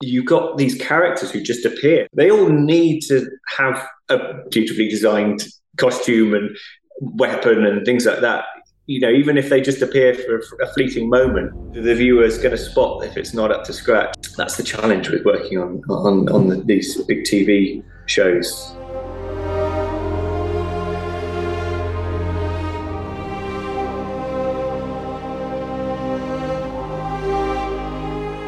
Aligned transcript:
You've 0.00 0.26
got 0.26 0.56
these 0.56 0.74
characters 0.76 1.30
who 1.30 1.40
just 1.40 1.64
appear. 1.64 2.06
They 2.14 2.30
all 2.30 2.48
need 2.48 3.00
to 3.02 3.26
have 3.56 3.86
a 4.08 4.18
beautifully 4.50 4.88
designed 4.88 5.44
costume 5.76 6.34
and 6.34 6.56
weapon 7.00 7.64
and 7.64 7.84
things 7.84 8.06
like 8.06 8.20
that. 8.20 8.44
You 8.86 9.00
know, 9.00 9.10
even 9.10 9.38
if 9.38 9.50
they 9.50 9.60
just 9.60 9.82
appear 9.82 10.14
for 10.14 10.42
a 10.60 10.66
fleeting 10.72 11.08
moment, 11.08 11.74
the 11.74 11.94
viewer's 11.94 12.38
going 12.38 12.50
to 12.50 12.58
spot 12.58 13.04
if 13.04 13.16
it's 13.16 13.32
not 13.32 13.52
up 13.52 13.64
to 13.64 13.72
scratch. 13.72 14.16
That's 14.36 14.56
the 14.56 14.64
challenge 14.64 15.08
with 15.10 15.24
working 15.24 15.58
on 15.58 15.80
on, 15.88 16.28
on 16.30 16.48
the, 16.48 16.56
these 16.56 17.00
big 17.04 17.22
TV 17.22 17.84
shows. 18.06 18.74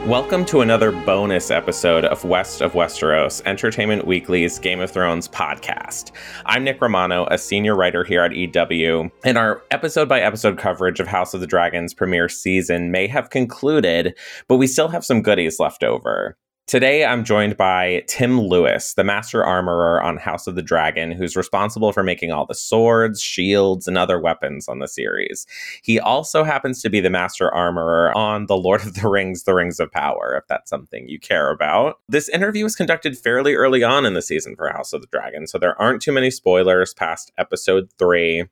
Welcome 0.06 0.44
to 0.46 0.62
another 0.62 0.90
bonus 0.90 1.52
episode 1.52 2.04
of 2.04 2.24
West 2.24 2.60
of 2.60 2.72
Westeros, 2.72 3.40
Entertainment 3.46 4.04
Weekly's 4.04 4.58
Game 4.58 4.80
of 4.80 4.90
Thrones 4.90 5.28
podcast. 5.28 6.10
I'm 6.44 6.64
Nick 6.64 6.80
Romano, 6.80 7.28
a 7.30 7.38
senior 7.38 7.76
writer 7.76 8.02
here 8.02 8.22
at 8.22 8.32
EW, 8.32 9.12
and 9.24 9.38
our 9.38 9.62
episode 9.70 10.08
by 10.08 10.20
episode 10.20 10.58
coverage 10.58 10.98
of 10.98 11.06
House 11.06 11.34
of 11.34 11.40
the 11.40 11.46
Dragon's 11.46 11.94
premiere 11.94 12.28
season 12.28 12.90
may 12.90 13.06
have 13.06 13.30
concluded, 13.30 14.18
but 14.48 14.56
we 14.56 14.66
still 14.66 14.88
have 14.88 15.04
some 15.04 15.22
goodies 15.22 15.60
left 15.60 15.84
over. 15.84 16.36
Today, 16.72 17.04
I'm 17.04 17.22
joined 17.22 17.58
by 17.58 18.02
Tim 18.08 18.40
Lewis, 18.40 18.94
the 18.94 19.04
master 19.04 19.44
armorer 19.44 20.02
on 20.02 20.16
House 20.16 20.46
of 20.46 20.54
the 20.54 20.62
Dragon, 20.62 21.12
who's 21.12 21.36
responsible 21.36 21.92
for 21.92 22.02
making 22.02 22.32
all 22.32 22.46
the 22.46 22.54
swords, 22.54 23.20
shields, 23.20 23.86
and 23.86 23.98
other 23.98 24.18
weapons 24.18 24.68
on 24.68 24.78
the 24.78 24.88
series. 24.88 25.46
He 25.82 26.00
also 26.00 26.44
happens 26.44 26.80
to 26.80 26.88
be 26.88 27.00
the 27.00 27.10
master 27.10 27.52
armorer 27.52 28.16
on 28.16 28.46
The 28.46 28.56
Lord 28.56 28.80
of 28.86 28.94
the 28.94 29.06
Rings, 29.06 29.42
The 29.42 29.52
Rings 29.52 29.80
of 29.80 29.92
Power, 29.92 30.34
if 30.34 30.48
that's 30.48 30.70
something 30.70 31.06
you 31.10 31.20
care 31.20 31.50
about. 31.50 31.98
This 32.08 32.30
interview 32.30 32.64
was 32.64 32.74
conducted 32.74 33.18
fairly 33.18 33.52
early 33.52 33.82
on 33.82 34.06
in 34.06 34.14
the 34.14 34.22
season 34.22 34.56
for 34.56 34.70
House 34.70 34.94
of 34.94 35.02
the 35.02 35.08
Dragon, 35.08 35.46
so 35.46 35.58
there 35.58 35.78
aren't 35.78 36.00
too 36.00 36.12
many 36.12 36.30
spoilers 36.30 36.94
past 36.94 37.32
episode 37.36 37.90
three. 37.98 38.46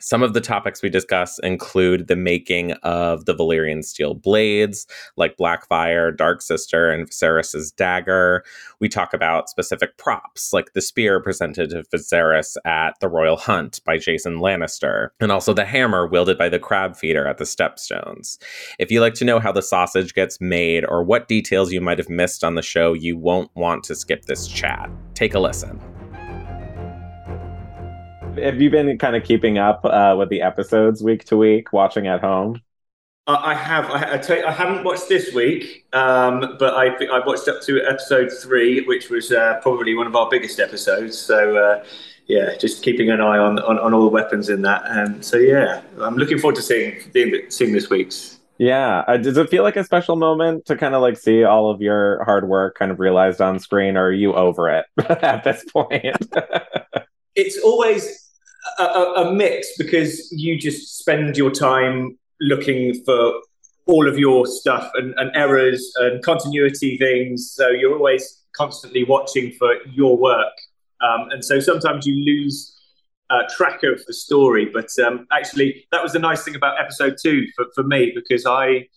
Some 0.00 0.24
of 0.24 0.34
the 0.34 0.40
topics 0.40 0.82
we 0.82 0.90
discuss 0.90 1.38
include 1.38 2.08
the 2.08 2.16
making 2.16 2.72
of 2.82 3.26
the 3.26 3.34
Valyrian 3.34 3.84
steel 3.84 4.12
blades, 4.14 4.86
like 5.16 5.36
Blackfire, 5.36 6.14
Dark 6.14 6.42
Sister, 6.42 6.90
and 6.90 7.08
Viserys' 7.08 7.74
dagger. 7.76 8.44
We 8.80 8.88
talk 8.88 9.14
about 9.14 9.48
specific 9.48 9.96
props, 9.96 10.52
like 10.52 10.72
the 10.72 10.82
spear 10.82 11.20
presented 11.20 11.70
to 11.70 11.84
Viserys 11.94 12.56
at 12.64 12.98
the 13.00 13.08
Royal 13.08 13.36
Hunt 13.36 13.80
by 13.86 13.96
Jason 13.96 14.38
Lannister, 14.38 15.10
and 15.20 15.30
also 15.30 15.54
the 15.54 15.64
hammer 15.64 16.08
wielded 16.08 16.36
by 16.36 16.48
the 16.48 16.58
crab 16.58 16.96
feeder 16.96 17.26
at 17.26 17.38
the 17.38 17.44
Stepstones. 17.44 18.36
If 18.80 18.90
you 18.90 19.00
like 19.00 19.14
to 19.14 19.24
know 19.24 19.38
how 19.38 19.52
the 19.52 19.62
sausage 19.62 20.12
gets 20.12 20.40
made 20.40 20.84
or 20.84 21.04
what 21.04 21.28
details 21.28 21.72
you 21.72 21.80
might 21.80 21.98
have 21.98 22.10
missed 22.10 22.42
on 22.42 22.56
the 22.56 22.62
show, 22.62 22.94
you 22.94 23.16
won't 23.16 23.50
want 23.54 23.84
to 23.84 23.94
skip 23.94 24.24
this 24.24 24.48
chat. 24.48 24.90
Take 25.14 25.34
a 25.34 25.38
listen. 25.38 25.80
Have 28.36 28.60
you 28.60 28.70
been 28.70 28.98
kind 28.98 29.14
of 29.16 29.22
keeping 29.22 29.58
up 29.58 29.84
uh, 29.84 30.16
with 30.18 30.28
the 30.28 30.42
episodes 30.42 31.02
week 31.02 31.24
to 31.26 31.36
week, 31.36 31.72
watching 31.72 32.06
at 32.06 32.20
home? 32.20 32.60
Uh, 33.26 33.40
I 33.42 33.54
have. 33.54 33.90
I, 33.90 34.14
I, 34.14 34.18
tell 34.18 34.36
you, 34.36 34.44
I 34.44 34.50
haven't 34.50 34.84
watched 34.84 35.08
this 35.08 35.32
week, 35.32 35.86
um, 35.92 36.56
but 36.58 36.74
I 36.74 36.88
I 37.06 37.24
watched 37.24 37.48
up 37.48 37.62
to 37.62 37.82
episode 37.86 38.30
three, 38.30 38.82
which 38.82 39.08
was 39.08 39.32
uh, 39.32 39.60
probably 39.62 39.94
one 39.94 40.06
of 40.06 40.16
our 40.16 40.28
biggest 40.28 40.60
episodes. 40.60 41.16
So 41.16 41.56
uh, 41.56 41.84
yeah, 42.26 42.56
just 42.56 42.82
keeping 42.82 43.10
an 43.10 43.20
eye 43.20 43.38
on, 43.38 43.58
on, 43.60 43.78
on 43.78 43.94
all 43.94 44.02
the 44.02 44.08
weapons 44.08 44.48
in 44.48 44.62
that. 44.62 44.82
And 44.86 45.24
so 45.24 45.36
yeah, 45.36 45.82
I'm 46.00 46.16
looking 46.16 46.38
forward 46.38 46.56
to 46.56 46.62
seeing 46.62 47.00
seeing, 47.12 47.50
seeing 47.50 47.72
this 47.72 47.88
week's. 47.88 48.40
Yeah, 48.58 49.04
uh, 49.08 49.16
does 49.16 49.36
it 49.36 49.48
feel 49.48 49.62
like 49.62 49.76
a 49.76 49.84
special 49.84 50.16
moment 50.16 50.66
to 50.66 50.76
kind 50.76 50.94
of 50.94 51.02
like 51.02 51.16
see 51.16 51.44
all 51.44 51.70
of 51.70 51.80
your 51.80 52.22
hard 52.24 52.48
work 52.48 52.76
kind 52.78 52.92
of 52.92 53.00
realized 53.00 53.40
on 53.40 53.58
screen, 53.58 53.96
or 53.96 54.06
are 54.06 54.12
you 54.12 54.34
over 54.34 54.70
it 54.70 54.86
at 55.08 55.44
this 55.44 55.64
point? 55.72 56.16
it's 57.34 57.58
always 57.58 58.23
a, 58.78 58.82
a, 58.82 59.12
a 59.28 59.34
mix 59.34 59.68
because 59.76 60.30
you 60.32 60.58
just 60.58 60.98
spend 60.98 61.36
your 61.36 61.50
time 61.50 62.18
looking 62.40 62.94
for 63.04 63.40
all 63.86 64.08
of 64.08 64.18
your 64.18 64.46
stuff 64.46 64.90
and, 64.94 65.14
and, 65.18 65.30
errors 65.34 65.92
and 65.96 66.22
continuity 66.22 66.96
things. 66.96 67.52
So 67.54 67.68
you're 67.68 67.94
always 67.94 68.42
constantly 68.56 69.04
watching 69.04 69.52
for 69.52 69.74
your 69.92 70.16
work. 70.16 70.54
Um, 71.02 71.28
and 71.30 71.44
so 71.44 71.60
sometimes 71.60 72.06
you 72.06 72.14
lose 72.16 72.74
uh, 73.30 73.42
track 73.54 73.82
of 73.82 74.04
the 74.06 74.14
story. 74.14 74.70
But 74.72 74.88
um, 75.04 75.26
actually, 75.32 75.86
that 75.92 76.02
was 76.02 76.12
the 76.12 76.18
nice 76.18 76.44
thing 76.44 76.54
about 76.54 76.80
episode 76.80 77.16
two 77.22 77.46
for, 77.54 77.66
for 77.74 77.82
me 77.82 78.12
because 78.14 78.46
I 78.46 78.88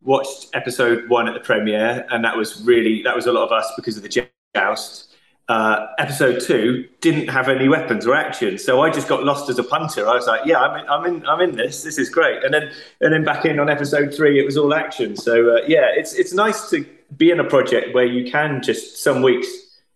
watched 0.00 0.48
episode 0.54 1.08
one 1.08 1.26
at 1.26 1.34
the 1.34 1.40
premiere, 1.40 2.06
and 2.10 2.24
that 2.24 2.36
was 2.36 2.62
really, 2.62 3.02
that 3.02 3.16
was 3.16 3.26
a 3.26 3.32
lot 3.32 3.46
of 3.46 3.52
us 3.52 3.72
because 3.76 3.96
of 3.96 4.04
the 4.04 4.28
joust 4.54 5.15
uh, 5.48 5.86
episode 5.98 6.40
two 6.40 6.88
didn't 7.00 7.28
have 7.28 7.48
any 7.48 7.68
weapons 7.68 8.04
or 8.06 8.14
action, 8.14 8.58
so 8.58 8.80
I 8.80 8.90
just 8.90 9.06
got 9.06 9.22
lost 9.22 9.48
as 9.48 9.58
a 9.58 9.64
punter. 9.64 10.08
I 10.08 10.14
was 10.14 10.26
like, 10.26 10.44
"Yeah, 10.44 10.58
I'm 10.58 10.80
in, 10.80 10.88
I'm 10.88 11.06
in, 11.06 11.26
I'm 11.26 11.40
in 11.40 11.56
this. 11.56 11.84
This 11.84 11.98
is 11.98 12.10
great." 12.10 12.42
And 12.42 12.52
then, 12.52 12.72
and 13.00 13.12
then 13.12 13.24
back 13.24 13.44
in 13.44 13.60
on 13.60 13.70
episode 13.70 14.12
three, 14.14 14.40
it 14.40 14.44
was 14.44 14.56
all 14.56 14.74
action. 14.74 15.16
So 15.16 15.56
uh, 15.56 15.60
yeah, 15.68 15.88
it's 15.94 16.14
it's 16.14 16.32
nice 16.32 16.68
to 16.70 16.84
be 17.16 17.30
in 17.30 17.38
a 17.38 17.44
project 17.44 17.94
where 17.94 18.04
you 18.04 18.30
can 18.30 18.60
just 18.62 19.02
some 19.02 19.22
weeks 19.22 19.46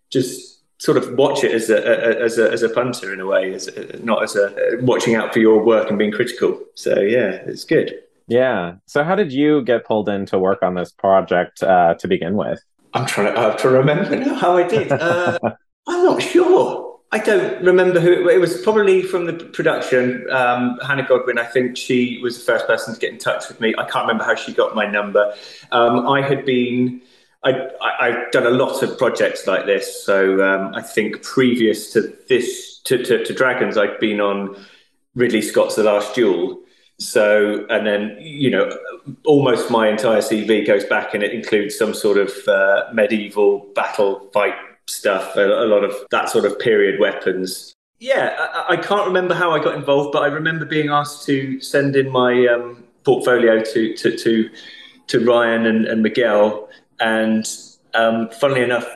just 0.09 0.61
sort 0.81 0.97
of 0.97 1.13
watch 1.15 1.43
it 1.43 1.51
as 1.51 1.69
a, 1.69 1.75
a 1.75 2.23
as 2.23 2.37
a 2.37 2.49
as 2.49 2.63
a 2.63 2.69
punter 2.69 3.13
in 3.13 3.19
a 3.19 3.25
way, 3.25 3.53
as 3.53 3.67
a, 3.67 3.97
not 4.03 4.23
as 4.23 4.37
a 4.37 4.77
watching 4.79 5.15
out 5.15 5.33
for 5.33 5.39
your 5.39 5.63
work 5.63 5.89
and 5.89 5.99
being 5.99 6.13
critical. 6.13 6.59
So 6.75 6.99
yeah, 7.01 7.43
it's 7.45 7.65
good. 7.65 7.93
Yeah. 8.27 8.75
So 8.85 9.03
how 9.03 9.15
did 9.15 9.33
you 9.33 9.61
get 9.63 9.85
pulled 9.85 10.07
in 10.07 10.25
to 10.27 10.39
work 10.39 10.63
on 10.63 10.75
this 10.75 10.91
project 10.91 11.61
uh, 11.61 11.95
to 11.95 12.07
begin 12.07 12.35
with? 12.35 12.63
I'm 12.93 13.05
trying 13.05 13.33
to, 13.33 13.39
I 13.39 13.43
have 13.43 13.57
to 13.57 13.69
remember 13.69 14.15
now 14.15 14.35
how 14.35 14.57
I 14.57 14.67
did. 14.67 14.91
Uh, 14.91 15.39
I'm 15.87 16.05
not 16.05 16.21
sure. 16.21 16.99
I 17.13 17.19
don't 17.19 17.63
remember 17.63 17.99
who 17.99 18.29
it, 18.29 18.39
was. 18.39 18.61
Probably 18.61 19.01
from 19.01 19.25
the 19.25 19.33
production. 19.33 20.25
Um, 20.31 20.79
Hannah 20.85 21.05
Godwin, 21.05 21.37
I 21.37 21.45
think 21.45 21.75
she 21.75 22.19
was 22.23 22.37
the 22.37 22.45
first 22.45 22.67
person 22.67 22.93
to 22.93 22.99
get 22.99 23.11
in 23.11 23.19
touch 23.19 23.49
with 23.49 23.59
me. 23.59 23.73
I 23.77 23.83
can't 23.83 24.07
remember 24.07 24.23
how 24.23 24.35
she 24.35 24.53
got 24.53 24.75
my 24.75 24.85
number. 24.85 25.33
Um, 25.71 26.07
I 26.07 26.21
had 26.21 26.45
been. 26.45 27.01
I, 27.43 27.71
have 28.01 28.31
done 28.31 28.45
a 28.45 28.51
lot 28.51 28.83
of 28.83 28.99
projects 28.99 29.47
like 29.47 29.65
this. 29.65 30.05
So 30.05 30.43
um, 30.43 30.75
I 30.75 30.81
think 30.83 31.23
previous 31.23 31.91
to 31.93 32.15
this, 32.29 32.79
to, 32.83 33.03
to, 33.03 33.25
to 33.25 33.33
Dragons, 33.33 33.79
I'd 33.79 33.99
been 33.99 34.21
on 34.21 34.63
Ridley 35.15 35.41
Scott's 35.41 35.75
The 35.75 35.83
Last 35.83 36.13
Duel. 36.13 36.61
So, 37.01 37.65
and 37.71 37.87
then, 37.87 38.15
you 38.19 38.51
know, 38.51 38.77
almost 39.25 39.71
my 39.71 39.89
entire 39.89 40.21
CV 40.21 40.65
goes 40.67 40.83
back 40.83 41.15
and 41.15 41.23
it 41.23 41.33
includes 41.33 41.75
some 41.75 41.95
sort 41.95 42.19
of 42.19 42.31
uh, 42.47 42.83
medieval 42.93 43.67
battle 43.73 44.29
fight 44.31 44.53
stuff, 44.87 45.35
a, 45.35 45.45
a, 45.45 45.65
lot 45.65 45.83
of 45.83 45.95
that 46.11 46.29
sort 46.29 46.45
of 46.45 46.59
period 46.59 46.99
weapons. 46.99 47.73
Yeah, 47.99 48.35
I, 48.37 48.73
I, 48.73 48.77
can't 48.77 49.07
remember 49.07 49.33
how 49.33 49.49
I 49.51 49.63
got 49.63 49.73
involved, 49.73 50.11
but 50.11 50.21
I 50.21 50.27
remember 50.27 50.63
being 50.63 50.89
asked 50.89 51.25
to 51.25 51.59
send 51.59 51.95
in 51.95 52.07
my 52.11 52.45
um, 52.45 52.83
portfolio 53.03 53.63
to, 53.63 53.93
to, 53.95 54.15
to, 54.15 54.49
to 55.07 55.25
Ryan 55.25 55.65
and, 55.65 55.85
and 55.87 56.03
Miguel. 56.03 56.69
And 56.99 57.49
um, 57.95 58.29
funnily 58.29 58.61
enough, 58.61 58.87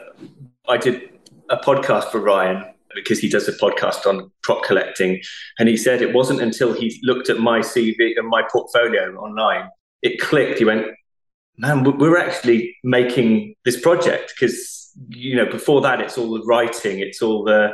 I 0.68 0.78
did 0.78 1.10
a 1.50 1.58
podcast 1.58 2.12
for 2.12 2.20
Ryan 2.20 2.66
because 2.96 3.20
he 3.20 3.30
does 3.30 3.48
a 3.48 3.54
podcast 3.54 4.06
on 4.06 4.32
prop 4.42 4.64
collecting. 4.64 5.22
And 5.60 5.70
he 5.70 5.78
said 5.78 6.02
it 6.02 6.14
wasn't 6.14 6.42
until 6.42 6.74
he 6.74 7.00
looked 7.04 7.30
at 7.30 7.38
my 7.38 7.60
CV 7.60 8.14
and 8.18 8.28
my 8.28 8.44
portfolio 8.52 9.16
online, 9.16 9.70
it 10.02 10.20
clicked. 10.20 10.60
He 10.60 10.66
went, 10.66 10.88
man, 11.58 11.84
we're 11.84 12.18
actually 12.18 12.76
making 12.84 13.56
this 13.66 13.80
project 13.80 14.34
because, 14.36 14.92
you 15.10 15.36
know, 15.36 15.46
before 15.46 15.82
that, 15.82 16.02
it's 16.02 16.18
all 16.18 16.34
the 16.34 16.46
writing, 16.46 17.00
it's 17.00 17.22
all 17.22 17.44
the, 17.44 17.74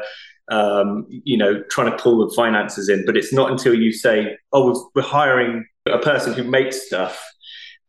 um, 0.49 1.05
you 1.09 1.37
know, 1.37 1.63
trying 1.69 1.89
to 1.89 1.97
pull 1.97 2.27
the 2.27 2.35
finances 2.35 2.89
in. 2.89 3.05
But 3.05 3.15
it's 3.15 3.31
not 3.31 3.51
until 3.51 3.73
you 3.73 3.93
say, 3.93 4.37
oh, 4.51 4.89
we're 4.95 5.01
hiring 5.01 5.65
a 5.87 5.99
person 5.99 6.33
who 6.33 6.43
makes 6.43 6.85
stuff 6.85 7.23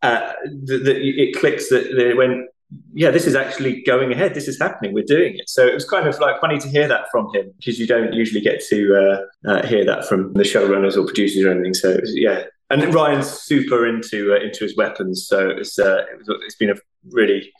uh, 0.02 0.32
that, 0.64 0.85
that, 0.85 0.96
it 0.96 1.37
clicks 1.37 1.69
that 1.69 1.94
they 1.96 2.12
went, 2.12 2.49
yeah, 2.94 3.10
this 3.10 3.26
is 3.26 3.34
actually 3.34 3.82
going 3.82 4.12
ahead. 4.12 4.34
This 4.34 4.48
is 4.48 4.58
happening. 4.58 4.94
We're 4.94 5.04
doing 5.04 5.36
it. 5.36 5.48
So 5.48 5.66
it 5.66 5.74
was 5.74 5.88
kind 5.88 6.06
of 6.06 6.19
like 6.20 6.40
funny 6.40 6.58
to 6.58 6.69
hear 6.69 6.88
that 6.88 7.10
from 7.10 7.32
him 7.34 7.52
because 7.58 7.78
you 7.78 7.86
don't 7.86 8.12
usually 8.12 8.40
get 8.40 8.62
to 8.69 8.78
uh, 8.94 9.50
uh, 9.50 9.66
hear 9.66 9.84
that 9.84 10.06
from 10.06 10.32
the 10.34 10.42
showrunners 10.42 10.96
or 10.96 11.04
producers 11.06 11.44
or 11.44 11.50
anything. 11.50 11.74
So 11.74 11.96
was, 12.00 12.14
yeah, 12.14 12.44
and 12.70 12.94
Ryan's 12.94 13.28
super 13.28 13.86
into 13.86 14.34
uh, 14.34 14.44
into 14.44 14.64
his 14.64 14.76
weapons. 14.76 15.26
So 15.26 15.50
it's 15.50 15.78
uh, 15.78 16.04
it 16.12 16.19
was, 16.19 16.28
it's 16.46 16.56
been 16.56 16.70
a 16.70 16.76
really 17.10 17.52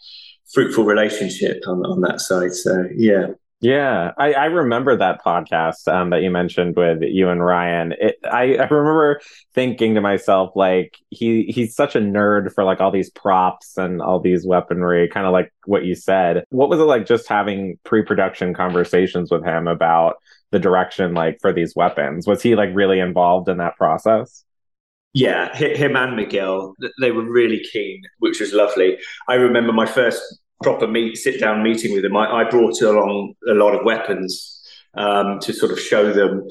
fruitful 0.53 0.85
relationship 0.85 1.62
on, 1.67 1.85
on 1.87 2.00
that 2.03 2.20
side. 2.20 2.53
So 2.53 2.87
yeah. 2.94 3.29
Yeah, 3.62 4.11
I, 4.19 4.32
I 4.32 4.44
remember 4.47 4.97
that 4.97 5.23
podcast 5.25 5.87
um, 5.87 6.11
that 6.11 6.23
you 6.23 6.32
mentioned 6.32 6.75
with 6.75 7.00
you 7.03 7.29
and 7.29 7.44
Ryan. 7.44 7.93
It, 7.93 8.17
I, 8.25 8.56
I 8.56 8.64
remember 8.64 9.20
thinking 9.55 9.94
to 9.94 10.00
myself, 10.00 10.50
like 10.56 10.97
he 11.11 11.44
he's 11.44 11.76
such 11.76 11.94
a 11.94 12.00
nerd 12.00 12.53
for 12.53 12.64
like 12.64 12.81
all 12.81 12.91
these 12.91 13.11
props 13.11 13.79
and 13.79 14.03
all 14.03 14.19
these 14.19 14.44
weaponry, 14.44 15.09
kind 15.09 15.26
of 15.26 15.32
like 15.32 15.53
what 15.64 15.85
you 15.85 15.94
said. 15.94 16.43
What 16.50 16.70
was 16.70 16.81
it 16.81 16.85
like 16.85 17.06
just 17.06 17.29
having 17.29 17.79
pre-production 17.85 18.53
conversations 18.53 19.31
with 19.31 19.44
him 19.44 19.69
about 19.69 20.17
the 20.50 20.58
direction, 20.58 21.15
like 21.15 21.38
for 21.41 21.53
these 21.53 21.76
weapons? 21.76 22.26
Was 22.26 22.43
he 22.43 22.56
like 22.56 22.70
really 22.75 22.99
involved 22.99 23.49
in 23.49 23.58
that 23.58 23.76
process? 23.76 24.44
Yeah, 25.15 25.55
him 25.56 25.94
and 25.94 26.17
Miguel, 26.17 26.75
they 27.00 27.12
were 27.12 27.31
really 27.31 27.62
keen, 27.70 28.03
which 28.19 28.41
was 28.41 28.53
lovely. 28.55 28.99
I 29.29 29.35
remember 29.35 29.73
my 29.73 29.87
first 29.87 30.20
proper 30.62 30.87
meet 30.87 31.17
sit 31.17 31.41
down 31.41 31.62
meeting 31.62 31.93
with 31.93 32.03
them, 32.03 32.17
I, 32.17 32.43
I 32.43 32.50
brought 32.50 32.81
along 32.81 33.35
a 33.49 33.55
lot 33.55 33.75
of 33.75 33.85
weapons 33.85 34.61
um, 34.94 35.38
to 35.41 35.53
sort 35.53 35.73
of 35.73 35.81
show 35.81 36.12
them 36.12 36.47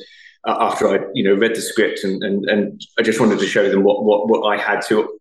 uh, 0.47 0.57
after 0.59 0.87
I 0.87 1.05
you 1.13 1.23
know 1.23 1.35
read 1.35 1.55
the 1.55 1.61
script 1.61 2.03
and, 2.03 2.23
and 2.23 2.45
and 2.45 2.81
I 2.97 3.03
just 3.03 3.19
wanted 3.19 3.39
to 3.39 3.47
show 3.47 3.69
them 3.69 3.83
what 3.83 4.03
what 4.03 4.27
what 4.27 4.47
I 4.47 4.61
had 4.61 4.81
to 4.87 5.19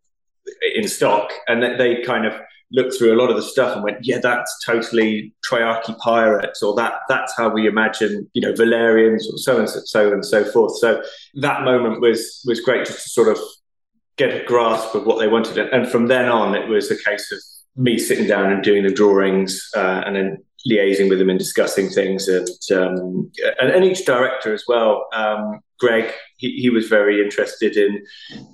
in 0.74 0.88
stock, 0.88 1.32
and 1.48 1.62
they 1.62 2.02
kind 2.02 2.26
of 2.26 2.34
looked 2.72 2.96
through 2.96 3.12
a 3.12 3.18
lot 3.20 3.30
of 3.30 3.36
the 3.36 3.42
stuff 3.42 3.74
and 3.74 3.84
went, 3.84 3.98
yeah, 4.02 4.18
that's 4.18 4.64
totally 4.64 5.34
Triarchy 5.48 5.96
pirates, 5.98 6.62
or 6.62 6.74
that 6.76 6.94
that's 7.08 7.36
how 7.36 7.48
we 7.48 7.66
imagine, 7.66 8.28
you 8.32 8.42
know, 8.42 8.52
Valyrians, 8.52 9.22
or 9.32 9.38
so 9.38 9.58
and 9.58 9.68
so, 9.68 9.80
so 9.84 10.12
and 10.12 10.24
so 10.24 10.44
forth. 10.44 10.78
So 10.78 11.02
that 11.34 11.64
moment 11.64 12.00
was 12.00 12.42
was 12.46 12.60
great 12.60 12.86
just 12.86 13.02
to 13.04 13.10
sort 13.10 13.28
of 13.28 13.38
get 14.16 14.42
a 14.42 14.44
grasp 14.44 14.94
of 14.94 15.06
what 15.06 15.18
they 15.18 15.28
wanted, 15.28 15.58
and 15.58 15.88
from 15.88 16.06
then 16.06 16.28
on, 16.28 16.54
it 16.54 16.68
was 16.68 16.90
a 16.90 17.02
case 17.02 17.30
of 17.32 17.38
me 17.76 17.98
sitting 17.98 18.26
down 18.26 18.52
and 18.52 18.62
doing 18.62 18.82
the 18.82 18.92
drawings 18.92 19.68
uh, 19.76 20.02
and 20.06 20.16
then 20.16 20.38
liaising 20.68 21.08
with 21.08 21.18
them 21.18 21.30
and 21.30 21.38
discussing 21.38 21.88
things 21.88 22.28
and 22.28 22.48
um, 22.72 23.30
and, 23.60 23.70
and, 23.70 23.84
each 23.84 24.04
director 24.04 24.52
as 24.52 24.64
well. 24.68 25.06
Um, 25.12 25.60
greg 25.78 26.12
he, 26.36 26.52
he, 26.60 26.68
was 26.68 26.88
very 26.88 27.22
interested 27.22 27.76
in 27.76 28.04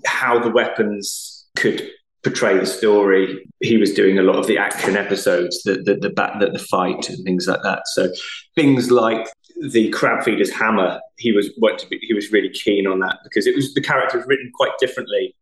how 0.05 0.39
the 0.39 0.51
weapons 0.51 1.49
could 1.57 1.91
portray 2.23 2.57
the 2.59 2.67
story. 2.67 3.45
He 3.61 3.77
was 3.77 3.93
doing 3.93 4.19
a 4.19 4.23
lot 4.23 4.37
of 4.37 4.47
the 4.47 4.59
action 4.59 4.97
episodes 4.97 5.63
the 5.65 5.83
the 5.83 5.97
the, 5.97 6.11
bat, 6.11 6.39
the, 6.39 6.51
the 6.51 6.61
fight 6.61 7.09
and 7.09 7.25
things 7.25 7.49
like 7.49 7.63
that. 7.63 7.89
So 7.89 8.13
things 8.55 8.91
like 8.91 9.27
the 9.71 9.91
crab 9.91 10.23
feeder's 10.23 10.53
hammer 10.53 11.01
he 11.17 11.33
was 11.33 11.51
what 11.57 11.87
he 12.03 12.15
was 12.15 12.31
really 12.31 12.51
keen 12.51 12.87
on 12.87 13.01
that 13.01 13.19
because 13.25 13.47
it 13.47 13.55
was 13.55 13.73
the 13.75 13.81
character 13.81 14.19
was 14.19 14.27
written 14.27 14.51
quite 14.55 14.77
differently 14.79 15.35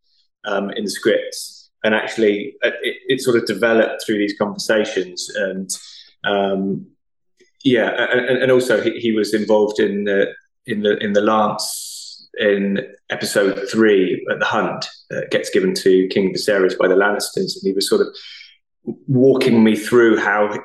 um, 0.45 0.71
in 0.71 0.85
the 0.85 0.91
scripts 0.91 1.54
and 1.85 1.95
actually 1.95 2.57
uh, 2.65 2.71
it, 2.83 2.97
it, 3.09 3.21
sort 3.21 3.37
of 3.37 3.47
developed 3.47 4.03
through 4.05 4.19
these 4.19 4.37
conversations. 4.37 5.31
And 5.37 5.71
um, 6.25 6.87
yeah 7.65 8.07
and, 8.13 8.39
and 8.39 8.53
also 8.53 8.81
he, 8.83 8.99
he, 8.99 9.13
was 9.13 9.35
involved 9.35 9.81
in 9.81 10.05
the 10.05 10.33
in 10.67 10.83
the 10.83 10.97
in 10.99 11.13
the 11.13 11.21
lance 11.21 12.29
in 12.39 12.81
episode 13.11 13.69
three 13.71 14.25
at 14.31 14.39
the 14.39 14.45
hunt 14.45 14.87
uh, 15.13 15.21
gets 15.31 15.51
given 15.51 15.75
to 15.75 16.09
king 16.09 16.33
viserys 16.35 16.77
by 16.77 16.89
the 16.89 16.95
lannisters. 16.95 17.55
And 17.57 17.63
he 17.65 17.73
was 17.73 17.89
sort 17.89 18.01
of 18.01 18.09
walking 19.07 19.63
me 19.63 19.77
through 19.77 20.19
how 20.19 20.59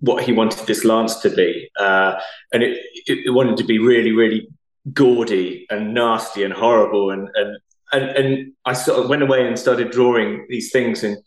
what 0.00 0.22
he 0.24 0.32
wanted 0.32 0.66
this 0.66 0.84
lance 0.84 1.16
to 1.16 1.30
be. 1.30 1.68
Uh, 1.78 2.18
and 2.52 2.62
it, 2.62 2.78
it, 3.06 3.26
it 3.26 3.30
wanted 3.30 3.56
to 3.58 3.64
be 3.64 3.78
really 3.78 4.12
really 4.12 4.48
gaudy 4.92 5.66
and 5.70 5.92
nasty 5.92 6.42
and 6.42 6.54
horrible 6.54 7.10
and, 7.10 7.28
and 7.34 7.58
and 7.92 8.04
and 8.10 8.52
I 8.64 8.72
sort 8.72 9.00
of 9.00 9.08
went 9.08 9.22
away 9.22 9.46
and 9.46 9.58
started 9.58 9.90
drawing 9.90 10.46
these 10.48 10.70
things 10.70 11.02
and 11.04 11.18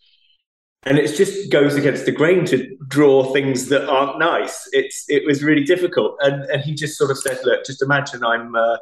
and 0.86 0.98
it 0.98 1.16
just 1.16 1.50
goes 1.50 1.76
against 1.76 2.06
the 2.06 2.12
grain 2.12 2.46
to 2.46 2.76
draw 2.88 3.32
things 3.32 3.70
that 3.70 3.88
aren't 3.88 4.20
nice. 4.20 4.68
It's 4.74 5.06
it 5.08 5.26
was 5.26 5.44
really 5.44 5.64
difficult, 5.64 6.18
and 6.20 6.44
and 6.46 6.62
he 6.62 6.74
just 6.74 6.98
sort 6.98 7.10
of 7.12 7.18
said, 7.18 7.40
look, 7.46 7.66
just 7.66 7.82
imagine 7.82 8.24
I'm, 8.24 8.54
uh, 8.56 8.78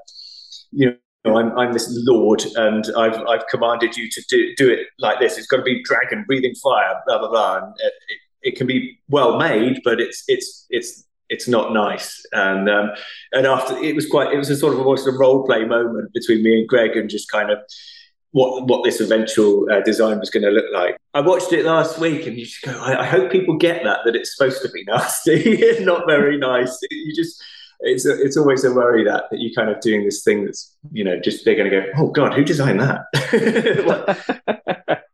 you 0.72 0.96
know, 1.26 1.38
I'm 1.38 1.58
I'm 1.58 1.74
this 1.74 1.88
lord, 2.08 2.44
and 2.56 2.86
I've 2.98 3.20
I've 3.28 3.46
commanded 3.48 3.98
you 3.98 4.10
to 4.10 4.24
do 4.30 4.54
do 4.56 4.70
it 4.72 4.88
like 4.98 5.20
this. 5.20 5.38
It's 5.38 5.48
got 5.48 5.58
to 5.58 5.64
be 5.64 5.84
dragon 5.84 6.24
breathing 6.26 6.56
fire, 6.56 7.00
blah 7.06 7.20
blah 7.20 7.30
blah. 7.30 7.58
And 7.58 7.74
it, 7.78 7.94
it, 8.10 8.50
it 8.54 8.56
can 8.58 8.66
be 8.66 9.00
well 9.08 9.38
made, 9.38 9.82
but 9.84 10.02
it's 10.02 10.24
it's 10.28 10.66
it's 10.72 11.06
it's 11.32 11.48
not 11.48 11.74
nice. 11.74 12.24
And 12.34 12.70
um, 12.70 12.92
and 13.32 13.48
after 13.48 13.76
it 13.78 13.96
was 13.96 14.06
quite, 14.08 14.32
it 14.34 14.38
was 14.38 14.50
a 14.50 14.56
sort 14.56 14.74
of 14.74 14.80
almost 14.80 15.08
a 15.08 15.12
role 15.12 15.44
play 15.46 15.66
moment 15.66 16.14
between 16.14 16.44
me 16.44 16.60
and 16.60 16.68
Greg, 16.68 16.96
and 16.96 17.10
just 17.10 17.32
kind 17.32 17.50
of 17.50 17.60
what 18.32 18.68
what 18.68 18.84
this 18.84 19.00
eventual 19.00 19.66
uh, 19.72 19.82
design 19.82 20.20
was 20.20 20.30
going 20.30 20.44
to 20.44 20.52
look 20.52 20.66
like. 20.74 20.98
I 21.14 21.22
watched 21.22 21.54
it 21.54 21.66
last 21.66 21.98
week, 22.00 22.28
and 22.28 22.38
you 22.38 22.46
just 22.46 22.62
go, 22.62 22.72
I, 22.80 23.02
I 23.02 23.06
hope 23.06 23.32
people 23.32 23.58
get 23.58 23.84
that 23.84 24.02
that 24.06 24.16
it's 24.16 24.36
supposed 24.36 24.62
to 24.62 24.70
be 24.70 24.84
nasty, 24.88 25.84
not 25.84 26.04
very 26.06 26.38
nice. 26.38 26.78
You 26.92 27.16
just 27.16 27.42
it's 27.80 28.06
a, 28.06 28.22
it's 28.22 28.38
always 28.38 28.64
a 28.64 28.74
worry 28.74 29.04
that 29.06 29.24
that 29.32 29.40
you 29.40 29.52
kind 29.56 29.70
of 29.70 29.80
doing 29.80 30.04
this 30.04 30.24
thing 30.24 30.46
that's 30.46 30.76
you 30.92 31.04
know 31.04 31.20
just 31.20 31.46
they're 31.46 31.56
going 31.56 31.72
to 31.72 31.82
go, 31.82 31.88
oh 31.98 32.12
God, 32.12 32.34
who 32.34 32.44
designed 32.44 32.82
that? 32.82 33.02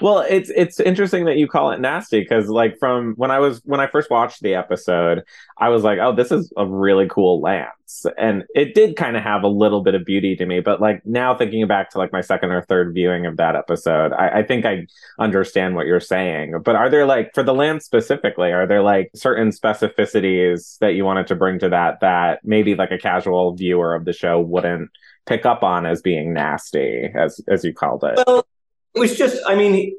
well, 0.00 0.24
it's 0.28 0.50
it's 0.50 0.80
interesting 0.80 1.24
that 1.26 1.36
you 1.36 1.48
call 1.48 1.70
it 1.70 1.80
nasty 1.80 2.20
because 2.20 2.48
like 2.48 2.78
from 2.78 3.14
when 3.16 3.30
I 3.30 3.38
was 3.38 3.60
when 3.64 3.80
I 3.80 3.86
first 3.86 4.10
watched 4.10 4.42
the 4.42 4.54
episode, 4.54 5.22
I 5.58 5.68
was 5.68 5.82
like, 5.82 5.98
oh, 6.00 6.14
this 6.14 6.30
is 6.32 6.52
a 6.56 6.66
really 6.66 7.08
cool 7.08 7.40
lance, 7.40 8.06
and 8.18 8.44
it 8.54 8.74
did 8.74 8.96
kind 8.96 9.16
of 9.16 9.22
have 9.22 9.42
a 9.42 9.48
little 9.48 9.82
bit 9.82 9.94
of 9.94 10.04
beauty 10.04 10.36
to 10.36 10.46
me. 10.46 10.60
But 10.60 10.80
like 10.80 11.04
now 11.04 11.36
thinking 11.36 11.66
back 11.66 11.90
to 11.90 11.98
like 11.98 12.12
my 12.12 12.20
second 12.20 12.50
or 12.50 12.62
third 12.62 12.94
viewing 12.94 13.26
of 13.26 13.36
that 13.36 13.56
episode, 13.56 14.12
I, 14.12 14.40
I 14.40 14.42
think 14.42 14.64
I 14.64 14.86
understand 15.18 15.74
what 15.74 15.86
you're 15.86 16.00
saying. 16.00 16.60
But 16.64 16.76
are 16.76 16.90
there 16.90 17.06
like 17.06 17.32
for 17.34 17.42
the 17.42 17.54
lance 17.54 17.84
specifically, 17.84 18.52
are 18.52 18.66
there 18.66 18.82
like 18.82 19.10
certain 19.14 19.50
specificities 19.50 20.78
that 20.78 20.94
you 20.94 21.04
wanted 21.04 21.26
to 21.28 21.36
bring 21.36 21.58
to 21.60 21.68
that 21.70 22.00
that 22.00 22.40
maybe 22.44 22.74
like 22.74 22.90
a 22.90 22.98
casual 22.98 23.54
viewer 23.54 23.94
of 23.94 24.04
the 24.04 24.12
show 24.12 24.40
wouldn't 24.40 24.90
pick 25.26 25.46
up 25.46 25.62
on 25.62 25.86
as 25.86 26.02
being 26.02 26.32
nasty, 26.32 27.10
as 27.14 27.40
as 27.48 27.64
you 27.64 27.72
called 27.72 28.04
it? 28.04 28.22
Well, 28.26 28.46
it 28.94 28.98
was 28.98 29.16
just, 29.16 29.36
I 29.46 29.54
mean, 29.54 29.96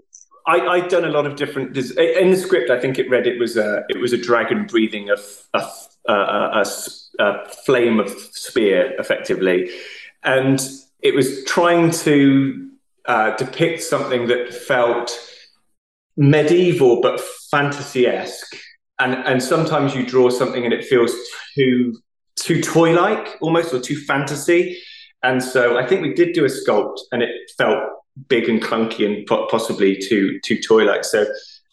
I, 0.47 0.59
I'd 0.59 0.89
done 0.89 1.05
a 1.05 1.09
lot 1.09 1.25
of 1.25 1.35
different 1.35 1.75
in 1.75 2.31
the 2.31 2.37
script. 2.37 2.69
I 2.69 2.79
think 2.79 2.99
it 2.99 3.09
read 3.09 3.25
it 3.25 3.39
was 3.39 3.57
a 3.57 3.83
it 3.89 3.99
was 3.99 4.13
a 4.13 4.17
dragon 4.17 4.67
breathing 4.67 5.09
a, 5.09 5.15
a, 5.57 5.71
a, 6.07 6.13
a, 6.13 6.65
a 7.19 7.49
flame 7.65 7.99
of 7.99 8.09
spear, 8.31 8.93
effectively, 8.99 9.71
and 10.23 10.61
it 11.01 11.15
was 11.15 11.43
trying 11.45 11.91
to 11.91 12.69
uh, 13.05 13.35
depict 13.37 13.81
something 13.81 14.27
that 14.27 14.53
felt 14.53 15.19
medieval 16.15 17.01
but 17.01 17.19
fantasy 17.51 18.05
esque. 18.07 18.55
And 18.99 19.15
and 19.25 19.41
sometimes 19.41 19.95
you 19.95 20.05
draw 20.05 20.29
something 20.29 20.63
and 20.63 20.73
it 20.73 20.85
feels 20.85 21.11
too 21.55 21.99
too 22.35 22.61
toy 22.61 22.93
like 22.93 23.35
almost 23.41 23.73
or 23.73 23.79
too 23.79 23.97
fantasy. 24.05 24.77
And 25.23 25.43
so 25.43 25.77
I 25.77 25.87
think 25.87 26.03
we 26.03 26.13
did 26.13 26.33
do 26.33 26.45
a 26.45 26.49
sculpt 26.49 26.99
and 27.11 27.23
it 27.23 27.31
felt 27.57 27.79
big 28.27 28.49
and 28.49 28.61
clunky 28.61 29.05
and 29.05 29.25
possibly 29.49 29.97
too 29.97 30.39
too 30.43 30.61
toy-like. 30.61 31.03
So 31.03 31.25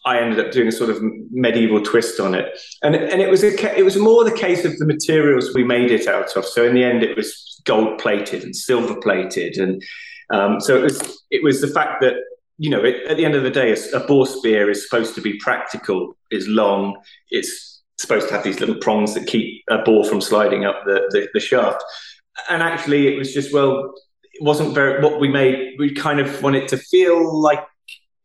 I 0.05 0.19
ended 0.19 0.45
up 0.45 0.51
doing 0.51 0.67
a 0.67 0.71
sort 0.71 0.89
of 0.89 1.01
medieval 1.31 1.81
twist 1.81 2.19
on 2.19 2.35
it, 2.35 2.59
and 2.81 2.95
and 2.95 3.21
it 3.21 3.29
was 3.29 3.43
a 3.43 3.77
it 3.77 3.83
was 3.83 3.97
more 3.97 4.23
the 4.23 4.35
case 4.35 4.65
of 4.65 4.77
the 4.77 4.85
materials 4.85 5.53
we 5.53 5.63
made 5.63 5.91
it 5.91 6.07
out 6.07 6.35
of. 6.35 6.45
So 6.45 6.65
in 6.65 6.73
the 6.73 6.83
end, 6.83 7.03
it 7.03 7.15
was 7.15 7.61
gold 7.65 7.99
plated 7.99 8.43
and 8.43 8.55
silver 8.55 8.99
plated, 8.99 9.57
and 9.57 9.81
um, 10.29 10.59
so 10.59 10.75
it 10.75 10.83
was 10.83 11.23
it 11.31 11.43
was 11.43 11.61
the 11.61 11.67
fact 11.67 12.01
that 12.01 12.15
you 12.57 12.69
know 12.69 12.83
it, 12.83 13.07
at 13.09 13.17
the 13.17 13.25
end 13.25 13.35
of 13.35 13.43
the 13.43 13.49
day, 13.49 13.71
a, 13.71 13.97
a 13.97 14.05
boar 14.05 14.27
spear 14.27 14.69
is 14.69 14.83
supposed 14.83 15.15
to 15.15 15.21
be 15.21 15.39
practical, 15.39 16.17
is 16.31 16.47
long, 16.47 16.97
it's 17.29 17.81
supposed 17.97 18.27
to 18.27 18.33
have 18.33 18.43
these 18.43 18.59
little 18.59 18.75
prongs 18.75 19.13
that 19.13 19.27
keep 19.27 19.63
a 19.69 19.77
boar 19.79 20.03
from 20.03 20.19
sliding 20.19 20.65
up 20.65 20.83
the, 20.85 21.07
the, 21.11 21.29
the 21.33 21.39
shaft. 21.39 21.81
And 22.49 22.61
actually, 22.61 23.07
it 23.07 23.17
was 23.17 23.33
just 23.33 23.53
well, 23.53 23.93
wasn't 24.43 24.73
very 24.73 25.01
what 25.01 25.19
we 25.19 25.29
made. 25.29 25.75
We 25.79 25.93
kind 25.93 26.19
of 26.19 26.43
wanted 26.43 26.67
to 26.69 26.77
feel 26.77 27.41
like 27.41 27.65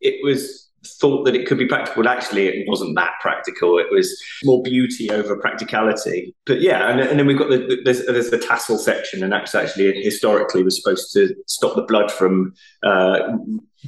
it 0.00 0.22
was 0.24 0.67
thought 1.00 1.24
that 1.24 1.34
it 1.34 1.46
could 1.46 1.58
be 1.58 1.66
practical, 1.66 2.02
but 2.02 2.10
actually 2.10 2.48
it 2.48 2.68
wasn't 2.68 2.94
that 2.96 3.12
practical. 3.20 3.78
It 3.78 3.86
was 3.90 4.20
more 4.44 4.62
beauty 4.62 5.10
over 5.10 5.36
practicality. 5.36 6.34
But 6.46 6.60
yeah, 6.60 6.90
and, 6.90 7.00
and 7.00 7.18
then 7.18 7.26
we've 7.26 7.38
got 7.38 7.50
the 7.50 7.80
there's, 7.84 8.04
there's 8.06 8.30
the 8.30 8.38
tassel 8.38 8.78
section, 8.78 9.22
and 9.22 9.32
that's 9.32 9.54
actually 9.54 10.02
historically 10.02 10.62
was 10.62 10.76
supposed 10.76 11.12
to 11.12 11.34
stop 11.46 11.76
the 11.76 11.82
blood 11.82 12.10
from 12.10 12.54
uh, 12.82 13.36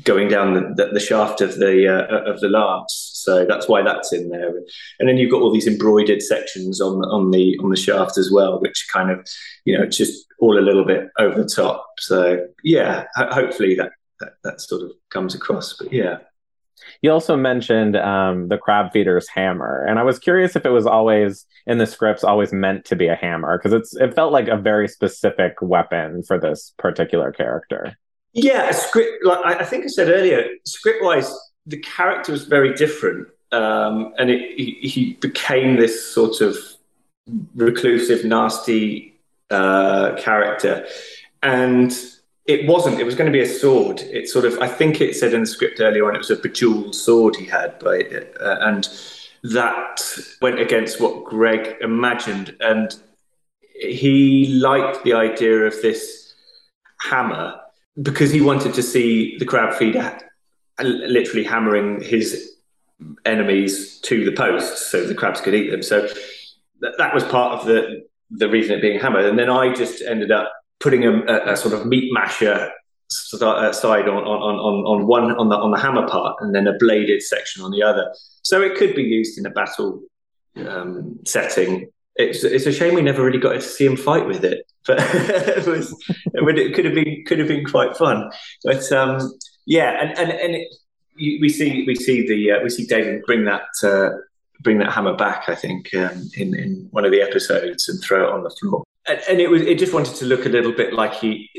going 0.05 0.29
down 0.29 0.55
the, 0.55 0.61
the, 0.77 0.93
the, 0.93 1.01
shaft 1.01 1.41
of 1.41 1.57
the 1.57 1.89
uh, 1.89 2.31
of 2.31 2.41
the 2.41 2.49
lance. 2.49 3.11
So 3.15 3.45
that's 3.45 3.69
why 3.69 3.83
that's 3.83 4.13
in 4.13 4.29
there. 4.29 4.53
And 4.99 5.09
then 5.09 5.17
you've 5.17 5.31
got 5.31 5.43
all 5.43 5.53
these 5.53 5.67
embroidered 5.67 6.23
sections 6.23 6.81
on 6.81 7.05
on 7.05 7.31
the 7.31 7.59
on 7.63 7.71
the 7.71 7.77
shaft 7.77 8.17
as 8.17 8.31
well, 8.31 8.61
which 8.61 8.87
kind 8.93 9.11
of 9.11 9.27
you 9.65 9.77
know 9.77 9.87
just 9.87 10.27
all 10.39 10.59
a 10.59 10.61
little 10.61 10.85
bit 10.85 11.09
over 11.19 11.43
the 11.43 11.49
top. 11.49 11.87
So 11.99 12.47
yeah, 12.63 13.07
ho- 13.17 13.31
hopefully 13.31 13.75
that, 13.75 13.91
that 14.21 14.33
that 14.45 14.61
sort 14.61 14.83
of 14.83 14.93
comes 15.11 15.35
across. 15.35 15.75
But 15.75 15.93
yeah. 15.93 16.19
You 17.03 17.11
also 17.13 17.37
mentioned 17.37 17.97
um, 17.97 18.49
the 18.49 18.59
crab 18.59 18.93
feeder's 18.93 19.29
hammer, 19.29 19.85
and 19.87 19.99
I 19.99 20.03
was 20.03 20.19
curious 20.19 20.57
if 20.57 20.65
it 20.65 20.71
was 20.71 20.87
always 20.87 21.47
in 21.67 21.79
the 21.79 21.87
scripts 21.87 22.25
always 22.25 22.53
meant 22.53 22.85
to 22.87 22.97
be 22.97 23.09
a 23.09 23.15
hammer 23.15 23.59
because 23.59 23.73
it's 23.73 23.97
it 23.97 24.15
felt 24.15 24.33
like 24.33 24.49
a 24.49 24.57
very 24.57 24.89
specific 24.89 25.55
weapon 25.61 26.23
for 26.23 26.39
this 26.39 26.73
particular 26.79 27.33
character. 27.33 27.97
Yeah, 28.33 28.71
script. 28.73 29.25
Like 29.25 29.61
I 29.61 29.65
think 29.65 29.85
I 29.85 29.89
said 29.89 30.09
earlier, 30.09 30.47
script 30.65 31.03
wise, 31.03 31.33
the 31.67 31.79
character 31.79 32.33
was 32.33 32.45
very 32.45 32.75
different. 32.75 33.29
um, 33.53 34.15
and 34.19 34.31
it, 34.31 34.59
he, 34.59 34.79
he 34.83 35.13
became 35.15 35.77
this 35.77 36.07
sort 36.07 36.41
of 36.41 36.57
reclusive, 37.55 38.25
nasty 38.25 39.19
uh, 39.51 40.15
character, 40.17 40.87
and 41.43 41.93
it 42.47 42.67
wasn't. 42.67 42.99
It 42.99 43.05
was 43.05 43.15
going 43.15 43.31
to 43.31 43.37
be 43.37 43.43
a 43.43 43.49
sword. 43.49 44.01
It 44.01 44.29
sort 44.29 44.45
of, 44.45 44.59
I 44.59 44.69
think 44.69 45.01
it 45.01 45.15
said 45.15 45.35
in 45.35 45.41
the 45.41 45.47
script 45.47 45.81
earlier 45.81 46.09
on, 46.09 46.15
it 46.15 46.19
was 46.19 46.31
a 46.31 46.37
bejeweled 46.37 46.95
sword 46.95 47.37
he 47.37 47.45
had, 47.45 47.79
but 47.79 48.13
uh, 48.41 48.57
and 48.61 48.89
that 49.43 50.03
went 50.43 50.61
against 50.61 51.01
what 51.01 51.25
Greg 51.25 51.77
imagined, 51.81 52.57
and 52.61 52.95
he 53.75 54.59
liked 54.61 55.05
the 55.05 55.15
idea 55.15 55.65
of 55.65 55.81
this 55.81 56.35
hammer 57.01 57.59
because 58.03 58.31
he 58.31 58.41
wanted 58.41 58.75
to 58.75 58.83
see 58.83 59.37
the 59.39 59.45
crab 59.45 59.75
feeder 59.75 60.19
literally 60.83 61.45
hammering 61.45 62.01
his 62.01 62.57
enemies 63.25 63.99
to 64.01 64.25
the 64.25 64.33
post 64.33 64.91
so 64.91 65.07
the 65.07 65.15
crabs 65.15 65.41
could 65.41 65.55
eat 65.55 65.71
them. 65.71 65.83
So 65.83 66.09
that, 66.81 66.93
that 66.99 67.15
was 67.15 67.25
part 67.25 67.59
of 67.59 67.67
the 67.67 68.07
the 68.31 68.49
reason 68.49 68.79
it 68.79 68.83
being 68.83 69.01
hammered. 69.01 69.25
And 69.25 69.39
then 69.39 69.51
I 69.51 69.73
just 69.75 70.03
ended 70.03 70.31
up 70.31 70.53
putting 70.81 71.05
a, 71.05 71.13
a, 71.13 71.53
a 71.53 71.57
sort 71.57 71.75
of 71.75 71.87
meat 71.87 72.11
masher 72.13 72.71
uh, 73.41 73.73
side 73.73 74.09
on, 74.09 74.17
on, 74.17 74.57
on, 74.59 75.01
on 75.01 75.07
one 75.07 75.33
on 75.37 75.49
the 75.49 75.57
on 75.57 75.71
the 75.71 75.79
hammer 75.79 76.07
part, 76.09 76.37
and 76.41 76.55
then 76.55 76.67
a 76.67 76.77
bladed 76.79 77.23
section 77.23 77.63
on 77.63 77.71
the 77.71 77.83
other. 77.83 78.13
So 78.43 78.63
it 78.63 78.77
could 78.77 78.95
be 78.95 79.03
used 79.03 79.39
in 79.39 79.47
a 79.47 79.51
battle 79.51 80.03
um, 80.57 81.19
setting. 81.25 81.89
It's, 82.17 82.45
it's 82.45 82.67
a 82.67 82.73
shame 82.73 82.95
we 82.95 83.03
never 83.03 83.25
really 83.25 83.39
got 83.39 83.53
to 83.53 83.61
see 83.61 83.87
him 83.87 83.97
fight 83.97 84.27
with 84.27 84.45
it, 84.45 84.67
but 84.87 84.99
it 85.01 85.67
was 85.67 85.95
it 86.09 86.75
could 86.75 86.85
have 86.85 86.95
been 86.95 87.25
could 87.27 87.39
have 87.39 87.49
been 87.49 87.65
quite 87.65 87.97
fun. 87.97 88.31
But 88.65 88.91
um, 88.93 89.33
yeah, 89.67 90.01
and 90.01 90.19
and 90.19 90.31
and 90.31 90.55
it, 90.55 90.69
we 91.17 91.49
see 91.49 91.85
we 91.87 91.95
see 91.95 92.27
the 92.27 92.53
uh, 92.53 92.63
we 92.63 92.71
see 92.71 92.87
David 92.87 93.23
bring 93.27 93.45
that 93.45 93.69
uh, 93.83 94.11
bring 94.63 94.79
that 94.79 94.93
hammer 94.93 95.15
back. 95.17 95.49
I 95.49 95.55
think 95.55 95.93
um, 95.95 96.29
in 96.37 96.55
in 96.55 96.89
one 96.91 97.05
of 97.05 97.13
the 97.13 97.23
episodes 97.23 97.89
and 97.89 98.03
throw 98.03 98.29
it 98.29 98.33
on 98.33 98.43
the 98.43 98.51
floor. 98.51 98.85
And, 99.11 99.21
and, 99.29 99.41
it 99.41 99.51
was 99.51 99.63
it 99.63 99.79
just 99.79 99.93
wanted 99.93 100.15
to 100.17 100.25
look 100.25 100.47
a 100.47 100.49
little 100.49 100.73
bit 100.73 100.93
like 100.93 101.15
he. 101.15 101.51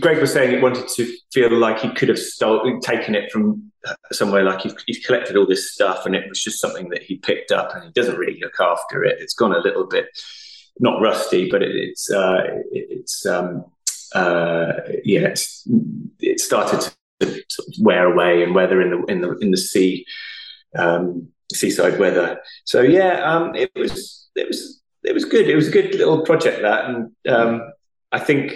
Greg 0.00 0.18
was 0.18 0.32
saying 0.32 0.52
it 0.52 0.62
wanted 0.62 0.88
to 0.88 1.16
feel 1.32 1.52
like 1.52 1.78
he 1.78 1.90
could 1.90 2.08
have 2.08 2.18
stole, 2.18 2.80
taken 2.80 3.14
it 3.14 3.30
from 3.30 3.70
somewhere. 4.10 4.42
Like 4.42 4.62
he's, 4.62 4.74
he's 4.86 5.06
collected 5.06 5.36
all 5.36 5.46
this 5.46 5.72
stuff, 5.72 6.06
and 6.06 6.16
it 6.16 6.28
was 6.28 6.42
just 6.42 6.60
something 6.60 6.88
that 6.88 7.02
he 7.02 7.18
picked 7.18 7.52
up, 7.52 7.74
and 7.74 7.84
he 7.84 7.90
doesn't 7.90 8.16
really 8.16 8.40
look 8.40 8.58
after 8.60 9.04
it. 9.04 9.18
It's 9.20 9.34
gone 9.34 9.52
a 9.52 9.60
little 9.60 9.86
bit 9.86 10.08
not 10.80 11.00
rusty, 11.00 11.50
but 11.50 11.62
it, 11.62 11.74
it's 11.74 12.10
uh, 12.10 12.40
it, 12.72 12.86
it's 12.90 13.26
um, 13.26 13.64
uh, 14.14 14.72
yeah, 15.04 15.20
it's, 15.20 15.68
it 16.18 16.40
started 16.40 16.90
to 17.20 17.42
wear 17.80 18.12
away 18.12 18.42
and 18.42 18.54
weather 18.54 18.80
in 18.80 18.90
the 18.90 19.04
in 19.04 19.20
the 19.20 19.36
in 19.38 19.50
the 19.50 19.56
sea 19.56 20.06
um, 20.76 21.28
seaside 21.52 21.98
weather. 21.98 22.40
So 22.64 22.80
yeah, 22.80 23.22
um, 23.22 23.54
it 23.54 23.70
was 23.74 24.30
it 24.34 24.48
was 24.48 24.79
it 25.04 25.14
was 25.14 25.24
good. 25.24 25.48
It 25.48 25.56
was 25.56 25.68
a 25.68 25.72
good 25.72 25.94
little 25.94 26.22
project 26.22 26.62
that, 26.62 26.86
and 26.86 27.10
um, 27.28 27.72
I 28.12 28.18
think 28.18 28.54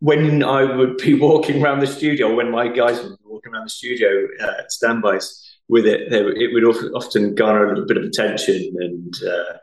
when 0.00 0.42
I 0.42 0.64
would 0.64 0.98
be 0.98 1.14
walking 1.20 1.62
around 1.62 1.80
the 1.80 1.86
studio, 1.86 2.34
when 2.34 2.50
my 2.50 2.68
guys 2.68 3.02
would 3.02 3.18
be 3.18 3.24
walking 3.24 3.52
around 3.52 3.64
the 3.64 3.70
studio 3.70 4.26
uh, 4.40 4.62
standbys 4.68 5.58
with 5.68 5.86
it, 5.86 6.10
they, 6.10 6.18
it 6.18 6.52
would 6.52 6.64
often 6.94 7.34
garner 7.34 7.66
a 7.66 7.68
little 7.70 7.86
bit 7.86 7.96
of 7.96 8.04
attention, 8.04 8.74
and 8.78 9.14
uh, 9.26 9.58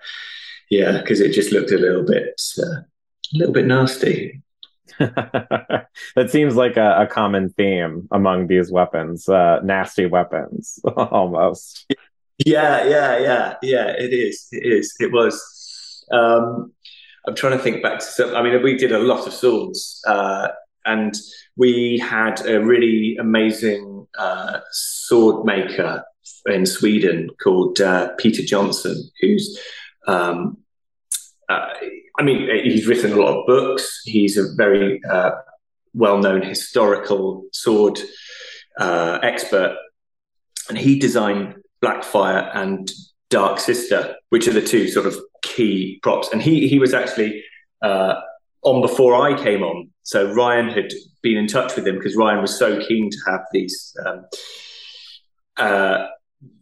yeah, 0.70 1.00
because 1.00 1.20
it 1.20 1.34
just 1.34 1.52
looked 1.52 1.72
a 1.72 1.78
little 1.78 2.06
bit 2.06 2.42
uh, 2.60 2.82
a 2.82 3.34
little 3.34 3.54
bit 3.54 3.66
nasty. 3.66 4.42
that 5.00 6.30
seems 6.30 6.56
like 6.56 6.76
a, 6.76 7.02
a, 7.02 7.08
common 7.08 7.50
theme 7.50 8.08
among 8.12 8.48
these 8.48 8.72
weapons, 8.72 9.30
uh, 9.30 9.60
nasty 9.64 10.06
weapons, 10.06 10.80
almost. 10.98 11.86
Yeah, 12.46 12.84
yeah, 12.86 13.18
yeah, 13.18 13.54
yeah. 13.62 13.88
It 13.90 14.14
is. 14.14 14.48
It 14.52 14.66
is. 14.66 14.96
It 15.00 15.12
was. 15.12 15.59
Um, 16.12 16.74
I'm 17.28 17.36
trying 17.36 17.58
to 17.58 17.64
think 17.64 17.84
back 17.84 18.00
to 18.00 18.06
some. 18.06 18.36
I 18.36 18.42
mean, 18.42 18.62
we 18.64 18.76
did 18.76 18.92
a 18.92 19.00
lot 19.00 19.28
of 19.28 19.34
swords, 19.34 20.02
uh, 20.08 20.50
and 20.86 21.14
we 21.56 22.00
had 22.00 22.46
a 22.46 22.64
really 22.64 23.18
amazing 23.18 24.08
uh, 24.18 24.60
sword 24.72 25.46
maker 25.46 26.04
in 26.46 26.66
Sweden 26.66 27.30
called 27.44 27.82
uh, 27.82 28.14
Peter 28.18 28.44
Johnsson, 28.44 29.10
who's 29.22 29.60
um, 30.08 30.58
uh, 31.50 31.68
I 32.18 32.24
mean, 32.24 32.50
he's 32.64 32.88
written 32.88 33.14
a 33.14 33.16
lot 33.16 33.38
of 33.38 33.46
books. 33.48 34.02
He's 34.06 34.38
a 34.38 34.54
very 34.56 35.02
uh, 35.04 35.32
well-known 35.94 36.42
historical 36.42 37.46
sword 37.52 38.00
uh, 38.80 39.20
expert, 39.24 39.76
and 40.68 40.78
he 40.78 41.00
designed 41.00 41.56
Blackfire 41.84 42.50
and 42.54 42.92
Dark 43.30 43.60
Sister, 43.60 44.16
which 44.30 44.48
are 44.48 44.54
the 44.54 44.62
two 44.62 44.88
sort 44.88 45.06
of 45.06 45.20
key 45.44 46.00
props. 46.04 46.30
And 46.32 46.42
he 46.42 46.68
he 46.68 46.80
was 46.80 46.94
actually 46.94 47.44
uh, 47.82 48.16
on 48.64 48.82
before 48.82 49.16
I 49.16 49.42
came 49.42 49.64
on. 49.64 49.90
So 50.04 50.32
Ryan 50.34 50.70
had 50.70 50.92
been 51.22 51.38
in 51.38 51.48
touch 51.48 51.76
with 51.76 51.88
him 51.88 51.96
because 51.96 52.16
Ryan 52.16 52.42
was 52.42 52.58
so 52.58 52.80
keen 52.86 53.10
to 53.10 53.18
have 53.28 53.42
these 53.52 53.96
um, 54.06 54.26
uh, 55.58 56.08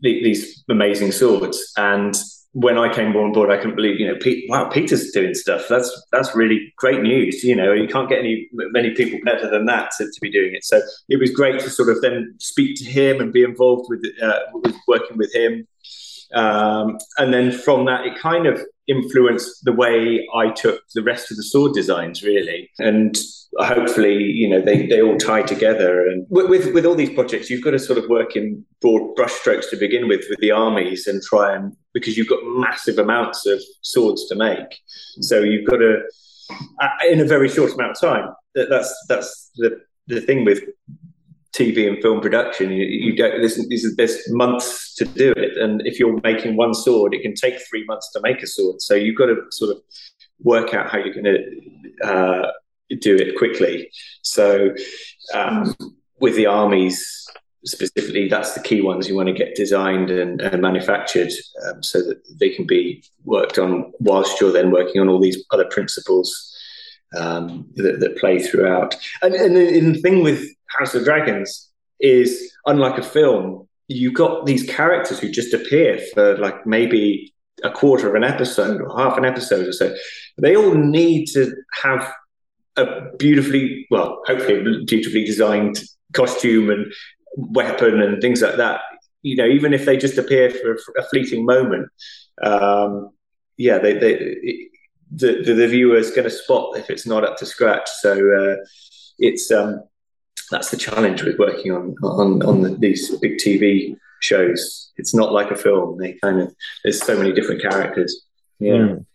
these 0.02 0.64
amazing 0.70 1.12
swords 1.12 1.72
and 1.78 2.16
when 2.60 2.76
I 2.76 2.92
came 2.92 3.16
on 3.16 3.34
board, 3.34 3.52
I 3.52 3.58
couldn't 3.58 3.76
believe, 3.76 4.00
you 4.00 4.08
know, 4.08 4.18
Pete, 4.20 4.50
wow, 4.50 4.68
Peter's 4.68 5.12
doing 5.12 5.36
stuff. 5.36 5.68
That's 5.70 5.92
that's 6.12 6.36
really 6.36 6.74
great 6.78 7.04
news. 7.04 7.44
You 7.44 7.56
know, 7.56 7.72
you 7.72 7.88
can't 7.88 8.10
get 8.10 8.18
any 8.18 8.50
many 8.52 8.96
people 8.96 9.20
better 9.24 9.48
than 9.48 9.66
that 9.66 9.92
to, 10.00 10.06
to 10.06 10.22
be 10.22 10.32
doing 10.32 10.56
it. 10.56 10.64
So 10.64 10.82
it 11.08 11.20
was 11.20 11.30
great 11.30 11.60
to 11.60 11.70
sort 11.70 11.90
of 11.90 12.02
then 12.02 12.34
speak 12.40 12.76
to 12.78 12.86
him 12.86 13.22
and 13.22 13.32
be 13.32 13.44
involved 13.44 13.86
with, 13.90 14.04
uh, 14.24 14.40
with 14.54 14.76
working 14.88 15.18
with 15.18 15.34
him. 15.36 15.68
Um, 16.34 16.98
and 17.18 17.34
then 17.34 17.52
from 17.52 17.86
that, 17.86 18.06
it 18.06 18.18
kind 18.20 18.48
of 18.48 18.62
influenced 18.88 19.64
the 19.66 19.74
way 19.74 20.28
I 20.34 20.50
took 20.52 20.82
the 20.96 21.04
rest 21.04 21.32
of 21.32 21.38
the 21.38 21.44
sword 21.44 21.74
designs, 21.74 22.24
really. 22.24 22.70
And 22.80 23.16
hopefully, 23.58 24.16
you 24.16 24.48
know, 24.48 24.62
they, 24.62 24.88
they 24.88 25.02
all 25.02 25.18
tie 25.18 25.42
together. 25.42 26.08
And 26.08 26.26
with, 26.30 26.50
with, 26.50 26.74
with 26.74 26.86
all 26.86 26.96
these 26.96 27.14
projects, 27.14 27.50
you've 27.50 27.64
got 27.64 27.72
to 27.72 27.80
sort 27.80 28.00
of 28.00 28.10
work 28.10 28.36
in 28.36 28.66
broad 28.82 29.16
brushstrokes 29.18 29.70
to 29.72 29.78
begin 29.78 30.08
with, 30.08 30.24
with 30.30 30.40
the 30.40 30.52
armies 30.52 31.08
and 31.08 31.22
try 31.22 31.56
and 31.56 31.76
because 31.94 32.18
you've 32.18 32.30
got 32.30 32.40
massive 32.44 33.00
amounts 33.00 33.46
of 33.46 33.62
swords 33.82 34.28
to 34.28 34.36
make. 34.36 34.80
So 35.22 35.40
you've 35.40 35.68
got 35.68 35.78
to, 35.78 36.04
in 37.10 37.20
a 37.20 37.26
very 37.26 37.50
short 37.50 37.74
amount 37.74 37.92
of 37.92 38.00
time. 38.00 38.30
That's 38.54 38.96
that's 39.08 39.52
the 39.56 39.82
the 40.08 40.22
thing 40.22 40.46
with 40.46 40.64
TV 41.56 41.88
and 41.88 42.02
film 42.02 42.22
production. 42.22 42.72
You, 42.72 42.86
you 42.86 43.16
don't. 43.16 43.40
There's, 43.40 43.96
there's 43.96 44.32
months 44.32 44.94
to 44.96 45.06
do 45.06 45.34
it, 45.36 45.58
and 45.58 45.82
if 45.86 46.00
you're 46.00 46.20
making 46.24 46.56
one 46.56 46.74
sword, 46.74 47.14
it 47.14 47.22
can 47.22 47.34
take 47.34 47.56
three 47.70 47.86
months 47.86 48.12
to 48.14 48.22
make 48.22 48.42
a 48.42 48.48
sword. 48.48 48.82
So 48.82 48.94
you've 48.94 49.18
got 49.18 49.28
to 49.28 49.38
sort 49.52 49.72
of 49.72 49.82
work 50.42 50.74
out 50.74 50.90
how 50.90 51.00
you're 51.00 51.14
going 51.14 51.26
to 51.26 52.08
uh, 52.08 52.52
do 53.02 53.16
it 53.16 53.38
quickly. 53.38 53.90
So 54.22 54.74
um, 55.34 55.76
with 56.20 56.36
the 56.36 56.46
armies 56.46 57.28
specifically, 57.66 58.28
that's 58.28 58.54
the 58.54 58.62
key 58.62 58.82
ones 58.82 59.10
you 59.10 59.16
want 59.16 59.28
to 59.28 59.34
get 59.34 59.56
designed 59.56 60.10
and, 60.10 60.42
and 60.42 60.62
manufactured 60.62 61.32
um, 61.68 61.84
so 61.84 62.02
that 62.02 62.22
they 62.40 62.50
can 62.50 62.66
be 62.66 63.04
worked 63.26 63.58
on 63.58 63.92
whilst 64.00 64.40
you're 64.40 64.52
then 64.52 64.72
working 64.72 65.02
on 65.02 65.10
all 65.10 65.20
these 65.20 65.44
other 65.52 65.66
principles 65.66 66.54
um, 67.16 67.68
that, 67.76 68.00
that, 68.00 68.18
play 68.18 68.40
throughout. 68.40 68.96
And, 69.22 69.34
and 69.34 69.56
the, 69.56 69.78
and 69.78 69.96
the 69.96 70.02
thing 70.02 70.24
with 70.24 70.46
House 70.68 70.94
of 70.94 71.04
Dragons 71.04 71.70
is, 72.00 72.52
unlike 72.66 72.98
a 72.98 73.04
film, 73.04 73.68
you've 73.88 74.14
got 74.14 74.46
these 74.46 74.70
characters 74.70 75.20
who 75.20 75.30
just 75.30 75.54
appear 75.54 76.00
for 76.14 76.38
like 76.38 76.66
maybe 76.66 77.34
a 77.64 77.72
quarter 77.72 78.08
of 78.10 78.16
an 78.16 78.24
episode 78.24 78.82
or 78.82 78.98
half 78.98 79.18
an 79.18 79.26
episode 79.26 79.68
or 79.68 79.72
so. 79.72 79.96
They 80.38 80.56
all 80.56 80.74
need 80.74 81.28
to 81.28 81.54
have 81.82 82.12
a 82.76 83.16
beautifully, 83.18 83.88
well, 83.90 84.22
hopefully 84.26 84.84
beautifully 84.86 85.24
designed 85.26 85.82
costume 86.14 86.70
and 86.70 86.92
weapon 87.36 88.02
and 88.02 88.22
things 88.22 88.42
like 88.42 88.58
that. 88.58 88.82
You 89.24 89.36
know, 89.38 89.48
even 89.48 89.74
if 89.74 89.86
they 89.86 89.98
just 89.98 90.18
appear 90.18 90.50
for 90.50 90.78
a 90.98 91.04
fleeting 91.04 91.46
moment, 91.46 91.90
um, 92.44 93.10
yeah, 93.58 93.80
they, 93.80 93.94
they 93.94 94.70
the, 95.12 95.42
the, 95.44 95.54
the 95.54 95.68
viewer 95.68 95.98
is 95.98 96.12
going 96.12 96.24
to 96.24 96.30
spot 96.30 96.78
if 96.78 96.90
it's 96.90 97.06
not 97.06 97.24
up 97.24 97.38
to 97.38 97.46
scratch. 97.46 97.90
So 98.02 98.12
uh, 98.12 98.66
it's 99.20 99.52
um, 99.52 99.84
that's 100.52 100.72
the 100.72 100.78
challenge 100.78 101.24
with 101.24 101.40
working 101.40 101.72
on 101.72 101.96
on 102.04 102.44
on 102.44 102.62
the, 102.62 102.70
these 102.76 103.16
big 103.20 103.38
TV 103.38 103.98
shows. 104.22 104.92
It's 104.98 105.14
not 105.14 105.32
like 105.32 105.52
a 105.52 105.56
film. 105.56 105.98
They 105.98 106.14
kind 106.14 106.42
of 106.42 106.56
there's 106.84 107.02
so 107.02 107.18
many 107.18 107.32
different 107.32 107.62
characters. 107.62 108.26
Yeah. 108.60 108.74
Mm. 108.74 109.06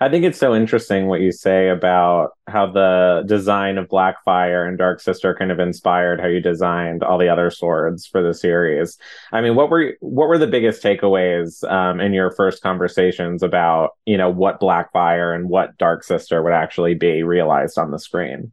I 0.00 0.08
think 0.08 0.24
it's 0.24 0.38
so 0.38 0.54
interesting 0.54 1.06
what 1.06 1.20
you 1.20 1.32
say 1.32 1.68
about 1.68 2.30
how 2.46 2.70
the 2.70 3.24
design 3.26 3.76
of 3.76 3.88
Blackfire 3.88 4.68
and 4.68 4.78
Dark 4.78 5.00
Sister 5.00 5.34
kind 5.34 5.50
of 5.50 5.58
inspired 5.58 6.20
how 6.20 6.28
you 6.28 6.40
designed 6.40 7.02
all 7.02 7.18
the 7.18 7.28
other 7.28 7.50
swords 7.50 8.06
for 8.06 8.22
the 8.22 8.34
series. 8.34 8.96
I 9.32 9.40
mean, 9.40 9.56
what 9.56 9.70
were 9.70 9.94
what 10.00 10.28
were 10.28 10.38
the 10.38 10.46
biggest 10.46 10.82
takeaways 10.82 11.68
um, 11.70 12.00
in 12.00 12.12
your 12.12 12.30
first 12.30 12.62
conversations 12.62 13.42
about 13.42 13.90
you 14.06 14.16
know 14.16 14.30
what 14.30 14.60
Blackfire 14.60 15.34
and 15.34 15.48
what 15.48 15.76
Dark 15.76 16.04
Sister 16.04 16.42
would 16.42 16.52
actually 16.52 16.94
be 16.94 17.22
realized 17.22 17.76
on 17.76 17.90
the 17.90 17.98
screen? 17.98 18.52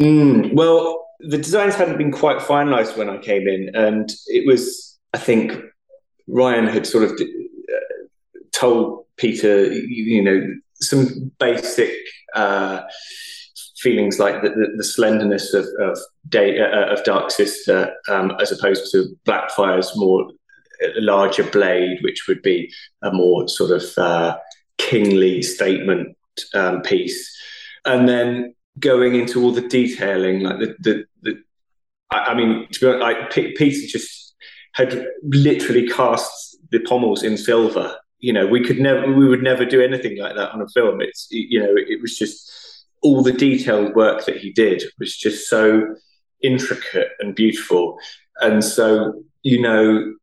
Mm, 0.00 0.54
well, 0.54 1.06
the 1.20 1.38
designs 1.38 1.74
hadn't 1.74 1.98
been 1.98 2.12
quite 2.12 2.38
finalized 2.38 2.96
when 2.96 3.10
I 3.10 3.18
came 3.18 3.46
in, 3.46 3.74
and 3.74 4.10
it 4.26 4.46
was, 4.46 4.98
I 5.12 5.18
think, 5.18 5.52
Ryan 6.26 6.66
had 6.66 6.86
sort 6.86 7.04
of 7.04 7.12
uh, 7.12 7.98
told 8.52 9.03
Peter, 9.16 9.72
you 9.72 10.22
know, 10.22 10.54
some 10.80 11.30
basic 11.38 11.94
uh, 12.34 12.82
feelings 13.78 14.18
like 14.18 14.42
the, 14.42 14.50
the, 14.50 14.74
the 14.76 14.84
slenderness 14.84 15.54
of 15.54 15.66
of, 15.80 15.98
Day, 16.28 16.58
uh, 16.58 16.92
of 16.92 17.04
Dark 17.04 17.30
Sister, 17.30 17.94
um, 18.08 18.32
as 18.40 18.50
opposed 18.50 18.90
to 18.92 19.14
Blackfire's 19.24 19.92
more 19.96 20.30
larger 20.96 21.44
blade, 21.44 21.98
which 22.02 22.26
would 22.26 22.42
be 22.42 22.72
a 23.02 23.12
more 23.12 23.48
sort 23.48 23.70
of 23.70 23.84
uh, 23.96 24.36
kingly 24.78 25.42
statement 25.42 26.16
um, 26.54 26.82
piece, 26.82 27.30
and 27.84 28.08
then 28.08 28.54
going 28.78 29.14
into 29.14 29.42
all 29.42 29.52
the 29.52 29.68
detailing, 29.68 30.40
like 30.40 30.58
the 30.58 30.74
the, 30.80 31.04
the 31.22 31.42
I, 32.10 32.18
I 32.18 32.34
mean, 32.34 32.66
to 32.72 32.80
be 32.80 32.86
honest, 32.86 33.02
like 33.02 33.30
P- 33.30 33.54
Peter 33.56 33.86
just 33.86 34.34
had 34.72 35.06
literally 35.22 35.88
cast 35.88 36.56
the 36.70 36.80
pommels 36.80 37.22
in 37.22 37.36
silver. 37.36 37.96
You 38.24 38.32
know, 38.32 38.46
we 38.46 38.64
could 38.64 38.78
never, 38.78 39.12
we 39.12 39.28
would 39.28 39.42
never 39.42 39.64
do 39.64 39.82
anything 39.82 40.18
like 40.18 40.34
that 40.36 40.52
on 40.52 40.62
a 40.62 40.68
film. 40.68 41.00
It's 41.00 41.28
you 41.30 41.60
know, 41.60 41.74
it 41.76 42.00
was 42.00 42.16
just 42.16 42.50
all 43.02 43.22
the 43.22 43.32
detailed 43.32 43.94
work 43.94 44.24
that 44.24 44.38
he 44.38 44.50
did 44.50 44.82
was 44.98 45.14
just 45.14 45.50
so 45.50 45.94
intricate 46.42 47.10
and 47.20 47.34
beautiful, 47.34 47.98
and 48.40 48.64
so 48.64 49.22
you 49.42 49.60
know 49.60 50.14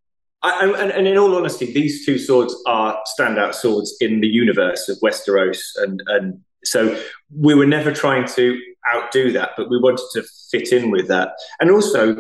I, 0.41 0.65
and, 0.65 0.91
and, 0.91 1.07
in 1.07 1.17
all 1.17 1.35
honesty, 1.35 1.71
these 1.71 2.03
two 2.03 2.17
swords 2.17 2.55
are 2.65 2.99
standout 3.19 3.53
swords 3.53 3.95
in 4.01 4.21
the 4.21 4.27
universe 4.27 4.89
of 4.89 4.97
Westeros, 5.03 5.59
and 5.77 6.01
and 6.07 6.39
so 6.63 6.99
we 7.35 7.53
were 7.53 7.67
never 7.67 7.91
trying 7.91 8.27
to 8.29 8.59
outdo 8.91 9.31
that, 9.33 9.51
but 9.55 9.69
we 9.69 9.79
wanted 9.79 10.05
to 10.13 10.23
fit 10.49 10.71
in 10.71 10.89
with 10.89 11.07
that. 11.09 11.33
And 11.59 11.69
also, 11.69 12.17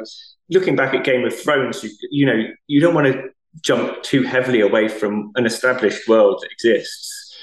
looking 0.49 0.75
back 0.75 0.93
at 0.93 1.03
Game 1.03 1.25
of 1.25 1.35
Thrones, 1.35 1.83
you, 1.83 1.89
you 2.11 2.25
know, 2.27 2.43
you 2.67 2.79
don't 2.79 2.93
want 2.93 3.07
to 3.07 3.29
jump 3.61 4.01
too 4.03 4.23
heavily 4.23 4.61
away 4.61 4.87
from 4.87 5.31
an 5.35 5.45
established 5.45 6.07
world 6.07 6.41
that 6.41 6.51
exists. 6.51 7.35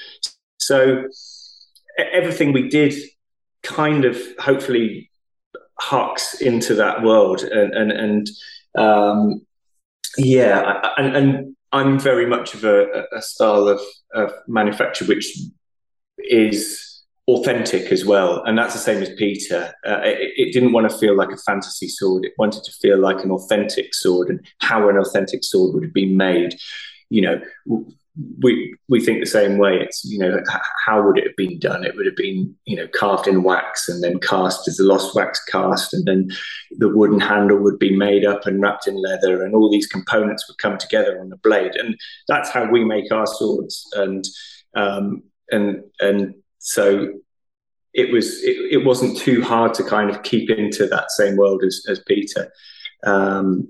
So 0.57 1.05
everything 1.97 2.51
we 2.53 2.69
did 2.69 2.93
kind 3.63 4.05
of 4.05 4.17
hopefully 4.39 5.11
harks 5.79 6.41
into 6.41 6.75
that 6.75 7.03
world 7.03 7.43
and 7.43 7.73
and 7.73 7.91
and 7.91 8.29
um, 8.75 9.45
yeah, 10.17 10.81
and, 10.97 11.15
and 11.15 11.55
I'm 11.71 11.99
very 11.99 12.25
much 12.25 12.53
of 12.53 12.63
a, 12.63 13.05
a 13.11 13.21
style 13.21 13.67
of, 13.67 13.79
of 14.13 14.33
manufacture 14.47 15.05
which 15.05 15.37
is 16.17 16.88
authentic 17.35 17.91
as 17.91 18.05
well, 18.05 18.43
and 18.43 18.57
that's 18.57 18.73
the 18.73 18.79
same 18.79 19.01
as 19.01 19.09
Peter. 19.15 19.73
Uh, 19.85 19.99
it, 20.03 20.33
it, 20.37 20.53
didn't 20.53 20.71
want 20.71 20.89
to 20.89 20.97
feel 20.97 21.15
like 21.15 21.31
a 21.31 21.37
fantasy 21.37 21.87
sword; 21.87 22.25
it 22.25 22.33
wanted 22.37 22.63
to 22.63 22.71
feel 22.71 22.97
like 22.97 23.23
an 23.23 23.31
authentic 23.31 23.93
sword, 23.93 24.29
and 24.29 24.45
how 24.59 24.89
an 24.89 24.97
authentic 24.97 25.43
sword 25.43 25.73
would 25.73 25.83
have 25.83 25.93
been 25.93 26.17
made. 26.17 26.55
You 27.09 27.21
know, 27.21 27.41
we 28.41 28.75
we 28.87 28.99
think 28.99 29.19
the 29.19 29.25
same 29.25 29.57
way. 29.57 29.77
It's 29.77 30.03
you 30.05 30.17
know 30.17 30.41
how 30.85 31.01
would 31.01 31.17
it 31.17 31.27
have 31.27 31.35
been 31.35 31.59
done? 31.59 31.83
It 31.83 31.95
would 31.95 32.05
have 32.05 32.15
been 32.15 32.55
you 32.65 32.75
know 32.75 32.87
carved 32.87 33.27
in 33.27 33.43
wax 33.43 33.87
and 33.87 34.03
then 34.03 34.19
cast 34.19 34.67
as 34.67 34.79
a 34.79 34.83
lost 34.83 35.15
wax 35.15 35.43
cast, 35.45 35.93
and 35.93 36.05
then 36.05 36.29
the 36.77 36.89
wooden 36.89 37.19
handle 37.19 37.59
would 37.59 37.79
be 37.79 37.95
made 37.95 38.25
up 38.25 38.45
and 38.45 38.61
wrapped 38.61 38.87
in 38.87 38.95
leather, 38.95 39.43
and 39.43 39.53
all 39.53 39.69
these 39.69 39.87
components 39.87 40.47
would 40.47 40.57
come 40.57 40.77
together 40.77 41.19
on 41.19 41.29
the 41.29 41.37
blade, 41.37 41.75
and 41.75 41.95
that's 42.27 42.49
how 42.49 42.69
we 42.69 42.83
make 42.83 43.11
our 43.11 43.27
swords. 43.27 43.85
And 43.93 44.25
um, 44.75 45.23
and 45.51 45.83
and 45.99 46.33
so 46.59 47.11
it 47.93 48.11
was 48.11 48.41
it, 48.43 48.57
it 48.71 48.85
wasn't 48.85 49.17
too 49.17 49.41
hard 49.41 49.73
to 49.73 49.83
kind 49.83 50.09
of 50.09 50.23
keep 50.23 50.49
into 50.49 50.85
that 50.87 51.11
same 51.11 51.35
world 51.35 51.63
as 51.63 51.83
as 51.89 51.99
Peter. 52.07 52.51
Um, 53.03 53.67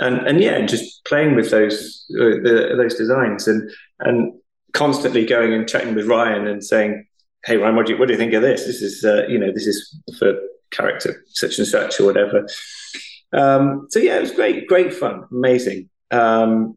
and 0.00 0.26
and 0.26 0.40
yeah, 0.40 0.64
just 0.66 1.04
playing 1.04 1.36
with 1.36 1.50
those 1.50 2.04
uh, 2.14 2.40
the, 2.42 2.74
those 2.76 2.94
designs 2.94 3.46
and 3.46 3.70
and 4.00 4.32
constantly 4.72 5.26
going 5.26 5.52
and 5.52 5.68
chatting 5.68 5.94
with 5.94 6.06
Ryan 6.06 6.46
and 6.46 6.64
saying, 6.64 7.06
"Hey 7.44 7.56
Ryan, 7.56 7.76
what 7.76 7.86
do 7.86 7.92
you 7.92 7.98
what 7.98 8.08
do 8.08 8.14
you 8.14 8.18
think 8.18 8.32
of 8.32 8.42
this? 8.42 8.64
This 8.64 8.82
is 8.82 9.04
uh, 9.04 9.26
you 9.28 9.38
know 9.38 9.52
this 9.52 9.66
is 9.66 9.96
for 10.18 10.34
character 10.70 11.24
such 11.28 11.58
and 11.58 11.66
such 11.66 12.00
or 12.00 12.06
whatever." 12.06 12.46
Um, 13.32 13.86
so 13.90 13.98
yeah, 13.98 14.16
it 14.16 14.22
was 14.22 14.32
great, 14.32 14.66
great 14.66 14.92
fun, 14.92 15.24
amazing. 15.30 15.88
Um, 16.10 16.76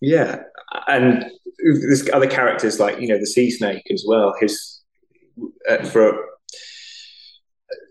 yeah, 0.00 0.42
and 0.88 1.24
there's 1.58 2.08
other 2.10 2.26
characters 2.26 2.80
like 2.80 3.00
you 3.00 3.08
know 3.08 3.18
the 3.18 3.26
sea 3.26 3.50
snake 3.50 3.86
as 3.90 4.04
well. 4.06 4.34
His 4.40 4.75
for 5.90 6.24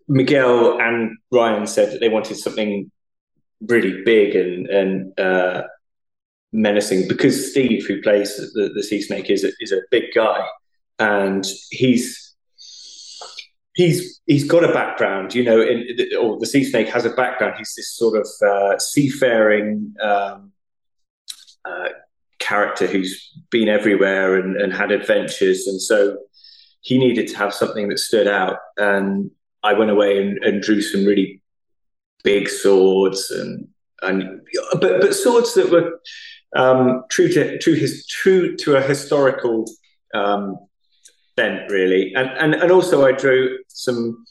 Miguel 0.08 0.80
and 0.80 1.18
Ryan 1.32 1.68
said 1.68 1.92
that 1.92 2.00
they 2.00 2.10
wanted 2.10 2.38
something 2.38 2.92
really 3.62 4.04
big 4.04 4.36
and 4.36 4.68
and 4.68 5.20
uh, 5.20 5.64
menacing 6.52 7.08
because 7.08 7.52
Steve, 7.52 7.86
who 7.88 8.02
plays 8.02 8.36
the, 8.38 8.72
the 8.74 8.84
sea 8.84 9.02
snake, 9.02 9.30
is 9.30 9.44
a, 9.44 9.52
is 9.60 9.72
a 9.72 9.82
big 9.92 10.06
guy, 10.14 10.46
and 11.00 11.46
he's 11.72 12.36
he's 13.74 14.22
he's 14.26 14.48
got 14.48 14.64
a 14.64 14.74
background, 14.74 15.34
you 15.34 15.44
know, 15.44 15.62
in, 15.62 15.86
or 16.20 16.40
the 16.40 16.46
sea 16.46 16.64
snake 16.64 16.88
has 16.90 17.06
a 17.06 17.12
background. 17.12 17.56
He's 17.58 17.74
this 17.76 17.96
sort 17.96 18.20
of 18.20 18.28
uh, 18.48 18.78
seafaring 18.80 19.94
um, 20.02 20.52
uh, 21.66 21.90
character 22.40 22.88
who's 22.88 23.32
been 23.50 23.70
everywhere 23.70 24.36
and, 24.36 24.56
and 24.56 24.74
had 24.74 24.92
adventures, 24.92 25.68
and 25.68 25.82
so 25.82 26.18
he 26.86 27.00
needed 27.00 27.28
to 27.28 27.36
have 27.36 27.52
something 27.52 27.90
that 27.90 27.98
stood 27.98 28.28
out. 28.28 28.58
And 28.78 29.32
I 29.64 29.74
went 29.74 29.90
away 29.90 30.22
and, 30.22 30.38
and 30.44 30.62
drew 30.62 30.82
some 30.82 31.04
really 31.04 31.42
big 32.24 32.48
swords 32.48 33.32
and 33.32 33.68
and 34.02 34.42
but 34.80 35.02
but 35.02 35.16
swords 35.16 35.56
that 35.56 35.72
were 35.72 36.00
um, 36.56 37.04
true 37.10 37.28
to 37.30 37.58
true 37.58 37.74
his 37.74 38.06
true 38.06 38.56
to 38.58 38.76
a 38.76 38.82
historical 38.82 39.66
um, 40.14 40.58
bent 41.36 41.72
really. 41.72 42.14
And, 42.16 42.30
and 42.30 42.54
and 42.54 42.72
also 42.72 43.04
I 43.04 43.14
drew 43.14 43.58
some 43.68 44.24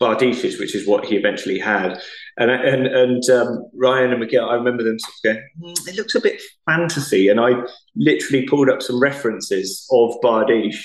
bardiches 0.00 0.58
which 0.58 0.74
is 0.74 0.88
what 0.88 1.04
he 1.04 1.16
eventually 1.16 1.60
had. 1.60 2.02
And 2.36 2.50
and 2.50 2.88
and 2.88 3.30
um, 3.30 3.70
Ryan 3.74 4.10
and 4.10 4.18
Miguel 4.18 4.50
I 4.50 4.54
remember 4.54 4.82
them 4.82 4.98
sort 4.98 5.14
of 5.14 5.22
going 5.22 5.76
mm, 5.76 5.88
it 5.88 5.96
looks 5.96 6.16
a 6.16 6.20
bit 6.20 6.42
fantasy. 6.66 7.28
And 7.28 7.38
I 7.38 7.52
literally 7.94 8.44
pulled 8.48 8.68
up 8.68 8.82
some 8.82 9.00
references 9.00 9.86
of 9.92 10.20
bardiche 10.20 10.82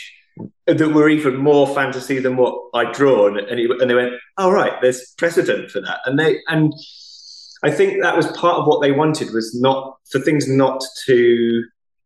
that 0.66 0.94
were 0.94 1.10
even 1.10 1.38
more 1.38 1.68
fantasy 1.68 2.20
than 2.20 2.36
what 2.36 2.56
I'd 2.74 2.92
drawn. 2.92 3.40
And, 3.40 3.60
he, 3.60 3.66
and 3.66 3.90
they 3.90 3.96
went, 3.96 4.14
"All 4.38 4.50
oh, 4.50 4.52
right, 4.52 4.74
there's 4.82 5.14
precedent 5.18 5.72
for 5.72 5.82
that." 5.82 6.00
And 6.06 6.20
they 6.20 6.40
and 6.48 6.74
I 7.64 7.72
think 7.72 8.02
that 8.02 8.16
was 8.16 8.28
part 8.28 8.60
of 8.60 8.68
what 8.68 8.82
they 8.82 8.92
wanted 8.92 9.34
was 9.34 9.60
not 9.60 9.98
for 10.12 10.20
things 10.20 10.48
not 10.48 10.84
to 11.06 11.64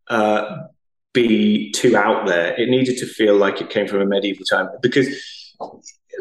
uh, 0.10 0.58
be 1.14 1.72
too 1.72 1.98
out 1.98 2.28
there. 2.28 2.54
It 2.60 2.70
needed 2.70 2.98
to 3.00 3.06
feel 3.06 3.36
like 3.36 3.62
it 3.62 3.70
came 3.70 3.88
from 3.88 4.02
a 4.02 4.06
medieval 4.06 4.46
time 4.46 4.70
because, 4.82 5.08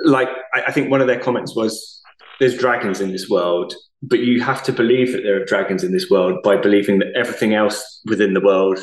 like, 0.05 0.29
I, 0.55 0.63
I 0.69 0.73
think 0.73 0.91
one 0.91 1.01
of 1.01 1.07
their 1.07 1.21
comments 1.21 1.55
was, 1.55 2.03
"There's 2.39 2.57
dragons 2.57 3.01
in 3.01 3.13
this 3.13 3.29
world." 3.29 3.75
But 4.03 4.21
you 4.21 4.41
have 4.41 4.63
to 4.63 4.73
believe 4.73 5.13
that 5.13 5.25
there 5.25 5.39
are 5.39 5.45
dragons 5.45 5.85
in 5.85 5.93
this 5.93 6.09
world 6.09 6.43
by 6.43 6.57
believing 6.57 7.01
that 7.01 7.13
everything 7.15 7.53
else 7.53 8.01
within 8.07 8.33
the 8.33 8.41
world, 8.41 8.79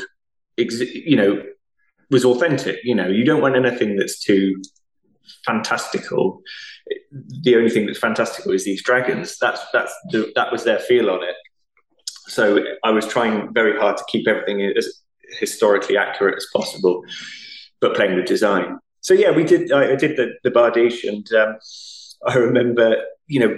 you 0.57 1.15
know, 1.15 1.41
was 2.09 2.25
authentic. 2.25 2.79
You 2.83 2.95
know, 2.95 3.07
you 3.07 3.25
don't 3.25 3.41
want 3.41 3.55
anything 3.55 3.95
that's 3.95 4.19
too 4.19 4.61
fantastical. 5.45 6.41
The 7.11 7.55
only 7.55 7.69
thing 7.69 7.85
that's 7.85 7.99
fantastical 7.99 8.51
is 8.51 8.65
these 8.65 8.83
dragons. 8.83 9.37
That's 9.39 9.61
that's 9.73 9.93
the, 10.11 10.31
that 10.35 10.51
was 10.51 10.63
their 10.63 10.79
feel 10.79 11.09
on 11.09 11.23
it. 11.23 11.35
So 12.27 12.59
I 12.83 12.91
was 12.91 13.07
trying 13.07 13.53
very 13.53 13.77
hard 13.79 13.97
to 13.97 14.03
keep 14.07 14.27
everything 14.27 14.61
as 14.61 15.01
historically 15.39 15.97
accurate 15.97 16.35
as 16.35 16.47
possible, 16.53 17.03
but 17.79 17.95
playing 17.95 18.15
with 18.15 18.25
design. 18.25 18.79
So 19.01 19.13
yeah, 19.13 19.31
we 19.31 19.43
did. 19.43 19.71
I, 19.71 19.93
I 19.93 19.95
did 19.95 20.17
the 20.17 20.33
the 20.43 20.51
Bardiche, 20.51 21.07
and 21.07 21.31
um, 21.33 21.57
I 22.25 22.35
remember 22.35 22.97
you 23.27 23.39
know 23.39 23.57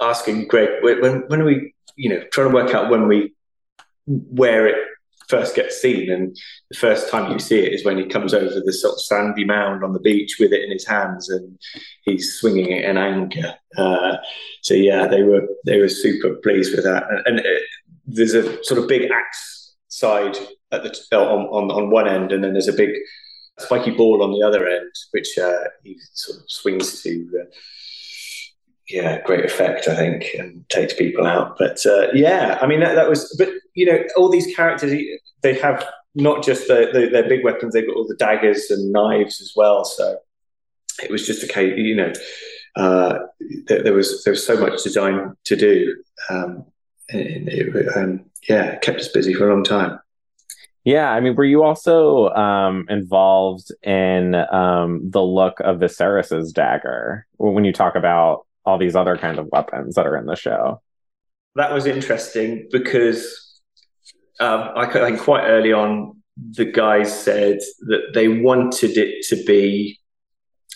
asking 0.00 0.48
Greg 0.48 0.68
when 0.82 1.24
when 1.28 1.40
are 1.40 1.44
we 1.44 1.74
you 1.96 2.08
know 2.08 2.22
trying 2.32 2.48
to 2.48 2.54
work 2.54 2.74
out 2.74 2.90
when 2.90 3.08
we 3.08 3.34
where 4.06 4.66
it 4.66 4.76
first 5.28 5.54
gets 5.54 5.80
seen. 5.80 6.10
And 6.10 6.36
the 6.70 6.78
first 6.78 7.10
time 7.10 7.30
you 7.30 7.38
see 7.38 7.60
it 7.60 7.72
is 7.72 7.84
when 7.84 7.98
he 7.98 8.06
comes 8.06 8.34
over 8.34 8.60
the 8.60 8.72
sort 8.72 8.94
of 8.94 9.00
sandy 9.00 9.44
mound 9.44 9.84
on 9.84 9.92
the 9.92 10.00
beach 10.00 10.36
with 10.40 10.52
it 10.52 10.64
in 10.64 10.70
his 10.70 10.86
hands 10.86 11.28
and 11.28 11.58
he's 12.04 12.34
swinging 12.34 12.70
it 12.70 12.84
in 12.84 12.96
anger. 12.96 13.54
Uh, 13.76 14.16
so 14.62 14.74
yeah, 14.74 15.06
they 15.06 15.22
were 15.22 15.46
they 15.66 15.78
were 15.80 15.88
super 15.88 16.34
pleased 16.42 16.74
with 16.74 16.84
that. 16.84 17.04
And, 17.10 17.26
and 17.26 17.38
it, 17.40 17.62
there's 18.06 18.34
a 18.34 18.62
sort 18.64 18.80
of 18.80 18.88
big 18.88 19.10
axe 19.10 19.74
side 19.88 20.36
at 20.72 20.82
the 20.82 21.16
on, 21.16 21.46
on 21.46 21.70
on 21.70 21.90
one 21.90 22.08
end, 22.08 22.32
and 22.32 22.42
then 22.42 22.52
there's 22.52 22.68
a 22.68 22.72
big 22.72 22.90
spiky 23.58 23.90
ball 23.90 24.22
on 24.22 24.32
the 24.32 24.46
other 24.46 24.66
end, 24.66 24.90
which 25.12 25.38
uh, 25.38 25.64
he 25.82 25.98
sort 26.14 26.38
of 26.38 26.44
swings 26.48 27.02
to. 27.02 27.28
Uh, 27.40 27.44
yeah, 28.90 29.20
great 29.22 29.44
effect, 29.44 29.88
I 29.88 29.96
think, 29.96 30.26
and 30.38 30.68
takes 30.68 30.94
people 30.94 31.26
out. 31.26 31.56
But 31.58 31.84
uh, 31.86 32.08
yeah, 32.12 32.58
I 32.60 32.66
mean 32.66 32.80
that, 32.80 32.94
that 32.94 33.08
was. 33.08 33.34
But 33.38 33.48
you 33.74 33.86
know, 33.86 34.02
all 34.16 34.28
these 34.28 34.54
characters, 34.54 34.92
they 35.42 35.54
have 35.54 35.86
not 36.14 36.42
just 36.42 36.66
the, 36.66 36.90
the, 36.92 37.08
their 37.10 37.28
big 37.28 37.44
weapons; 37.44 37.72
they've 37.72 37.86
got 37.86 37.96
all 37.96 38.06
the 38.06 38.16
daggers 38.16 38.70
and 38.70 38.92
knives 38.92 39.40
as 39.40 39.52
well. 39.54 39.84
So 39.84 40.18
it 41.02 41.10
was 41.10 41.26
just 41.26 41.42
a 41.42 41.48
case, 41.48 41.74
you 41.76 41.94
know, 41.94 42.12
uh, 42.76 43.18
there, 43.66 43.82
there, 43.82 43.94
was 43.94 44.24
there 44.24 44.32
was 44.32 44.46
so 44.46 44.58
much 44.58 44.82
design 44.82 45.34
to 45.44 45.56
do. 45.56 45.96
Um, 46.28 46.64
and, 47.10 47.48
it, 47.48 47.96
um, 47.96 48.24
yeah, 48.48 48.76
kept 48.76 49.00
us 49.00 49.08
busy 49.08 49.34
for 49.34 49.48
a 49.48 49.54
long 49.54 49.64
time. 49.64 49.98
Yeah, 50.84 51.10
I 51.10 51.20
mean, 51.20 51.34
were 51.34 51.44
you 51.44 51.62
also 51.62 52.30
um, 52.30 52.86
involved 52.88 53.70
in 53.82 54.34
um, 54.34 55.10
the 55.10 55.22
look 55.22 55.60
of 55.60 55.78
the 55.78 55.86
Viserys's 55.86 56.52
dagger 56.52 57.26
when 57.36 57.64
you 57.64 57.72
talk 57.72 57.96
about 57.96 58.46
all 58.70 58.78
these 58.78 58.96
other 58.96 59.16
kind 59.16 59.38
of 59.38 59.48
weapons 59.50 59.96
that 59.96 60.06
are 60.06 60.16
in 60.16 60.26
the 60.26 60.36
show? 60.36 60.80
That 61.56 61.72
was 61.72 61.86
interesting 61.86 62.68
because 62.70 63.60
um, 64.38 64.70
I 64.76 64.86
think 64.86 65.20
quite 65.20 65.44
early 65.44 65.72
on, 65.72 66.22
the 66.36 66.64
guys 66.64 67.12
said 67.12 67.58
that 67.80 68.12
they 68.14 68.28
wanted 68.28 68.96
it 68.96 69.26
to 69.28 69.44
be 69.44 69.98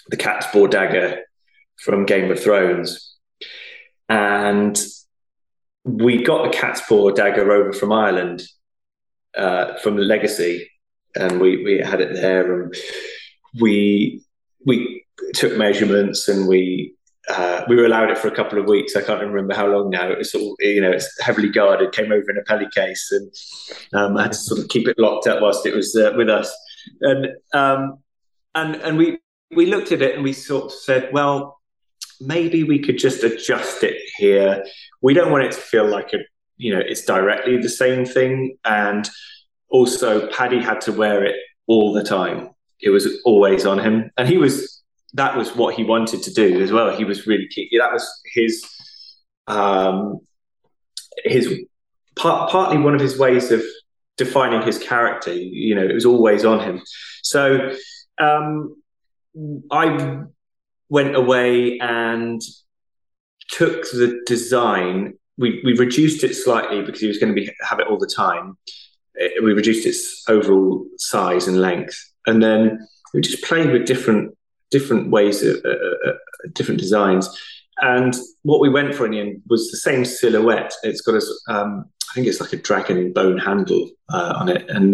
the 0.08 0.16
cat's 0.16 0.46
paw 0.48 0.66
dagger 0.66 1.20
from 1.76 2.04
Game 2.04 2.30
of 2.30 2.42
Thrones, 2.42 3.16
and 4.08 4.78
we 5.84 6.22
got 6.22 6.44
the 6.44 6.56
cat's 6.56 6.82
paw 6.82 7.10
dagger 7.10 7.50
over 7.50 7.72
from 7.72 7.92
Ireland 7.92 8.42
uh, 9.36 9.76
from 9.76 9.96
Legacy, 9.96 10.68
and 11.14 11.40
we 11.40 11.64
we 11.64 11.78
had 11.78 12.00
it 12.00 12.12
there, 12.14 12.62
and 12.62 12.74
we 13.60 14.22
we 14.66 15.04
took 15.34 15.56
measurements, 15.56 16.28
and 16.28 16.46
we 16.46 16.93
uh, 17.28 17.64
we 17.68 17.76
were 17.76 17.86
allowed 17.86 18.10
it 18.10 18.18
for 18.18 18.28
a 18.28 18.34
couple 18.34 18.58
of 18.58 18.66
weeks. 18.66 18.96
I 18.96 19.02
can't 19.02 19.22
remember 19.22 19.54
how 19.54 19.66
long 19.66 19.90
now. 19.90 20.10
It 20.10 20.18
was 20.18 20.34
all 20.34 20.56
you 20.60 20.80
know, 20.80 20.90
it's 20.90 21.08
heavily 21.20 21.48
guarded. 21.48 21.92
Came 21.92 22.12
over 22.12 22.30
in 22.30 22.38
a 22.38 22.42
Peli 22.42 22.68
case, 22.74 23.10
and 23.12 23.32
um, 23.92 24.16
I 24.16 24.22
had 24.22 24.32
to 24.32 24.38
sort 24.38 24.60
of 24.60 24.68
keep 24.68 24.86
it 24.88 24.98
locked 24.98 25.26
up 25.26 25.40
whilst 25.40 25.64
it 25.66 25.74
was 25.74 25.96
uh, 25.96 26.12
with 26.16 26.28
us. 26.28 26.54
And 27.00 27.28
um, 27.52 27.98
and 28.54 28.76
and 28.76 28.98
we 28.98 29.18
we 29.54 29.66
looked 29.66 29.92
at 29.92 30.02
it 30.02 30.14
and 30.14 30.24
we 30.24 30.32
sort 30.32 30.66
of 30.66 30.72
said, 30.72 31.10
well, 31.12 31.60
maybe 32.20 32.64
we 32.64 32.78
could 32.78 32.98
just 32.98 33.22
adjust 33.22 33.82
it 33.82 33.96
here. 34.16 34.64
We 35.00 35.14
don't 35.14 35.32
want 35.32 35.44
it 35.44 35.52
to 35.52 35.60
feel 35.60 35.88
like 35.88 36.12
a 36.12 36.18
you 36.56 36.74
know 36.74 36.82
it's 36.84 37.04
directly 37.04 37.56
the 37.56 37.68
same 37.68 38.04
thing, 38.04 38.58
and 38.64 39.08
also 39.68 40.28
Paddy 40.28 40.60
had 40.60 40.80
to 40.82 40.92
wear 40.92 41.24
it 41.24 41.36
all 41.66 41.94
the 41.94 42.04
time. 42.04 42.50
It 42.80 42.90
was 42.90 43.08
always 43.24 43.64
on 43.64 43.78
him, 43.78 44.10
and 44.18 44.28
he 44.28 44.36
was 44.36 44.83
that 45.14 45.36
was 45.36 45.54
what 45.54 45.74
he 45.74 45.84
wanted 45.84 46.22
to 46.24 46.32
do 46.32 46.60
as 46.60 46.72
well. 46.72 46.94
He 46.94 47.04
was 47.04 47.26
really 47.26 47.46
key. 47.48 47.70
That 47.78 47.92
was 47.92 48.20
his 48.34 48.64
um, 49.46 50.20
his 51.24 51.60
part, 52.16 52.50
partly 52.50 52.78
one 52.78 52.94
of 52.94 53.00
his 53.00 53.18
ways 53.18 53.50
of 53.50 53.62
defining 54.16 54.62
his 54.62 54.78
character. 54.78 55.32
You 55.32 55.76
know, 55.76 55.84
it 55.84 55.94
was 55.94 56.04
always 56.04 56.44
on 56.44 56.60
him. 56.60 56.82
So 57.22 57.74
um, 58.18 58.76
I 59.70 60.22
went 60.88 61.16
away 61.16 61.78
and 61.78 62.40
took 63.50 63.82
the 63.92 64.20
design. 64.26 65.14
We 65.38 65.62
we 65.64 65.76
reduced 65.76 66.24
it 66.24 66.34
slightly 66.34 66.82
because 66.82 67.00
he 67.00 67.08
was 67.08 67.18
going 67.18 67.34
to 67.34 67.40
be 67.40 67.50
have 67.62 67.78
it 67.78 67.86
all 67.86 67.98
the 67.98 68.12
time. 68.14 68.58
We 69.40 69.52
reduced 69.52 69.86
its 69.86 70.24
overall 70.28 70.84
size 70.98 71.46
and 71.46 71.60
length, 71.60 71.96
and 72.26 72.42
then 72.42 72.84
we 73.12 73.20
just 73.20 73.44
played 73.44 73.70
with 73.70 73.86
different 73.86 74.36
different 74.76 75.04
ways, 75.16 75.36
of, 75.42 75.56
uh, 75.64 75.68
uh, 75.68 76.10
uh, 76.10 76.16
different 76.52 76.80
designs. 76.80 77.24
And 77.80 78.12
what 78.42 78.60
we 78.60 78.74
went 78.78 78.94
for 78.94 79.04
in 79.06 79.12
the 79.12 79.20
end 79.20 79.42
was 79.52 79.62
the 79.70 79.82
same 79.88 80.04
silhouette. 80.04 80.72
It's 80.82 81.04
got 81.06 81.22
a, 81.22 81.24
um, 81.54 81.70
I 82.08 82.10
think 82.14 82.26
it's 82.26 82.40
like 82.40 82.52
a 82.52 82.64
dragon 82.68 83.12
bone 83.12 83.38
handle 83.38 83.84
uh, 84.16 84.34
on 84.40 84.48
it, 84.48 84.68
and 84.76 84.88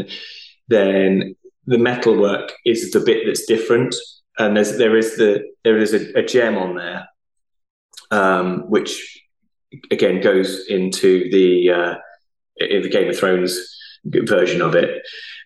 then 0.68 1.34
the 1.66 1.78
metal 1.78 2.14
work 2.28 2.52
is 2.64 2.90
the 2.92 3.00
bit 3.00 3.20
that's 3.24 3.46
different. 3.46 3.94
And 4.38 4.56
there's 4.56 4.78
there 4.78 4.96
is 4.96 5.16
the 5.16 5.30
there 5.64 5.78
is 5.84 5.92
a, 5.92 6.00
a 6.18 6.22
gem 6.32 6.56
on 6.56 6.76
there, 6.76 7.02
um, 8.10 8.70
which 8.74 8.92
again 9.90 10.20
goes 10.20 10.50
into 10.68 11.10
the 11.30 11.70
uh, 11.78 11.94
in 12.56 12.82
the 12.82 12.94
Game 12.96 13.08
of 13.10 13.18
Thrones 13.18 13.52
version 14.04 14.62
of 14.62 14.74
it. 14.74 14.90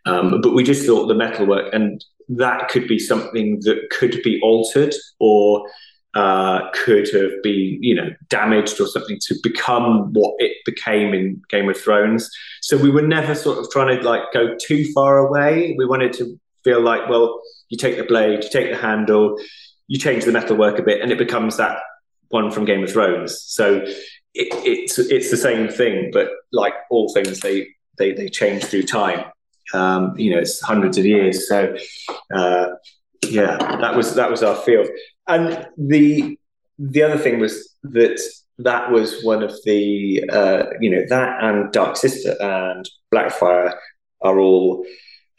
Um, 0.06 0.40
but 0.40 0.52
we 0.52 0.64
just 0.64 0.86
thought 0.86 1.06
the 1.06 1.14
metalwork, 1.14 1.72
and 1.72 2.04
that 2.28 2.68
could 2.68 2.86
be 2.88 2.98
something 2.98 3.60
that 3.60 3.88
could 3.90 4.22
be 4.22 4.40
altered 4.42 4.94
or 5.18 5.66
uh, 6.14 6.70
could 6.72 7.08
have 7.12 7.32
been, 7.42 7.82
you 7.82 7.94
know, 7.94 8.10
damaged 8.28 8.80
or 8.80 8.86
something 8.86 9.18
to 9.20 9.34
become 9.42 10.12
what 10.12 10.34
it 10.38 10.52
became 10.64 11.12
in 11.12 11.42
Game 11.48 11.68
of 11.68 11.76
Thrones. 11.76 12.30
So 12.60 12.76
we 12.76 12.90
were 12.90 13.02
never 13.02 13.34
sort 13.34 13.58
of 13.58 13.70
trying 13.70 13.98
to 13.98 14.04
like 14.06 14.22
go 14.32 14.56
too 14.60 14.90
far 14.92 15.18
away. 15.18 15.74
We 15.76 15.86
wanted 15.86 16.12
to 16.14 16.38
feel 16.62 16.80
like, 16.80 17.08
well, 17.08 17.40
you 17.68 17.76
take 17.76 17.96
the 17.96 18.04
blade, 18.04 18.44
you 18.44 18.50
take 18.50 18.70
the 18.70 18.76
handle, 18.76 19.38
you 19.88 19.98
change 19.98 20.24
the 20.24 20.32
metalwork 20.32 20.78
a 20.78 20.82
bit, 20.82 21.00
and 21.00 21.10
it 21.10 21.18
becomes 21.18 21.56
that 21.56 21.78
one 22.28 22.50
from 22.50 22.64
Game 22.64 22.84
of 22.84 22.92
Thrones. 22.92 23.40
So 23.40 23.84
it, 24.34 24.48
it's 24.64 24.98
it's 24.98 25.30
the 25.30 25.36
same 25.36 25.68
thing, 25.68 26.10
but 26.12 26.28
like 26.52 26.74
all 26.90 27.12
things, 27.12 27.40
they 27.40 27.66
they 27.98 28.12
they 28.12 28.28
change 28.28 28.64
through 28.64 28.84
time. 28.84 29.24
Um, 29.72 30.14
you 30.18 30.31
know, 30.31 30.38
it's 30.38 30.61
hundreds 30.61 30.98
of 30.98 31.07
years. 31.07 31.48
So 31.48 31.74
uh, 32.35 32.66
yeah, 33.29 33.57
that 33.57 33.96
was 33.96 34.14
that 34.14 34.31
was 34.31 34.42
our 34.42 34.57
field. 34.57 34.88
And 35.27 35.66
the 35.77 36.38
the 36.79 37.03
other 37.03 37.18
thing 37.18 37.40
was 37.40 37.74
that 37.83 38.20
that 38.59 38.90
was 38.90 39.22
one 39.22 39.42
of 39.42 39.53
the 39.64 40.22
uh, 40.31 40.64
you 40.81 40.90
know 40.90 41.05
that 41.09 41.42
and 41.42 41.72
Dark 41.72 41.96
Sister 41.96 42.37
and 42.40 42.88
Blackfire 43.12 43.74
are 44.22 44.38
all 44.38 44.85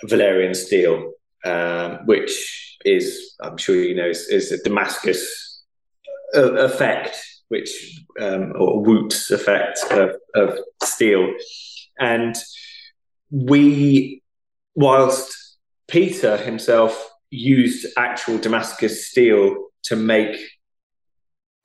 Valyrian 0.05 0.55
steel, 0.55 1.11
um, 1.43 1.99
which 2.05 2.77
is 2.85 3.35
I'm 3.41 3.57
sure 3.57 3.75
you 3.75 3.95
know 3.95 4.07
is, 4.07 4.27
is 4.29 4.51
a 4.51 4.61
Damascus 4.63 5.63
uh, 6.35 6.53
effect, 6.53 7.17
which 7.49 8.01
um, 8.19 8.53
or 8.55 8.83
wootz 8.83 9.31
effect 9.31 9.79
of, 9.91 10.15
of 10.35 10.57
steel, 10.83 11.33
and 11.99 12.35
we, 13.35 14.23
whilst 14.75 15.57
Peter 15.87 16.37
himself 16.37 17.11
used 17.29 17.85
actual 17.97 18.37
Damascus 18.37 19.07
steel 19.07 19.67
to 19.83 19.97
make 19.97 20.37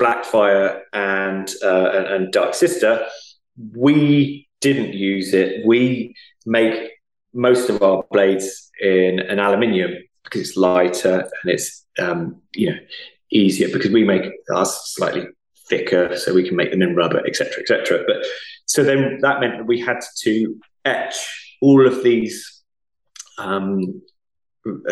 Blackfire 0.00 0.80
and, 0.92 1.48
uh, 1.62 1.90
and, 1.90 2.06
and 2.06 2.32
Dark 2.32 2.54
Sister, 2.54 3.06
we 3.76 4.48
didn't 4.60 4.94
use 4.94 5.32
it. 5.32 5.64
We 5.64 6.14
make 6.44 6.90
most 7.32 7.70
of 7.70 7.82
our 7.82 8.02
blades 8.10 8.70
in 8.80 9.20
an 9.20 9.38
aluminium 9.38 9.92
because 10.24 10.40
it's 10.40 10.56
lighter 10.56 11.20
and 11.20 11.52
it's 11.52 11.86
um, 11.98 12.40
you 12.52 12.70
know 12.70 12.78
easier 13.30 13.68
because 13.68 13.92
we 13.92 14.02
make 14.02 14.22
ours 14.54 14.74
slightly 14.86 15.24
thicker 15.68 16.16
so 16.16 16.34
we 16.34 16.46
can 16.46 16.56
make 16.56 16.72
them 16.72 16.82
in 16.82 16.96
rubber 16.96 17.24
etc 17.26 17.60
etc 17.60 18.02
but 18.06 18.16
so 18.66 18.82
then 18.82 19.18
that 19.20 19.38
meant 19.38 19.56
that 19.56 19.66
we 19.66 19.78
had 19.78 20.00
to 20.18 20.58
etch 20.84 21.49
all 21.60 21.86
of 21.86 22.02
these 22.02 22.62
um, 23.38 24.02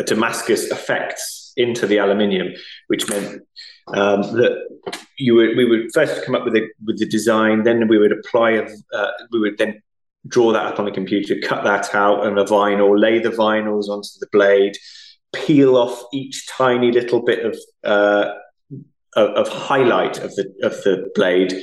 Damascus 0.07 0.71
effects 0.71 1.53
into 1.57 1.87
the 1.87 1.99
aluminium, 1.99 2.55
which 2.87 3.09
meant 3.09 3.43
um, 3.95 4.23
that 4.23 4.67
you 5.19 5.35
would 5.35 5.57
we 5.57 5.65
would 5.65 5.93
first 5.93 6.25
come 6.25 6.35
up 6.35 6.45
with 6.45 6.55
the 6.55 6.69
with 6.85 6.99
the 6.99 7.07
design, 7.07 7.65
then 7.65 7.89
we 7.89 7.99
would 7.99 8.13
apply 8.13 8.53
a, 8.53 8.69
uh, 8.95 9.11
we 9.33 9.41
would 9.41 9.59
then 9.59 9.83
draw 10.27 10.53
that 10.53 10.67
up 10.67 10.79
on 10.79 10.85
the 10.85 10.91
computer, 10.91 11.37
cut 11.43 11.65
that 11.65 11.95
out 11.95 12.27
on 12.27 12.39
a 12.39 12.45
vinyl, 12.45 12.99
lay 12.99 13.19
the 13.19 13.31
vinyls 13.31 13.89
onto 13.89 14.09
the 14.21 14.29
blade, 14.33 14.77
peel 15.33 15.77
off 15.77 16.03
each 16.13 16.47
tiny 16.49 16.91
little 16.93 17.23
bit 17.23 17.45
of 17.45 17.59
uh, 17.85 18.33
of, 19.17 19.31
of 19.31 19.49
highlight 19.49 20.19
of 20.19 20.35
the 20.37 20.53
of 20.63 20.73
the 20.85 21.11
blade, 21.15 21.55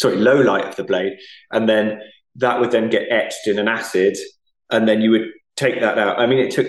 sorry, 0.00 0.16
low 0.16 0.40
light 0.40 0.66
of 0.66 0.76
the 0.76 0.84
blade, 0.84 1.18
and 1.52 1.68
then 1.68 2.00
that 2.36 2.58
would 2.58 2.70
then 2.70 2.88
get 2.90 3.10
etched 3.10 3.46
in 3.46 3.58
an 3.58 3.68
acid 3.68 4.16
and 4.72 4.88
then 4.88 5.00
you 5.00 5.10
would 5.10 5.28
take 5.56 5.80
that 5.80 5.98
out. 5.98 6.18
I 6.18 6.26
mean, 6.26 6.38
it 6.38 6.50
took 6.50 6.66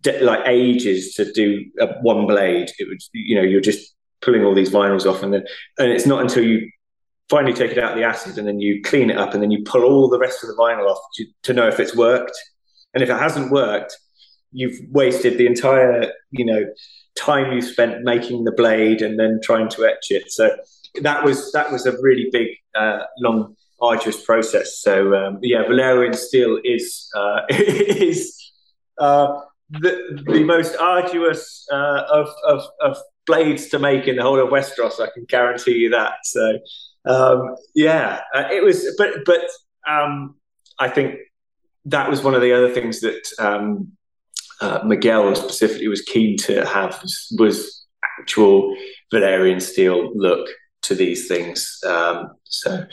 de- 0.00 0.22
like 0.22 0.40
ages 0.46 1.14
to 1.14 1.30
do 1.32 1.64
a, 1.78 1.86
one 2.00 2.26
blade. 2.26 2.70
It 2.78 2.88
would, 2.88 3.00
you 3.12 3.36
know, 3.36 3.42
you're 3.42 3.60
just 3.60 3.94
pulling 4.20 4.44
all 4.44 4.54
these 4.54 4.70
vinyls 4.70 5.06
off, 5.06 5.22
and 5.22 5.32
then 5.32 5.44
and 5.78 5.92
it's 5.92 6.06
not 6.06 6.20
until 6.20 6.44
you 6.44 6.68
finally 7.28 7.52
take 7.54 7.70
it 7.70 7.78
out 7.78 7.92
of 7.92 7.96
the 7.96 8.04
acid 8.04 8.36
and 8.36 8.46
then 8.46 8.60
you 8.60 8.82
clean 8.82 9.08
it 9.08 9.16
up 9.16 9.32
and 9.32 9.42
then 9.42 9.50
you 9.50 9.62
pull 9.64 9.84
all 9.84 10.06
the 10.10 10.18
rest 10.18 10.44
of 10.44 10.48
the 10.48 10.54
vinyl 10.54 10.86
off 10.86 10.98
to, 11.14 11.24
to 11.42 11.54
know 11.54 11.66
if 11.66 11.80
it's 11.80 11.96
worked. 11.96 12.36
And 12.92 13.02
if 13.02 13.08
it 13.08 13.18
hasn't 13.18 13.50
worked, 13.50 13.96
you've 14.50 14.78
wasted 14.90 15.38
the 15.38 15.46
entire, 15.46 16.12
you 16.30 16.44
know, 16.44 16.66
time 17.16 17.52
you 17.52 17.62
spent 17.62 18.02
making 18.02 18.44
the 18.44 18.52
blade 18.52 19.00
and 19.00 19.18
then 19.18 19.40
trying 19.42 19.70
to 19.70 19.86
etch 19.86 20.10
it. 20.10 20.30
So 20.30 20.54
that 21.00 21.24
was 21.24 21.52
that 21.52 21.72
was 21.72 21.86
a 21.86 21.96
really 22.02 22.28
big 22.30 22.48
uh, 22.74 23.04
long 23.18 23.56
arduous 23.82 24.24
process. 24.24 24.78
So 24.78 25.14
um, 25.14 25.38
yeah, 25.42 25.64
Valyrian 25.64 26.14
steel 26.14 26.58
is 26.64 27.10
uh, 27.14 27.40
is 27.50 28.38
uh, 28.98 29.40
the 29.70 30.22
the 30.26 30.44
most 30.44 30.76
arduous 30.76 31.66
uh, 31.70 32.04
of, 32.08 32.28
of, 32.46 32.62
of 32.80 32.96
blades 33.26 33.68
to 33.68 33.78
make 33.78 34.06
in 34.06 34.16
the 34.16 34.22
whole 34.22 34.38
of 34.38 34.48
Westeros. 34.48 35.00
I 35.00 35.10
can 35.12 35.24
guarantee 35.28 35.76
you 35.76 35.90
that. 35.90 36.14
So 36.24 36.58
um, 37.04 37.56
yeah, 37.74 38.20
uh, 38.34 38.44
it 38.50 38.62
was. 38.62 38.94
But 38.96 39.24
but 39.26 39.42
um, 39.86 40.36
I 40.78 40.88
think 40.88 41.16
that 41.86 42.08
was 42.08 42.22
one 42.22 42.34
of 42.34 42.40
the 42.40 42.52
other 42.52 42.70
things 42.70 43.00
that 43.00 43.26
um, 43.38 43.92
uh, 44.60 44.80
Miguel 44.84 45.34
specifically 45.34 45.88
was 45.88 46.02
keen 46.02 46.36
to 46.38 46.64
have 46.64 47.02
was, 47.02 47.34
was 47.36 47.86
actual 48.20 48.76
Valyrian 49.12 49.60
steel 49.60 50.12
look 50.14 50.48
to 50.82 50.94
these 50.94 51.26
things. 51.26 51.78
Um, 51.84 52.32
so 52.44 52.86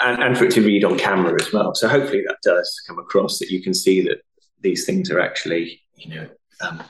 and, 0.00 0.22
and 0.22 0.38
for 0.38 0.44
it 0.44 0.52
to 0.52 0.62
read 0.62 0.84
on 0.84 0.98
camera 0.98 1.40
as 1.40 1.52
well. 1.52 1.74
So 1.74 1.88
hopefully 1.88 2.22
that 2.26 2.38
does 2.42 2.82
come 2.86 2.98
across 2.98 3.38
that 3.38 3.50
you 3.50 3.62
can 3.62 3.74
see 3.74 4.00
that 4.02 4.18
these 4.60 4.84
things 4.84 5.10
are 5.10 5.20
actually, 5.20 5.80
you 5.96 6.14
know, 6.14 6.28
um, 6.60 6.82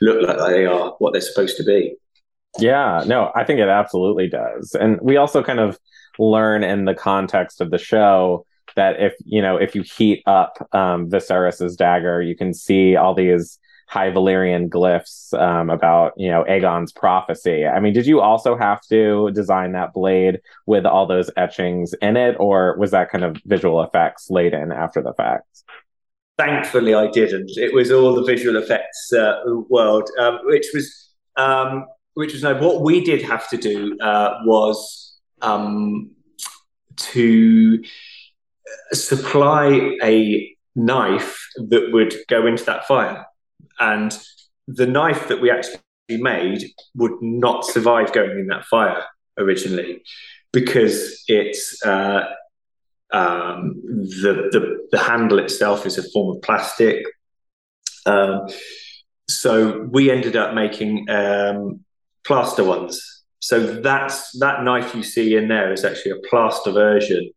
look 0.00 0.26
like 0.26 0.38
they 0.50 0.66
are 0.66 0.94
what 0.98 1.12
they're 1.12 1.20
supposed 1.20 1.56
to 1.56 1.64
be. 1.64 1.94
Yeah, 2.58 3.02
no, 3.06 3.32
I 3.34 3.44
think 3.44 3.60
it 3.60 3.68
absolutely 3.68 4.28
does. 4.28 4.76
And 4.78 5.00
we 5.00 5.16
also 5.16 5.42
kind 5.42 5.60
of 5.60 5.78
learn 6.18 6.62
in 6.62 6.84
the 6.84 6.94
context 6.94 7.60
of 7.60 7.70
the 7.70 7.78
show 7.78 8.44
that 8.76 9.00
if, 9.00 9.14
you 9.24 9.40
know, 9.40 9.56
if 9.56 9.74
you 9.74 9.82
heat 9.82 10.22
up 10.26 10.68
um, 10.72 11.08
Viserys's 11.08 11.76
dagger, 11.76 12.20
you 12.22 12.36
can 12.36 12.52
see 12.52 12.96
all 12.96 13.14
these 13.14 13.58
high 13.86 14.10
Valyrian 14.10 14.68
glyphs 14.68 15.38
um, 15.38 15.70
about 15.70 16.12
you 16.16 16.28
know 16.28 16.44
Aegon's 16.44 16.92
prophecy. 16.92 17.66
I 17.66 17.80
mean, 17.80 17.92
did 17.92 18.06
you 18.06 18.20
also 18.20 18.56
have 18.56 18.80
to 18.88 19.30
design 19.32 19.72
that 19.72 19.92
blade 19.92 20.40
with 20.66 20.86
all 20.86 21.06
those 21.06 21.30
etchings 21.36 21.94
in 21.94 22.16
it, 22.16 22.36
or 22.38 22.76
was 22.78 22.90
that 22.92 23.10
kind 23.10 23.24
of 23.24 23.36
visual 23.44 23.82
effects 23.82 24.30
laid 24.30 24.54
in 24.54 24.72
after 24.72 25.02
the 25.02 25.12
fact? 25.14 25.64
Thankfully, 26.38 26.94
I 26.94 27.10
didn't. 27.10 27.50
It 27.56 27.74
was 27.74 27.90
all 27.90 28.14
the 28.14 28.24
visual 28.24 28.56
effects 28.56 29.12
uh, 29.12 29.40
world, 29.68 30.08
um, 30.18 30.38
which 30.44 30.66
was 30.72 31.10
um, 31.36 31.86
which 32.14 32.32
was 32.32 32.42
no. 32.42 32.54
What 32.54 32.82
we 32.82 33.04
did 33.04 33.22
have 33.22 33.48
to 33.50 33.56
do 33.56 33.98
uh, 34.00 34.38
was 34.44 35.18
um, 35.42 36.10
to 36.96 37.82
supply 38.92 39.96
a 40.02 40.56
knife 40.74 41.46
that 41.56 41.90
would 41.92 42.14
go 42.28 42.46
into 42.46 42.64
that 42.64 42.86
fire 42.86 43.26
and 43.78 44.16
the 44.68 44.86
knife 44.86 45.28
that 45.28 45.40
we 45.40 45.50
actually 45.50 45.78
made 46.08 46.64
would 46.94 47.20
not 47.20 47.64
survive 47.64 48.12
going 48.12 48.38
in 48.38 48.46
that 48.48 48.64
fire 48.64 49.04
originally 49.38 50.02
because 50.52 51.24
it's 51.28 51.82
uh, 51.84 52.24
um, 53.12 53.80
the, 53.84 54.48
the, 54.52 54.88
the 54.90 54.98
handle 54.98 55.38
itself 55.38 55.86
is 55.86 55.98
a 55.98 56.02
form 56.10 56.36
of 56.36 56.42
plastic. 56.42 57.04
Um, 58.06 58.48
so 59.28 59.88
we 59.90 60.10
ended 60.10 60.36
up 60.36 60.54
making 60.54 61.08
um, 61.08 61.80
plaster 62.24 62.64
ones. 62.64 63.22
So 63.40 63.80
that's 63.80 64.38
that 64.38 64.62
knife 64.62 64.94
you 64.94 65.02
see 65.02 65.34
in 65.34 65.48
there 65.48 65.72
is 65.72 65.84
actually 65.84 66.12
a 66.12 66.28
plaster 66.28 66.70
version, 66.70 67.30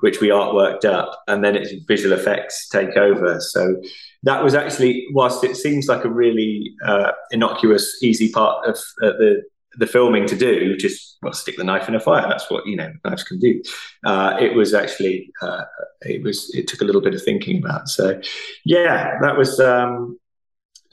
which 0.00 0.20
we 0.20 0.28
artworked 0.28 0.84
up, 0.84 1.22
and 1.28 1.44
then 1.44 1.56
its 1.56 1.72
visual 1.86 2.16
effects 2.18 2.68
take 2.68 2.96
over. 2.96 3.40
So 3.40 3.80
that 4.24 4.42
was 4.42 4.54
actually, 4.54 5.06
whilst 5.12 5.44
it 5.44 5.56
seems 5.56 5.88
like 5.88 6.04
a 6.04 6.10
really 6.10 6.74
uh, 6.84 7.12
innocuous, 7.30 8.02
easy 8.02 8.30
part 8.30 8.68
of 8.68 8.76
uh, 9.02 9.16
the 9.18 9.42
the 9.78 9.86
filming 9.86 10.26
to 10.26 10.36
do, 10.36 10.76
just 10.76 11.16
well, 11.22 11.32
stick 11.32 11.56
the 11.56 11.64
knife 11.64 11.88
in 11.88 11.94
a 11.94 12.00
fire. 12.00 12.26
That's 12.28 12.50
what 12.50 12.66
you 12.66 12.76
know 12.76 12.92
knives 13.04 13.24
can 13.24 13.38
do. 13.38 13.62
Uh, 14.04 14.36
it 14.40 14.54
was 14.54 14.74
actually 14.74 15.30
uh, 15.40 15.64
it 16.02 16.22
was 16.22 16.54
it 16.54 16.68
took 16.68 16.80
a 16.80 16.84
little 16.84 17.00
bit 17.00 17.14
of 17.14 17.22
thinking 17.22 17.58
about. 17.58 17.88
So 17.88 18.20
yeah, 18.64 19.18
that 19.20 19.36
was. 19.36 19.60
Um, 19.60 20.18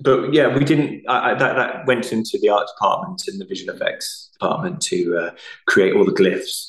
but 0.02 0.34
yeah, 0.34 0.56
we 0.56 0.64
didn't. 0.64 1.04
I, 1.10 1.34
that 1.34 1.56
that 1.56 1.86
went 1.86 2.14
into 2.14 2.40
the 2.42 2.50
art 2.50 2.68
department 2.74 3.24
and 3.28 3.40
the 3.40 3.46
visual 3.46 3.76
effects 3.76 4.30
department 4.34 4.82
to 4.84 5.18
uh, 5.18 5.32
create 5.68 5.94
all 5.94 6.06
the 6.06 6.14
glyphs. 6.14 6.68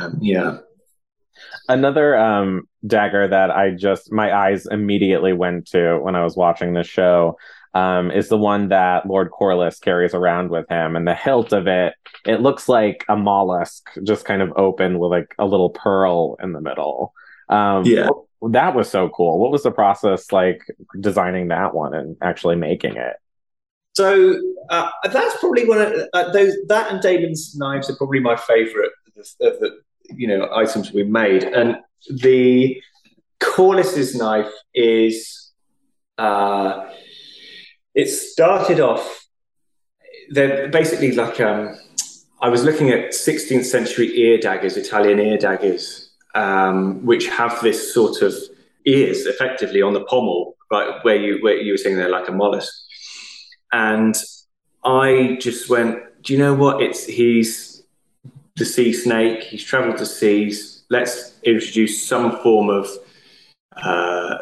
Um, 0.00 0.18
yeah. 0.22 0.58
Another 1.68 2.16
um, 2.16 2.68
dagger 2.86 3.28
that 3.28 3.50
I 3.50 3.70
just 3.70 4.12
my 4.12 4.34
eyes 4.34 4.66
immediately 4.66 5.32
went 5.32 5.66
to 5.68 5.98
when 5.98 6.16
I 6.16 6.24
was 6.24 6.36
watching 6.36 6.74
this 6.74 6.86
show 6.86 7.36
um, 7.74 8.10
is 8.10 8.28
the 8.28 8.38
one 8.38 8.68
that 8.68 9.06
Lord 9.06 9.30
Corlys 9.30 9.80
carries 9.80 10.14
around 10.14 10.50
with 10.50 10.68
him, 10.68 10.96
and 10.96 11.06
the 11.06 11.14
hilt 11.14 11.52
of 11.52 11.66
it 11.66 11.94
it 12.26 12.40
looks 12.40 12.68
like 12.68 13.04
a 13.08 13.16
mollusk, 13.16 13.88
just 14.02 14.24
kind 14.24 14.42
of 14.42 14.52
open 14.56 14.98
with 14.98 15.10
like 15.10 15.34
a 15.38 15.46
little 15.46 15.70
pearl 15.70 16.36
in 16.42 16.52
the 16.52 16.60
middle. 16.60 17.12
Um, 17.48 17.84
yeah, 17.84 18.08
that 18.50 18.74
was 18.74 18.90
so 18.90 19.08
cool. 19.08 19.38
What 19.38 19.50
was 19.50 19.62
the 19.62 19.70
process 19.70 20.32
like 20.32 20.62
designing 21.00 21.48
that 21.48 21.74
one 21.74 21.94
and 21.94 22.16
actually 22.22 22.56
making 22.56 22.96
it? 22.96 23.16
So 23.94 24.38
uh, 24.70 24.90
that's 25.10 25.38
probably 25.38 25.66
one 25.66 25.80
of 25.80 25.92
uh, 26.12 26.32
those. 26.32 26.54
That 26.68 26.90
and 26.90 27.00
Daemon's 27.00 27.54
knives 27.56 27.90
are 27.90 27.96
probably 27.96 28.20
my 28.20 28.36
favourite 28.36 28.90
of 29.16 29.60
the, 29.60 29.80
you 30.16 30.28
know 30.28 30.48
items 30.54 30.92
we 30.92 31.04
made, 31.04 31.44
and 31.44 31.76
the 32.10 32.80
Corlys's 33.40 34.14
knife 34.14 34.52
is 34.74 35.50
uh, 36.18 36.88
it 37.94 38.06
started 38.08 38.80
off 38.80 39.22
they're 40.32 40.68
basically 40.68 41.12
like 41.12 41.40
um, 41.40 41.76
I 42.40 42.48
was 42.48 42.64
looking 42.64 42.90
at 42.90 43.10
16th 43.10 43.64
century 43.64 44.18
ear 44.18 44.38
daggers, 44.38 44.76
Italian 44.76 45.20
ear 45.20 45.36
daggers, 45.36 46.10
um, 46.34 47.04
which 47.04 47.28
have 47.28 47.60
this 47.60 47.92
sort 47.92 48.22
of 48.22 48.34
ears 48.86 49.26
effectively 49.26 49.82
on 49.82 49.92
the 49.92 50.04
pommel, 50.04 50.56
right 50.70 51.04
where 51.04 51.16
you 51.16 51.38
where 51.42 51.56
you 51.56 51.72
were 51.72 51.76
saying 51.76 51.96
they're 51.96 52.08
like 52.08 52.28
a 52.28 52.32
mollusk, 52.32 52.72
and 53.72 54.16
I 54.84 55.36
just 55.40 55.68
went, 55.68 55.98
do 56.22 56.32
you 56.32 56.38
know 56.38 56.54
what? 56.54 56.82
It's 56.82 57.04
he's 57.04 57.71
the 58.56 58.64
sea 58.64 58.92
snake. 58.92 59.44
He's 59.44 59.64
travelled 59.64 59.98
the 59.98 60.06
seas 60.06 60.72
let's 60.92 61.32
introduce 61.42 62.06
some 62.06 62.38
form 62.42 62.68
of 62.68 62.86
uh, 63.74 64.36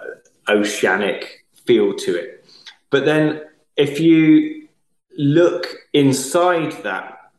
oceanic 0.48 1.46
feel 1.64 1.94
to 1.94 2.16
it. 2.16 2.44
But 2.90 3.04
then 3.04 3.42
if 3.76 4.00
you 4.00 4.68
look 5.16 5.68
inside 5.92 6.72
that 6.82 7.30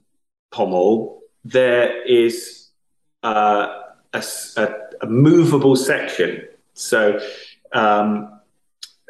pommel, 0.50 1.20
there 1.44 2.02
is 2.08 2.70
uh, 3.22 3.82
a, 4.14 4.24
a, 4.56 4.76
a, 5.02 5.08
movable 5.08 5.76
section. 5.76 6.48
So 6.74 7.20
um, 7.74 8.40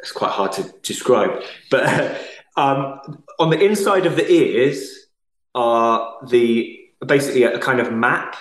it's 0.00 0.12
quite 0.12 0.32
hard 0.32 0.52
to 0.52 0.64
describe. 0.82 1.42
But 1.70 2.20
um, 2.56 3.22
on 3.38 3.50
the 3.50 3.64
inside 3.64 4.06
of 4.06 4.16
the 4.16 4.28
ears 4.28 5.06
are 5.54 6.26
the 6.26 6.81
basically 7.06 7.44
a 7.44 7.58
kind 7.58 7.80
of 7.80 7.92
map 7.92 8.36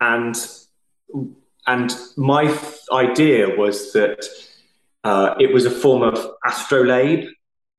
and 0.00 0.36
and 1.66 1.96
my 2.16 2.58
idea 2.92 3.56
was 3.56 3.92
that 3.92 4.26
uh, 5.02 5.34
it 5.38 5.52
was 5.52 5.64
a 5.64 5.70
form 5.70 6.02
of 6.02 6.32
astrolabe, 6.44 7.26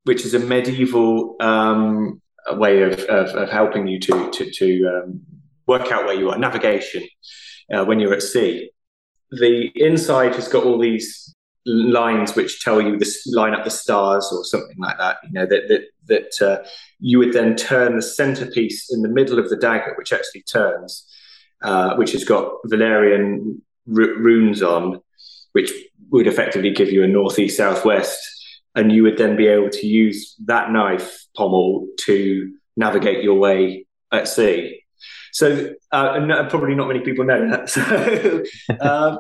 which 0.06 0.26
is 0.26 0.34
a 0.34 0.40
medieval 0.40 1.36
um, 1.40 2.22
way 2.52 2.82
of, 2.82 3.00
of, 3.02 3.30
of, 3.36 3.50
helping 3.50 3.88
you 3.88 4.00
to 4.00 4.32
to, 4.32 4.52
to 4.52 4.86
um, 4.88 5.22
work 5.68 5.92
out 5.92 6.06
where 6.06 6.16
you 6.16 6.30
are, 6.30 6.38
navigation 6.38 7.04
uh, 7.74 7.84
when 7.86 8.00
you're 8.00 8.14
at 8.14 8.24
sea. 8.24 8.72
The 9.32 9.72
inside 9.76 10.36
has 10.36 10.48
got 10.48 10.64
all 10.64 10.80
these 10.80 11.36
lines 11.66 12.36
which 12.36 12.64
tell 12.64 12.82
you 12.82 12.98
this 12.98 13.26
line 13.28 13.54
up 13.54 13.64
the 13.64 13.72
stars 13.72 14.30
or 14.32 14.44
something 14.46 14.78
like 14.78 14.98
that. 14.98 15.18
You 15.24 15.32
know 15.32 15.46
that 15.46 15.68
that 15.68 15.86
that 16.08 16.48
uh, 16.48 16.64
you 17.00 17.20
would 17.20 17.34
then 17.34 17.56
turn 17.56 17.96
the 17.96 18.02
centerpiece 18.02 18.92
in 18.94 19.02
the 19.02 19.10
middle 19.10 19.40
of 19.40 19.50
the 19.50 19.58
dagger, 19.58 19.94
which 19.98 20.14
actually 20.14 20.44
turns, 20.44 21.08
uh, 21.64 21.96
which 21.96 22.12
has 22.12 22.24
got 22.24 22.52
Valyrian 22.68 23.60
r- 23.90 24.16
runes 24.18 24.62
on, 24.62 25.02
which 25.54 25.72
would 26.12 26.28
effectively 26.28 26.72
give 26.72 26.92
you 26.92 27.04
a 27.04 27.08
northeast 27.08 27.58
southwest, 27.58 28.20
and 28.76 28.92
you 28.92 29.04
would 29.04 29.18
then 29.18 29.36
be 29.36 29.48
able 29.48 29.70
to 29.70 29.88
use 29.88 30.36
that 30.46 30.72
knife 30.72 31.26
pommel 31.36 31.88
to 32.02 32.54
navigate 32.78 33.24
your 33.24 33.40
way 33.40 33.86
at 34.12 34.28
sea. 34.28 34.82
So, 35.32 35.74
uh, 35.92 36.14
and 36.16 36.50
probably 36.50 36.76
not 36.76 36.88
many 36.88 37.02
people 37.02 37.26
know 37.26 37.50
that. 37.50 37.70
So, 38.70 38.78
um, 38.80 39.20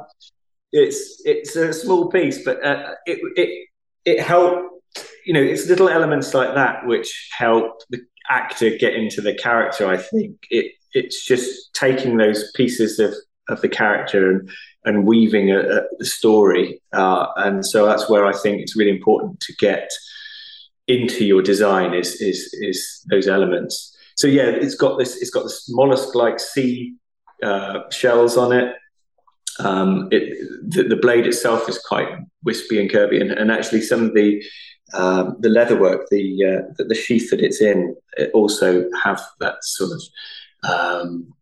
it's 0.75 1.21
it's 1.25 1.55
a 1.55 1.73
small 1.73 2.09
piece, 2.09 2.43
but 2.43 2.63
uh, 2.63 2.93
it 3.05 3.19
it 3.35 3.67
it 4.05 4.19
helped. 4.19 4.71
You 5.25 5.33
know, 5.33 5.41
it's 5.41 5.67
little 5.67 5.89
elements 5.89 6.33
like 6.33 6.53
that 6.55 6.85
which 6.85 7.29
help 7.37 7.81
the 7.89 8.01
actor 8.29 8.69
get 8.77 8.93
into 8.93 9.21
the 9.21 9.33
character. 9.33 9.87
I 9.87 9.97
think 9.97 10.37
it 10.49 10.73
it's 10.93 11.25
just 11.25 11.73
taking 11.73 12.17
those 12.17 12.51
pieces 12.53 12.99
of, 12.99 13.13
of 13.49 13.61
the 13.61 13.67
character 13.67 14.31
and, 14.31 14.49
and 14.85 15.05
weaving 15.05 15.51
a, 15.51 15.81
a 15.99 16.05
story. 16.05 16.81
Uh, 16.93 17.27
and 17.37 17.65
so 17.65 17.85
that's 17.85 18.09
where 18.09 18.25
I 18.25 18.33
think 18.33 18.61
it's 18.61 18.77
really 18.77 18.95
important 18.95 19.39
to 19.41 19.53
get 19.55 19.89
into 20.87 21.25
your 21.25 21.41
design 21.41 21.93
is 21.93 22.21
is 22.21 22.53
is 22.61 23.05
those 23.09 23.27
elements. 23.27 23.95
So 24.15 24.27
yeah, 24.27 24.43
it's 24.43 24.75
got 24.75 24.97
this 24.99 25.17
it's 25.21 25.31
got 25.31 25.43
this 25.43 25.65
mollusk-like 25.69 26.39
sea 26.39 26.95
uh, 27.43 27.89
shells 27.91 28.37
on 28.37 28.53
it. 28.53 28.75
Um, 29.59 30.09
it 30.11 30.37
the, 30.67 30.83
the, 30.83 30.95
blade 30.97 31.25
itself 31.25 31.69
is 31.69 31.77
quite 31.77 32.09
wispy 32.43 32.79
and 32.79 32.89
curvy, 32.89 33.21
and, 33.21 33.31
and 33.31 33.51
actually 33.51 33.81
some 33.81 34.03
of 34.03 34.13
the 34.13 34.43
um, 34.93 35.37
the 35.39 35.49
leatherwork, 35.49 36.07
the, 36.11 36.43
uh, 36.43 36.73
the, 36.77 36.85
the 36.85 36.95
sheath 36.95 37.29
that 37.31 37.41
it's 37.41 37.61
in, 37.61 37.95
it 38.17 38.31
also 38.33 38.85
have 39.03 39.21
that 39.39 39.55
sort 39.63 39.91
of 39.91 40.01
um, 40.69 41.33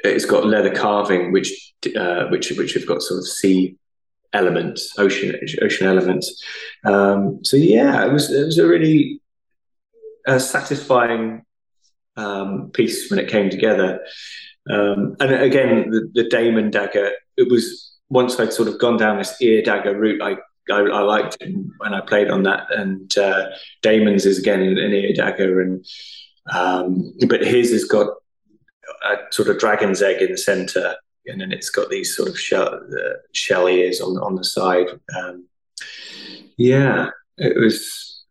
it's 0.00 0.24
got 0.24 0.46
leather 0.46 0.74
carving, 0.74 1.32
which 1.32 1.74
uh, 1.96 2.26
which 2.26 2.50
which 2.52 2.74
have 2.74 2.86
got 2.86 3.02
sort 3.02 3.18
of 3.18 3.26
sea 3.26 3.76
elements, 4.32 4.92
ocean 4.98 5.34
ocean 5.62 5.86
elements. 5.86 6.42
Um, 6.84 7.40
so 7.42 7.56
yeah, 7.56 8.04
it 8.04 8.12
was 8.12 8.30
it 8.30 8.44
was 8.44 8.58
a 8.58 8.66
really 8.66 9.20
uh, 10.26 10.38
satisfying 10.38 11.44
um, 12.16 12.70
piece 12.70 13.10
when 13.10 13.18
it 13.18 13.28
came 13.28 13.50
together. 13.50 14.00
Um, 14.70 15.16
and 15.20 15.32
again, 15.32 15.90
the, 15.90 16.10
the 16.14 16.28
Daemon 16.28 16.70
dagger. 16.70 17.12
It 17.36 17.50
was 17.50 17.96
once 18.08 18.38
I'd 18.38 18.52
sort 18.52 18.68
of 18.68 18.78
gone 18.78 18.96
down 18.96 19.18
this 19.18 19.40
ear 19.40 19.62
dagger 19.62 19.96
route. 19.96 20.22
I 20.22 20.36
I, 20.70 20.80
I 20.80 21.00
liked 21.00 21.36
when 21.78 21.94
I 21.94 22.00
played 22.00 22.30
on 22.30 22.42
that, 22.44 22.66
and 22.70 23.16
uh, 23.18 23.48
Daemon's 23.82 24.26
is 24.26 24.38
again 24.38 24.60
an 24.62 24.78
ear 24.78 25.12
dagger, 25.14 25.60
and 25.60 25.84
um, 26.52 27.12
but 27.28 27.44
his 27.44 27.70
has 27.70 27.84
got 27.84 28.08
a 29.04 29.16
sort 29.30 29.48
of 29.48 29.58
dragon's 29.58 30.02
egg 30.02 30.22
in 30.22 30.32
the 30.32 30.38
center, 30.38 30.96
and 31.26 31.40
then 31.40 31.52
it's 31.52 31.70
got 31.70 31.90
these 31.90 32.16
sort 32.16 32.28
of 32.28 32.38
shell, 32.38 32.68
uh, 32.68 33.14
shell 33.32 33.68
ears 33.68 34.00
on 34.00 34.16
on 34.18 34.36
the 34.36 34.44
side. 34.44 34.86
Um, 35.16 35.46
yeah, 36.56 37.10
it 37.36 37.58
was 37.58 38.24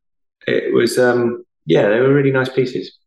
it 0.48 0.74
was 0.74 0.98
um, 0.98 1.46
yeah, 1.66 1.90
they 1.90 2.00
were 2.00 2.14
really 2.14 2.32
nice 2.32 2.50
pieces. 2.50 2.98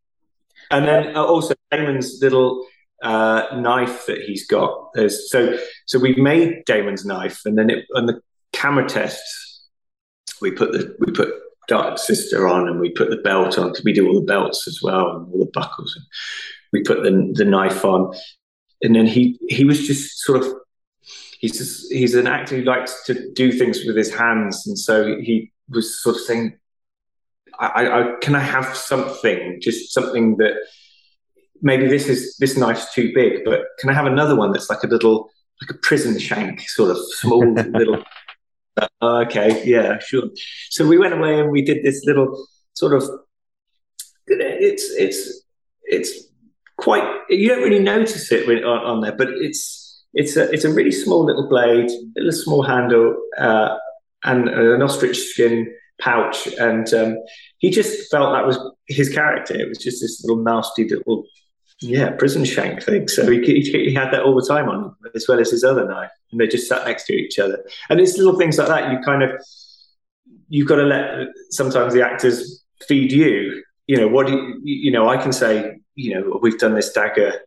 And 0.70 0.86
then 0.86 1.16
uh, 1.16 1.24
also 1.24 1.54
Daemon's 1.70 2.20
little 2.20 2.66
uh, 3.02 3.46
knife 3.56 4.06
that 4.06 4.22
he's 4.22 4.46
got. 4.46 4.92
There's, 4.94 5.30
so 5.30 5.58
so 5.86 5.98
we 5.98 6.14
made 6.14 6.64
Daemon's 6.66 7.04
knife, 7.04 7.40
and 7.44 7.58
then 7.58 7.70
it, 7.70 7.86
on 7.94 8.06
the 8.06 8.20
camera 8.52 8.88
tests, 8.88 9.66
we 10.40 10.50
put 10.50 10.72
the 10.72 10.96
we 11.00 11.12
put 11.12 11.34
Dark 11.68 11.98
Sister 11.98 12.48
on, 12.48 12.68
and 12.68 12.80
we 12.80 12.90
put 12.90 13.10
the 13.10 13.16
belt 13.16 13.58
on 13.58 13.74
we 13.84 13.92
do 13.92 14.08
all 14.08 14.14
the 14.14 14.26
belts 14.26 14.66
as 14.66 14.80
well 14.82 15.16
and 15.16 15.32
all 15.32 15.40
the 15.40 15.50
buckles. 15.52 15.94
And 15.96 16.04
we 16.72 16.82
put 16.82 17.02
the 17.02 17.32
the 17.34 17.44
knife 17.44 17.84
on, 17.84 18.14
and 18.82 18.94
then 18.94 19.06
he 19.06 19.38
he 19.48 19.64
was 19.64 19.86
just 19.86 20.18
sort 20.20 20.42
of 20.42 20.54
he's 21.38 21.58
just, 21.58 21.92
he's 21.92 22.14
an 22.14 22.26
actor 22.26 22.56
who 22.56 22.62
likes 22.62 23.04
to 23.04 23.32
do 23.32 23.52
things 23.52 23.84
with 23.84 23.96
his 23.96 24.12
hands, 24.14 24.66
and 24.66 24.78
so 24.78 25.18
he 25.20 25.52
was 25.68 26.02
sort 26.02 26.16
of 26.16 26.22
saying, 26.22 26.58
I, 27.58 27.88
I, 27.88 28.12
"Can 28.20 28.34
I 28.34 28.40
have 28.40 28.76
something, 28.76 29.58
just 29.60 29.92
something 29.92 30.36
that 30.38 30.54
maybe 31.62 31.86
this 31.86 32.08
is 32.08 32.36
this 32.38 32.56
knife's 32.56 32.92
too 32.94 33.12
big, 33.14 33.44
but 33.44 33.60
can 33.78 33.90
I 33.90 33.92
have 33.94 34.06
another 34.06 34.36
one 34.36 34.52
that's 34.52 34.70
like 34.70 34.82
a 34.82 34.86
little 34.86 35.30
like 35.60 35.70
a 35.70 35.78
prison 35.78 36.18
shank, 36.18 36.60
sort 36.68 36.90
of 36.90 36.98
small 36.98 37.52
little." 37.54 38.02
Uh, 38.76 38.86
okay, 39.24 39.62
yeah, 39.64 39.98
sure. 39.98 40.24
So 40.70 40.86
we 40.86 40.98
went 40.98 41.14
away 41.14 41.40
and 41.40 41.50
we 41.50 41.62
did 41.62 41.82
this 41.82 42.04
little 42.04 42.46
sort 42.74 42.92
of. 42.92 43.08
It's 44.26 44.90
it's 44.90 45.42
it's 45.84 46.28
quite. 46.76 47.04
You 47.28 47.48
don't 47.48 47.62
really 47.62 47.82
notice 47.82 48.30
it 48.32 48.64
on, 48.64 48.78
on 48.84 49.00
there, 49.00 49.12
but 49.12 49.28
it's 49.28 50.04
it's 50.14 50.36
a 50.36 50.50
it's 50.50 50.64
a 50.64 50.72
really 50.72 50.92
small 50.92 51.24
little 51.24 51.48
blade, 51.48 51.90
a 51.90 52.20
little 52.20 52.32
small 52.32 52.62
handle, 52.62 53.16
uh, 53.38 53.76
and 54.24 54.48
an 54.48 54.82
ostrich 54.82 55.18
skin 55.18 55.72
pouch. 56.00 56.46
And 56.58 56.92
um, 56.94 57.18
he 57.58 57.70
just 57.70 58.10
felt 58.10 58.32
that 58.32 58.46
was 58.46 58.58
his 58.88 59.08
character. 59.08 59.54
It 59.54 59.68
was 59.68 59.78
just 59.78 60.00
this 60.00 60.22
little 60.24 60.42
nasty 60.42 60.88
little 60.88 61.24
yeah, 61.80 62.10
prison 62.12 62.44
shank 62.44 62.82
thing. 62.82 63.08
So 63.08 63.30
he, 63.30 63.40
he, 63.40 63.60
he, 63.60 63.94
had 63.94 64.10
that 64.12 64.22
all 64.22 64.34
the 64.34 64.46
time 64.46 64.68
on 64.68 64.84
him, 64.84 64.96
as 65.14 65.26
well 65.28 65.38
as 65.38 65.50
his 65.50 65.62
other 65.62 65.86
knife, 65.86 66.10
and 66.32 66.40
they 66.40 66.46
just 66.46 66.68
sat 66.68 66.86
next 66.86 67.04
to 67.06 67.12
each 67.12 67.38
other. 67.38 67.62
And 67.90 68.00
it's 68.00 68.16
little 68.16 68.38
things 68.38 68.56
like 68.58 68.68
that. 68.68 68.90
You 68.90 68.98
kind 69.00 69.22
of 69.22 69.30
you've 70.48 70.68
got 70.68 70.76
to 70.76 70.84
let 70.84 71.28
sometimes 71.50 71.92
the 71.92 72.04
actors 72.04 72.64
feed 72.86 73.12
you. 73.12 73.62
You 73.86 73.98
know 73.98 74.08
what? 74.08 74.26
Do 74.26 74.32
you, 74.32 74.60
you 74.64 74.90
know, 74.90 75.08
I 75.08 75.16
can 75.16 75.32
say, 75.32 75.78
you 75.94 76.14
know, 76.14 76.38
we've 76.42 76.58
done 76.58 76.74
this 76.74 76.92
dagger 76.92 77.40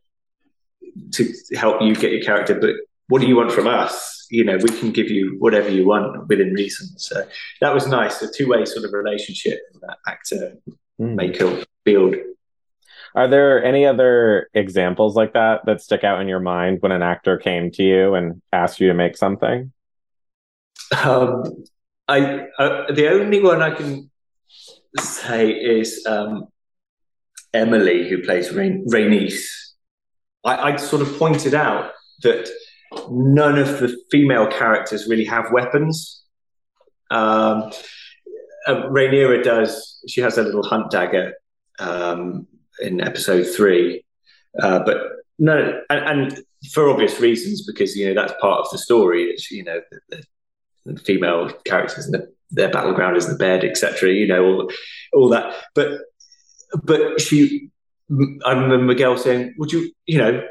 to 1.14 1.34
help 1.56 1.82
you 1.82 1.96
get 1.96 2.12
your 2.12 2.22
character, 2.22 2.56
but 2.56 2.76
what 3.08 3.22
do 3.22 3.28
you 3.28 3.36
want 3.36 3.52
from 3.52 3.68
us? 3.68 4.28
You 4.30 4.44
know, 4.44 4.58
we 4.58 4.70
can 4.70 4.92
give 4.92 5.10
you 5.10 5.38
whatever 5.40 5.70
you 5.70 5.88
want 5.88 6.28
within 6.28 6.54
reason. 6.54 6.88
So 7.00 7.26
that 7.62 7.74
was 7.74 7.88
nice, 7.88 8.22
a 8.22 8.32
two 8.32 8.48
way 8.48 8.64
sort 8.66 8.86
of 8.86 8.94
relationship 8.94 9.60
that 9.82 9.98
actor 10.08 10.54
mm. 11.00 11.16
maker 11.16 11.64
field. 11.84 12.16
Are 13.16 13.28
there 13.28 13.64
any 13.64 13.86
other 13.86 14.50
examples 14.54 15.16
like 15.16 15.34
that 15.34 15.66
that 15.66 15.82
stick 15.82 16.04
out 16.04 16.22
in 16.22 16.28
your 16.28 16.40
mind 16.40 16.78
when 16.82 16.92
an 16.92 17.02
actor 17.02 17.38
came 17.38 17.72
to 17.72 17.84
you 17.84 18.16
and 18.16 18.42
asked 18.54 18.80
you 18.80 18.88
to 18.88 18.94
make 18.94 19.18
something? 19.18 19.72
Um, 21.04 21.44
I 22.08 22.48
uh, 22.58 22.92
the 22.92 23.10
only 23.10 23.42
one 23.42 23.62
I 23.62 23.72
can 23.72 24.10
say 25.00 25.52
is 25.52 26.06
um, 26.08 26.48
Emily, 27.54 28.10
who 28.10 28.24
plays 28.24 28.52
Rain- 28.52 28.86
Rhaenys. 28.88 29.40
I, 30.44 30.74
I 30.74 30.76
sort 30.78 31.02
of 31.02 31.18
pointed 31.18 31.54
out 31.54 31.92
that 32.24 32.50
none 33.10 33.58
of 33.58 33.80
the 33.80 33.96
female 34.12 34.48
characters 34.48 35.08
really 35.08 35.26
have 35.26 35.52
weapons. 35.52 36.24
Um, 37.12 37.72
uh, 38.68 38.84
Rhaenyra 38.90 39.44
does. 39.44 40.04
She 40.08 40.22
has 40.22 40.38
a 40.38 40.44
little 40.44 40.64
hunt 40.64 40.92
dagger, 40.92 41.34
um, 41.80 42.48
in 42.82 43.02
episode 43.02 43.44
three. 43.44 44.04
Uh, 44.62 44.80
but 44.80 44.98
no, 45.38 45.82
and, 45.90 46.22
and, 46.22 46.44
for 46.74 46.90
obvious 46.90 47.20
reasons, 47.22 47.66
because 47.66 47.96
you 47.96 48.08
know 48.08 48.14
that's 48.14 48.40
part 48.42 48.60
of 48.60 48.72
the 48.72 48.78
story. 48.78 49.24
It's 49.26 49.50
you 49.50 49.64
know 49.64 49.80
the, 50.10 50.24
the 50.86 51.00
female 51.00 51.50
characters 51.64 52.06
and 52.06 52.14
the, 52.14 52.34
their 52.52 52.70
battleground 52.70 53.16
is 53.16 53.28
the 53.28 53.36
bed, 53.36 53.64
etc. 53.64 54.12
You 54.12 54.28
know 54.28 54.44
all 54.44 54.72
all 55.14 55.30
that. 55.30 55.56
But 55.74 56.02
but 56.84 57.22
she, 57.22 57.70
I 58.46 58.52
remember 58.52 58.80
Miguel 58.80 59.18
saying, 59.18 59.56
"Would 59.58 59.72
you 59.72 59.92
you 60.06 60.18
know 60.18 60.44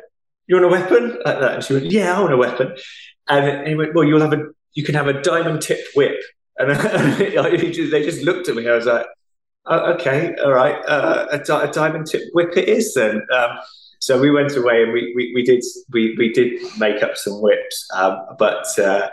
you 0.47 0.57
want 0.57 0.65
a 0.65 0.69
weapon 0.69 1.19
like 1.25 1.41
that?" 1.41 1.55
And 1.57 1.65
she 1.65 1.75
went, 1.75 1.87
"Yeah, 1.87 2.17
I 2.17 2.21
want 2.21 2.33
a 2.33 2.39
weapon." 2.39 2.75
And 3.29 3.69
he 3.69 3.75
went, 3.75 3.95
"Well, 3.95 4.05
you'll 4.05 4.23
have 4.23 4.33
a 4.33 4.47
you 4.73 4.85
can 4.85 4.95
have 4.95 5.09
a 5.09 5.21
diamond 5.21 5.61
tipped 5.61 5.95
whip." 5.95 6.19
And 6.57 6.71
they 7.19 8.03
just 8.03 8.23
looked 8.23 8.49
at 8.49 8.57
me. 8.57 8.69
I 8.69 8.75
was 8.75 8.87
like, 8.87 9.07
oh, 9.69 9.93
okay, 9.93 10.35
all 10.45 10.53
right, 10.53 10.77
uh, 10.87 11.27
a, 11.31 11.37
a, 11.37 11.73
diamond 11.73 12.07
tip 12.07 12.23
whip 12.33 12.57
it 12.57 12.69
is 12.69 12.95
then. 12.95 13.23
Um, 13.33 13.59
so 14.01 14.21
we 14.21 14.31
went 14.31 14.57
away 14.57 14.83
and 14.83 14.93
we, 14.93 15.13
we, 15.15 15.33
we, 15.35 15.43
did 15.43 15.63
we, 15.91 16.15
we 16.17 16.33
did 16.33 16.61
make 16.79 17.03
up 17.03 17.17
some 17.17 17.41
whips, 17.41 17.89
um, 17.95 18.19
but 18.39 18.67
uh, 18.79 19.09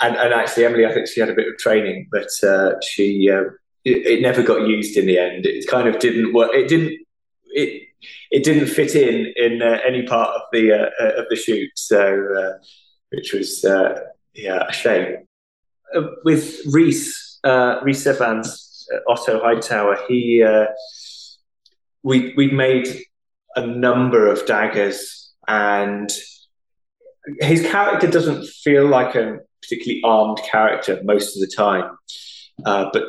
and, 0.00 0.16
and 0.16 0.32
actually 0.32 0.64
Emily, 0.64 0.86
I 0.86 0.92
think 0.92 1.08
she 1.08 1.20
had 1.20 1.28
a 1.28 1.34
bit 1.34 1.48
of 1.48 1.58
training, 1.58 2.08
but 2.10 2.28
uh, 2.42 2.80
she 2.80 3.30
uh, 3.30 3.44
it, 3.84 4.06
it, 4.06 4.22
never 4.22 4.42
got 4.42 4.66
used 4.66 4.96
in 4.96 5.06
the 5.06 5.18
end. 5.18 5.44
It 5.44 5.66
kind 5.66 5.88
of 5.88 5.98
didn't 5.98 6.32
work. 6.32 6.50
It 6.54 6.68
didn't 6.68 6.98
it 7.46 7.82
it 8.30 8.44
didn't 8.44 8.68
fit 8.68 8.94
in 8.94 9.32
in 9.36 9.60
uh, 9.60 9.80
any 9.86 10.04
part 10.06 10.30
of 10.36 10.42
the 10.52 10.72
uh, 10.72 11.20
of 11.20 11.26
the 11.30 11.36
shoot, 11.36 11.70
so 11.74 12.54
which 13.10 13.32
was 13.32 13.64
yeah 14.34 14.66
a 14.68 14.72
shame. 14.72 15.16
with 16.24 16.60
Rhys 16.66 17.40
Reese 17.82 18.04
Ifans 18.04 18.67
Otto 19.08 19.40
Hightower, 19.40 19.98
he 20.08 20.42
uh, 20.42 20.66
we 22.02 22.34
we 22.36 22.50
made 22.50 22.88
a 23.56 23.66
number 23.66 24.26
of 24.26 24.46
daggers, 24.46 25.32
and 25.46 26.10
his 27.40 27.62
character 27.62 28.06
doesn't 28.06 28.46
feel 28.46 28.86
like 28.86 29.14
a 29.14 29.38
particularly 29.62 30.00
armed 30.04 30.40
character 30.50 31.00
most 31.04 31.36
of 31.36 31.40
the 31.40 31.54
time. 31.54 31.96
Uh, 32.64 32.88
but 32.92 33.04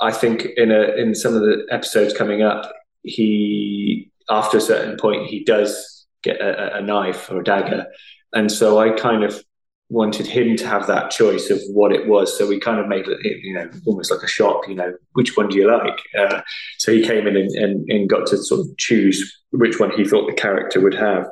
I 0.00 0.12
think 0.12 0.46
in 0.56 0.70
a 0.70 0.94
in 0.96 1.14
some 1.14 1.34
of 1.34 1.42
the 1.42 1.66
episodes 1.70 2.14
coming 2.14 2.42
up, 2.42 2.72
he 3.02 4.10
after 4.30 4.58
a 4.58 4.60
certain 4.60 4.96
point 4.96 5.26
he 5.26 5.44
does 5.44 6.06
get 6.22 6.40
a, 6.40 6.76
a 6.76 6.80
knife 6.80 7.30
or 7.30 7.40
a 7.40 7.44
dagger, 7.44 7.86
and 8.32 8.50
so 8.50 8.78
I 8.78 8.90
kind 8.90 9.24
of 9.24 9.42
wanted 9.90 10.26
him 10.26 10.56
to 10.56 10.66
have 10.66 10.86
that 10.86 11.10
choice 11.10 11.50
of 11.50 11.60
what 11.68 11.92
it 11.92 12.06
was. 12.06 12.36
So 12.36 12.46
we 12.46 12.58
kind 12.58 12.80
of 12.80 12.88
made 12.88 13.06
it, 13.06 13.20
you 13.42 13.54
know, 13.54 13.68
almost 13.86 14.10
like 14.10 14.22
a 14.22 14.28
shop, 14.28 14.62
you 14.68 14.74
know, 14.74 14.94
which 15.12 15.36
one 15.36 15.48
do 15.48 15.58
you 15.58 15.70
like? 15.70 15.98
Uh, 16.18 16.40
so 16.78 16.92
he 16.92 17.02
came 17.02 17.26
in 17.26 17.36
and, 17.36 17.50
and, 17.50 17.90
and, 17.90 18.08
got 18.08 18.26
to 18.28 18.38
sort 18.38 18.60
of 18.60 18.76
choose 18.78 19.42
which 19.50 19.78
one 19.78 19.90
he 19.90 20.04
thought 20.04 20.26
the 20.26 20.34
character 20.34 20.80
would 20.80 20.94
have. 20.94 21.26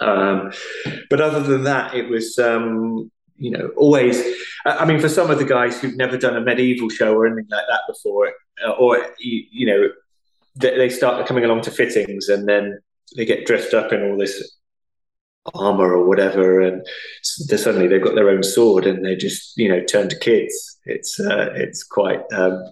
Um, 0.00 0.52
but 1.08 1.20
other 1.20 1.42
than 1.42 1.64
that, 1.64 1.94
it 1.94 2.08
was, 2.08 2.38
um, 2.38 3.10
you 3.36 3.50
know, 3.50 3.70
always, 3.76 4.22
I 4.66 4.84
mean, 4.84 5.00
for 5.00 5.08
some 5.08 5.30
of 5.30 5.38
the 5.38 5.44
guys 5.44 5.80
who've 5.80 5.96
never 5.96 6.18
done 6.18 6.36
a 6.36 6.40
medieval 6.40 6.90
show 6.90 7.14
or 7.14 7.26
anything 7.26 7.46
like 7.50 7.64
that 7.68 7.80
before, 7.88 8.32
uh, 8.64 8.72
or, 8.72 8.98
you, 9.18 9.44
you 9.50 9.66
know, 9.66 9.88
they, 10.56 10.76
they 10.76 10.88
start 10.88 11.26
coming 11.26 11.44
along 11.44 11.62
to 11.62 11.70
fittings 11.70 12.28
and 12.28 12.46
then 12.46 12.78
they 13.16 13.24
get 13.24 13.46
dressed 13.46 13.74
up 13.74 13.92
in 13.92 14.02
all 14.02 14.16
this 14.16 14.58
armor 15.54 15.92
or 15.92 16.06
whatever, 16.06 16.60
and 16.60 16.86
suddenly 17.22 17.86
they've 17.86 18.02
got 18.02 18.14
their 18.14 18.30
own 18.30 18.42
sword 18.42 18.86
and 18.86 19.04
they 19.04 19.16
just 19.16 19.56
you 19.56 19.68
know 19.68 19.82
turn 19.82 20.08
to 20.08 20.18
kids. 20.18 20.78
It's 20.84 21.20
uh, 21.20 21.52
it's 21.54 21.82
quite 21.82 22.22
um, 22.32 22.62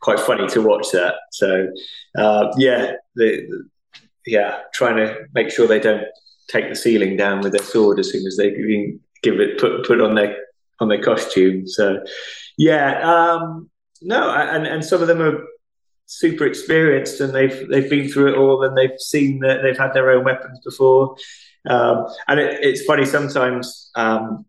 quite 0.00 0.20
funny 0.20 0.46
to 0.48 0.62
watch 0.62 0.90
that. 0.92 1.14
So 1.32 1.68
uh, 2.16 2.52
yeah, 2.56 2.92
the, 3.14 3.68
yeah, 4.26 4.58
trying 4.74 4.96
to 4.96 5.26
make 5.34 5.50
sure 5.50 5.66
they 5.66 5.80
don't 5.80 6.04
take 6.48 6.68
the 6.68 6.76
ceiling 6.76 7.16
down 7.16 7.40
with 7.40 7.52
their 7.52 7.62
sword 7.62 7.98
as 7.98 8.10
soon 8.10 8.26
as 8.26 8.36
they 8.36 8.50
give 9.22 9.40
it 9.40 9.58
put 9.58 9.86
put 9.86 10.00
on 10.00 10.14
their 10.14 10.36
on 10.80 10.88
their 10.88 11.02
costume. 11.02 11.66
So 11.66 12.02
yeah, 12.56 13.00
um, 13.00 13.70
no, 14.02 14.30
and 14.30 14.66
and 14.66 14.84
some 14.84 15.00
of 15.00 15.08
them 15.08 15.22
are 15.22 15.44
super 16.06 16.46
experienced 16.46 17.20
and 17.20 17.34
they've 17.34 17.68
they've 17.68 17.90
been 17.90 18.08
through 18.08 18.32
it 18.32 18.38
all 18.38 18.62
and 18.64 18.76
they've 18.76 18.98
seen 18.98 19.40
that 19.40 19.60
they've 19.62 19.76
had 19.76 19.92
their 19.92 20.10
own 20.10 20.24
weapons 20.24 20.58
before 20.64 21.14
um, 21.66 22.06
and 22.28 22.40
it, 22.40 22.58
it's 22.62 22.84
funny 22.84 23.04
sometimes 23.04 23.90
um, 23.94 24.44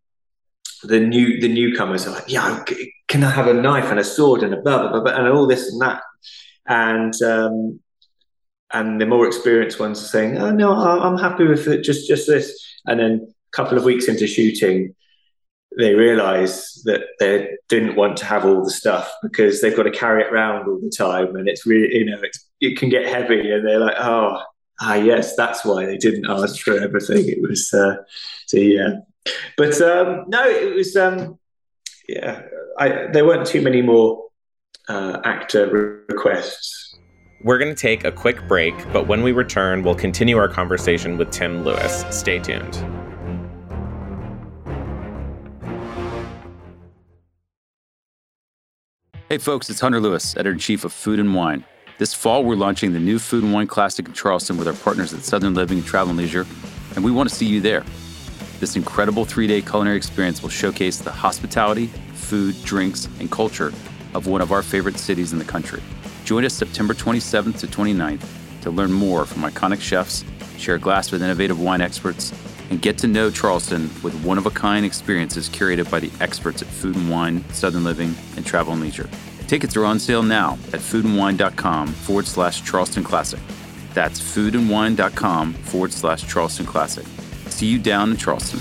the 0.84 1.00
new 1.00 1.40
the 1.42 1.50
newcomers 1.50 2.08
are 2.08 2.12
like, 2.12 2.26
yeah, 2.28 2.64
can 3.08 3.24
I 3.24 3.32
have 3.32 3.48
a 3.48 3.54
knife 3.54 3.86
and 3.86 4.00
a 4.00 4.04
sword 4.04 4.44
and 4.44 4.54
a 4.54 4.62
blah 4.62 4.80
blah 4.80 4.92
blah, 4.92 5.02
blah 5.02 5.14
and 5.14 5.28
all 5.28 5.48
this 5.48 5.72
and 5.72 5.82
that. 5.82 6.02
And 6.68 7.14
um, 7.24 7.80
and 8.72 9.02
the 9.02 9.06
more 9.06 9.26
experienced 9.26 9.80
ones 9.80 10.02
are 10.02 10.08
saying, 10.08 10.38
"Oh 10.38 10.52
no, 10.52 10.74
I'm 10.74 11.18
happy 11.18 11.46
with 11.46 11.68
it, 11.68 11.84
just 11.84 12.08
just 12.08 12.28
this." 12.28 12.54
And 12.86 13.00
then 13.00 13.34
a 13.54 13.56
couple 13.56 13.78
of 13.78 13.84
weeks 13.84 14.08
into 14.08 14.28
shooting, 14.28 14.96
they 15.78 15.96
realise 15.96 16.82
that 16.86 17.02
they 17.20 17.50
didn't 17.68 17.96
want 17.96 18.18
to 18.18 18.26
have 18.26 18.46
all 18.46 18.64
the 18.64 18.70
stuff 18.70 19.12
because 19.24 19.62
they've 19.62 19.76
got 19.76 19.84
to 19.84 19.92
carry 19.92 20.24
it 20.24 20.32
around 20.32 20.68
all 20.68 20.80
the 20.80 20.94
time, 20.96 21.36
and 21.36 21.50
it's 21.50 21.66
really 21.66 21.98
you 21.98 22.06
know 22.06 22.20
it's, 22.22 22.48
it 22.62 22.78
can 22.78 22.90
get 22.90 23.08
heavy, 23.08 23.52
and 23.52 23.68
they're 23.68 23.80
like, 23.80 23.96
"Oh, 23.98 24.42
ah, 24.80 24.96
yes, 24.96 25.36
that's 25.36 25.66
why 25.66 25.86
they 25.86 25.98
didn't 25.98 26.30
ask 26.30 26.62
for 26.62 26.80
everything." 26.80 27.28
It 27.28 27.42
was 27.42 27.74
uh, 27.74 27.98
so 28.46 28.58
yeah, 28.58 29.00
but 29.58 29.80
um, 29.82 30.26
no, 30.28 30.48
it 30.48 30.74
was 30.76 30.96
um, 30.96 31.40
yeah, 32.08 32.44
I, 32.78 33.08
there 33.12 33.26
weren't 33.26 33.48
too 33.48 33.62
many 33.62 33.82
more 33.82 34.26
uh, 34.88 35.22
actor 35.24 36.06
requests 36.10 36.90
we're 37.44 37.58
going 37.58 37.74
to 37.74 37.82
take 37.82 38.04
a 38.04 38.12
quick 38.12 38.48
break, 38.48 38.76
but 38.92 39.08
when 39.08 39.24
we 39.24 39.32
return, 39.32 39.82
we'll 39.84 39.96
continue 39.96 40.38
our 40.38 40.50
conversation 40.50 41.18
with 41.18 41.32
Tim 41.32 41.64
Lewis. 41.64 42.04
Stay 42.10 42.40
tuned. 42.40 42.76
Hey, 49.30 49.38
folks, 49.38 49.70
it's 49.70 49.80
Hunter 49.80 50.02
Lewis, 50.02 50.36
editor 50.36 50.52
in 50.52 50.60
chief 50.60 50.84
of 50.84 50.92
Food 50.92 51.20
and 51.20 51.34
Wine. 51.36 51.64
This 52.00 52.14
fall, 52.14 52.46
we're 52.46 52.56
launching 52.56 52.94
the 52.94 53.00
new 53.00 53.20
Food 53.20 53.44
and 53.44 53.52
Wine 53.52 53.68
Classic 53.68 54.08
in 54.08 54.14
Charleston 54.14 54.56
with 54.56 54.70
our 54.70 54.74
partners 54.74 55.14
at 55.14 55.22
Southern 55.22 55.54
Living 55.54 55.80
and 55.80 55.86
Travel 55.86 56.12
and 56.12 56.18
Leisure, 56.18 56.48
and 56.96 57.04
we 57.04 57.12
want 57.12 57.28
to 57.28 57.36
see 57.36 57.46
you 57.46 57.60
there. 57.60 57.84
This 58.62 58.78
incredible 58.78 59.26
three 59.26 59.48
day 59.48 59.62
culinary 59.62 59.98
experience 59.98 60.42
will 60.42 60.48
showcase 60.48 61.00
the 61.00 61.12
hospitality, 61.12 61.88
food, 62.14 62.56
drinks, 62.64 63.10
and 63.20 63.30
culture 63.30 63.74
of 64.14 64.28
one 64.28 64.40
of 64.40 64.54
our 64.54 64.62
favorite 64.62 64.98
cities 64.98 65.34
in 65.34 65.40
the 65.40 65.44
country. 65.46 65.84
Join 66.24 66.46
us 66.46 66.54
September 66.54 66.94
27th 66.94 67.60
to 67.60 67.68
29th 67.68 68.26
to 68.62 68.72
learn 68.72 68.94
more 68.94 69.26
from 69.26 69.42
iconic 69.42 69.82
chefs, 69.82 70.24
share 70.58 70.76
a 70.76 70.80
glass 70.80 71.12
with 71.12 71.22
innovative 71.22 71.60
wine 71.60 71.82
experts, 71.82 72.32
and 72.70 72.82
get 72.82 72.98
to 73.00 73.08
know 73.08 73.30
Charleston 73.30 73.90
with 74.04 74.16
one 74.24 74.38
of 74.38 74.46
a 74.46 74.52
kind 74.52 74.86
experiences 74.86 75.50
curated 75.50 75.92
by 75.92 76.00
the 76.00 76.12
experts 76.22 76.62
at 76.62 76.70
Food 76.70 76.96
and 76.96 77.10
Wine, 77.10 77.44
Southern 77.50 77.84
Living, 77.84 78.16
and 78.38 78.46
Travel 78.46 78.72
and 78.72 78.82
Leisure. 78.82 79.10
Tickets 79.50 79.76
are 79.76 79.84
on 79.84 79.98
sale 79.98 80.22
now 80.22 80.60
at 80.74 80.80
foodandwine.com 80.80 81.88
forward 81.88 82.28
slash 82.28 82.64
Charleston 82.64 83.04
Classic. 83.04 83.40
That's 83.96 84.22
foodandwine.com 84.22 85.56
forward 85.56 85.92
slash 85.92 86.28
Charleston 86.32 86.68
Classic. 86.68 87.04
See 87.48 87.66
you 87.66 87.80
down 87.80 88.12
in 88.12 88.18
Charleston. 88.18 88.60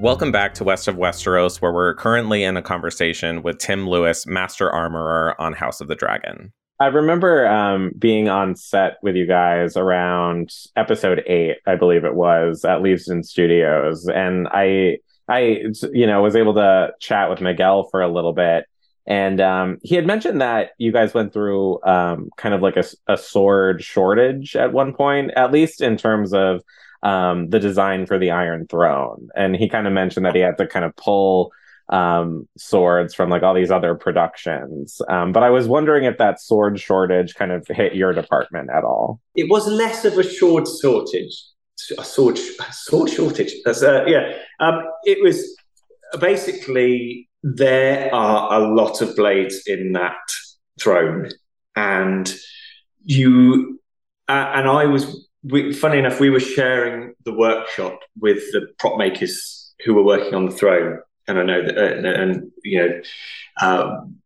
Welcome 0.00 0.32
back 0.32 0.54
to 0.54 0.64
West 0.64 0.88
of 0.88 0.96
Westeros, 0.96 1.60
where 1.60 1.74
we're 1.74 1.92
currently 1.92 2.44
in 2.44 2.56
a 2.56 2.62
conversation 2.62 3.42
with 3.42 3.58
Tim 3.58 3.86
Lewis, 3.86 4.26
Master 4.26 4.70
Armorer 4.70 5.38
on 5.38 5.52
House 5.52 5.82
of 5.82 5.88
the 5.88 5.94
Dragon. 5.94 6.54
I 6.82 6.86
remember 6.86 7.46
um, 7.46 7.92
being 7.96 8.28
on 8.28 8.56
set 8.56 8.98
with 9.04 9.14
you 9.14 9.24
guys 9.24 9.76
around 9.76 10.52
episode 10.74 11.22
eight, 11.28 11.58
I 11.64 11.76
believe 11.76 12.04
it 12.04 12.16
was, 12.16 12.64
at 12.64 12.80
Leavesden 12.80 13.24
Studios, 13.24 14.08
and 14.08 14.48
I, 14.48 14.98
I, 15.28 15.62
you 15.92 16.08
know, 16.08 16.20
was 16.22 16.34
able 16.34 16.54
to 16.54 16.92
chat 16.98 17.30
with 17.30 17.40
Miguel 17.40 17.84
for 17.84 18.02
a 18.02 18.12
little 18.12 18.32
bit, 18.32 18.66
and 19.06 19.40
um, 19.40 19.78
he 19.84 19.94
had 19.94 20.08
mentioned 20.08 20.40
that 20.40 20.70
you 20.76 20.90
guys 20.90 21.14
went 21.14 21.32
through 21.32 21.80
um, 21.84 22.30
kind 22.36 22.52
of 22.52 22.62
like 22.62 22.76
a, 22.76 22.84
a 23.06 23.16
sword 23.16 23.84
shortage 23.84 24.56
at 24.56 24.72
one 24.72 24.92
point, 24.92 25.30
at 25.36 25.52
least 25.52 25.82
in 25.82 25.96
terms 25.96 26.34
of 26.34 26.64
um, 27.04 27.48
the 27.50 27.60
design 27.60 28.06
for 28.06 28.18
the 28.18 28.32
Iron 28.32 28.66
Throne, 28.66 29.28
and 29.36 29.54
he 29.54 29.68
kind 29.68 29.86
of 29.86 29.92
mentioned 29.92 30.26
that 30.26 30.34
he 30.34 30.40
had 30.40 30.58
to 30.58 30.66
kind 30.66 30.84
of 30.84 30.96
pull 30.96 31.52
um, 31.92 32.48
swords 32.56 33.14
from 33.14 33.28
like 33.28 33.42
all 33.42 33.54
these 33.54 33.70
other 33.70 33.94
productions. 33.94 35.00
Um, 35.08 35.30
but 35.32 35.42
I 35.42 35.50
was 35.50 35.68
wondering 35.68 36.04
if 36.04 36.16
that 36.18 36.40
sword 36.40 36.80
shortage 36.80 37.34
kind 37.34 37.52
of 37.52 37.66
hit 37.68 37.94
your 37.94 38.12
department 38.12 38.70
at 38.74 38.82
all. 38.82 39.20
It 39.36 39.48
was 39.50 39.68
less 39.68 40.04
of 40.04 40.16
a 40.18 40.24
sword 40.24 40.66
shortage, 40.66 41.44
a 41.98 42.04
sword 42.04 42.38
a 42.38 42.72
sword 42.72 43.10
shortage. 43.10 43.52
That's, 43.64 43.82
uh, 43.82 44.04
yeah, 44.06 44.32
um, 44.58 44.82
it 45.04 45.22
was 45.22 45.54
basically 46.18 47.28
there 47.42 48.12
are 48.14 48.60
a 48.60 48.74
lot 48.74 49.02
of 49.02 49.14
blades 49.14 49.62
in 49.66 49.92
that 49.92 50.16
throne, 50.80 51.28
and 51.76 52.34
you 53.04 53.78
uh, 54.28 54.52
and 54.54 54.66
I 54.66 54.86
was 54.86 55.28
we, 55.42 55.72
funny 55.72 55.98
enough, 55.98 56.20
we 56.20 56.30
were 56.30 56.40
sharing 56.40 57.14
the 57.24 57.34
workshop 57.34 57.98
with 58.18 58.38
the 58.52 58.68
prop 58.78 58.96
makers 58.96 59.74
who 59.84 59.94
were 59.94 60.04
working 60.04 60.34
on 60.34 60.46
the 60.46 60.52
throne, 60.52 61.00
and 61.28 61.38
I 61.38 61.42
know 61.42 61.62
that, 61.62 61.76
and, 61.76 62.06
and, 62.06 62.52
you 62.64 62.78
know, 62.78 63.00
um, 63.60 64.16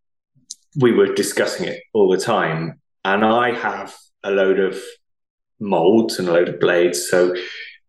we 0.77 0.93
were 0.93 1.15
discussing 1.15 1.67
it 1.67 1.83
all 1.93 2.11
the 2.11 2.19
time. 2.19 2.81
And 3.05 3.25
I 3.25 3.53
have 3.53 3.95
a 4.23 4.31
load 4.31 4.59
of 4.59 4.79
molds 5.61 6.19
and 6.19 6.29
a 6.29 6.33
load 6.33 6.49
of 6.49 6.61
blades, 6.61 7.09
so 7.09 7.35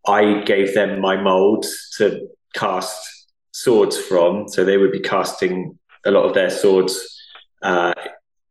I 0.06 0.42
gave 0.42 0.74
them 0.74 1.00
my 1.00 1.16
molds 1.16 1.94
to 1.98 2.28
cast 2.54 3.26
swords 3.52 3.98
from. 3.98 4.48
So 4.48 4.64
they 4.64 4.76
would 4.76 4.92
be 4.92 5.00
casting 5.00 5.78
a 6.04 6.10
lot 6.10 6.24
of 6.24 6.34
their 6.34 6.50
swords 6.50 7.20
uh, 7.62 7.94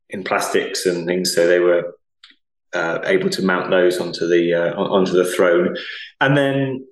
in 0.09 0.23
plastics 0.23 0.85
and 0.85 1.07
things. 1.07 1.33
So 1.33 1.47
they 1.47 1.59
were 1.59 1.95
uh, 2.73 2.99
able 3.05 3.29
to 3.29 3.41
mount 3.41 3.71
those 3.71 3.99
onto 3.99 4.27
the 4.27 4.53
uh, 4.53 4.75
onto 4.75 5.13
the 5.13 5.25
throne, 5.25 5.77
and 6.19 6.35
then 6.35 6.85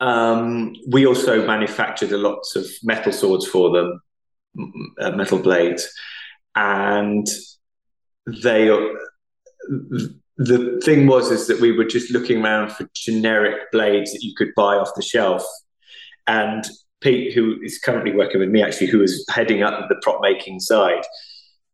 um, 0.00 0.74
we 0.88 1.06
also 1.06 1.46
manufactured 1.46 2.12
a 2.12 2.18
lot 2.18 2.42
of 2.54 2.66
metal 2.82 3.12
swords 3.12 3.46
for 3.46 3.70
them, 3.70 4.00
uh, 5.00 5.10
metal 5.12 5.38
blades, 5.38 5.88
and 6.54 7.26
they. 8.42 8.68
The 10.38 10.78
thing 10.84 11.06
was 11.06 11.30
is 11.30 11.46
that 11.46 11.60
we 11.60 11.72
were 11.72 11.86
just 11.86 12.10
looking 12.10 12.44
around 12.44 12.70
for 12.70 12.86
generic 12.94 13.72
blades 13.72 14.12
that 14.12 14.22
you 14.22 14.34
could 14.36 14.50
buy 14.54 14.76
off 14.76 14.94
the 14.94 15.02
shelf, 15.02 15.42
and 16.26 16.62
Pete, 17.00 17.32
who 17.32 17.56
is 17.62 17.78
currently 17.78 18.12
working 18.12 18.40
with 18.40 18.50
me, 18.50 18.62
actually, 18.62 18.88
who 18.88 19.02
is 19.02 19.24
heading 19.30 19.62
up 19.62 19.88
the 19.88 19.96
prop 20.02 20.20
making 20.20 20.60
side, 20.60 21.04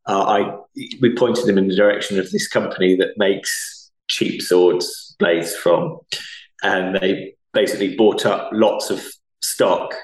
uh, 0.06 0.22
I 0.22 0.58
we 1.00 1.14
pointed 1.14 1.48
him 1.48 1.58
in 1.58 1.68
the 1.68 1.76
direction 1.76 2.20
of 2.20 2.30
this 2.30 2.46
company 2.46 2.94
that 2.96 3.18
makes 3.18 3.90
cheap 4.08 4.42
swords 4.42 5.16
blades 5.18 5.54
from, 5.56 5.98
and 6.62 6.94
they 6.96 7.34
basically 7.52 7.96
bought 7.96 8.26
up 8.26 8.50
lots 8.52 8.90
of 8.90 9.04
stock, 9.40 9.94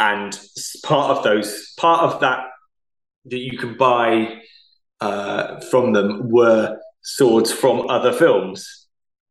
and 0.00 0.38
part 0.82 1.16
of 1.16 1.24
those 1.24 1.72
part 1.76 2.02
of 2.02 2.20
that 2.20 2.46
that 3.26 3.38
you 3.38 3.56
can 3.56 3.76
buy 3.76 4.40
uh, 5.00 5.60
from 5.70 5.92
them 5.92 6.30
were 6.30 6.78
swords 7.02 7.52
from 7.52 7.88
other 7.88 8.12
films. 8.12 8.86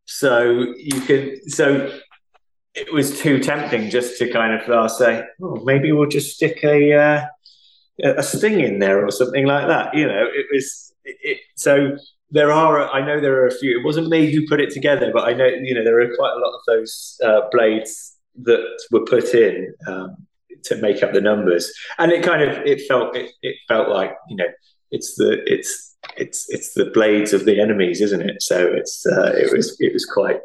So 0.06 0.74
you 0.78 1.02
can 1.02 1.50
so 1.50 1.92
it 2.74 2.92
was 2.92 3.20
too 3.20 3.40
tempting 3.40 3.90
just 3.90 4.18
to 4.18 4.32
kind 4.32 4.60
of 4.60 4.70
uh, 4.70 4.88
say, 4.88 5.24
oh, 5.42 5.62
maybe 5.64 5.92
we'll 5.92 6.10
just 6.10 6.36
stick 6.36 6.64
a 6.64 6.94
uh, 6.94 7.26
a 8.04 8.24
sting 8.24 8.62
in 8.62 8.80
there 8.80 9.06
or 9.06 9.12
something 9.12 9.46
like 9.46 9.68
that. 9.68 9.94
You 9.94 10.08
know, 10.08 10.26
it 10.32 10.48
was 10.52 10.94
it, 11.04 11.18
it, 11.22 11.38
so 11.56 11.98
there 12.34 12.52
are. 12.52 12.92
I 12.92 13.06
know 13.06 13.22
there 13.22 13.42
are 13.44 13.48
a 13.48 13.52
few. 13.52 13.80
It 13.80 13.86
wasn't 13.86 14.10
me 14.10 14.34
who 14.34 14.48
put 14.48 14.60
it 14.60 14.72
together, 14.72 15.12
but 15.14 15.26
I 15.26 15.34
know 15.34 15.46
you 15.46 15.74
know 15.74 15.84
there 15.84 16.02
are 16.02 16.16
quite 16.16 16.34
a 16.34 16.40
lot 16.40 16.54
of 16.54 16.62
those 16.68 17.20
uh, 17.24 17.42
blades 17.52 18.18
that 18.42 18.66
were 18.92 19.06
put 19.06 19.34
in 19.36 19.74
um, 19.88 20.16
to 20.64 20.76
make 20.78 21.04
up 21.04 21.14
the 21.14 21.22
numbers, 21.22 21.72
and 22.00 22.12
it 22.12 22.24
kind 22.24 22.42
of 22.42 22.58
it 22.66 22.82
felt 22.88 23.16
it, 23.16 23.32
it 23.44 23.56
felt 23.68 23.88
like 23.88 24.16
you 24.30 24.36
know 24.36 24.48
it's 24.90 25.16
the 25.16 25.42
it's 25.46 25.96
it's 26.18 26.46
it's 26.50 26.74
the 26.74 26.86
blades 26.86 27.34
of 27.34 27.46
the 27.46 27.62
enemies, 27.62 28.02
isn't 28.02 28.22
it? 28.22 28.42
So 28.42 28.74
it's 28.74 29.06
uh, 29.06 29.34
it 29.36 29.56
was 29.56 29.78
it 29.80 29.94
was 29.94 30.06
quite 30.06 30.40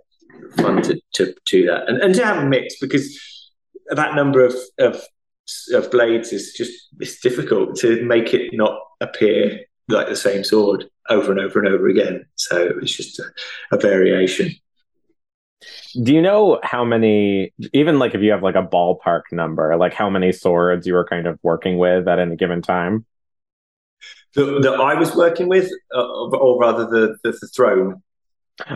fun 0.57 0.83
to 0.83 1.01
to 1.15 1.35
do 1.47 1.67
that 1.67 1.89
and, 1.89 1.99
and 1.99 2.15
to 2.15 2.25
have 2.25 2.43
a 2.43 2.47
mix 2.47 2.79
because 2.81 3.19
that 3.91 4.15
number 4.15 4.45
of 4.45 4.55
of 4.79 5.03
of 5.73 5.91
blades 5.91 6.33
is 6.33 6.53
just 6.53 6.73
it's 7.01 7.21
difficult 7.21 7.77
to 7.77 8.05
make 8.05 8.35
it 8.35 8.51
not 8.53 8.79
appear 9.01 9.61
like 9.89 10.09
the 10.09 10.17
same 10.17 10.45
sword 10.45 10.85
over 11.09 11.31
and 11.31 11.41
over 11.41 11.59
and 11.59 11.69
over 11.69 11.89
again. 11.89 12.27
So 12.37 12.73
it's 12.81 12.95
just 12.95 13.19
a, 13.19 13.25
a 13.73 13.79
variation. 13.79 14.53
Do 16.03 16.13
you 16.13 16.23
know 16.23 16.61
how 16.63 16.85
many, 16.85 17.53
even 17.73 17.99
like 17.99 18.15
if 18.15 18.21
you 18.21 18.31
have 18.31 18.43
like 18.43 18.55
a 18.55 18.63
ballpark 18.63 19.23
number, 19.33 19.75
like 19.77 19.95
how 19.95 20.11
many 20.11 20.33
swords 20.33 20.87
you 20.87 20.95
were 20.95 21.07
kind 21.07 21.27
of 21.27 21.39
working 21.43 21.79
with 21.79 22.07
at 22.07 22.19
any 22.19 22.37
given 22.37 22.63
time? 22.63 23.07
That, 24.35 24.61
that 24.63 24.75
I 24.75 24.95
was 24.95 25.17
working 25.17 25.49
with, 25.49 25.71
uh, 25.95 26.29
or 26.29 26.61
rather 26.61 26.85
the, 26.85 27.17
the, 27.25 27.33
the 27.33 27.49
throne, 27.49 28.03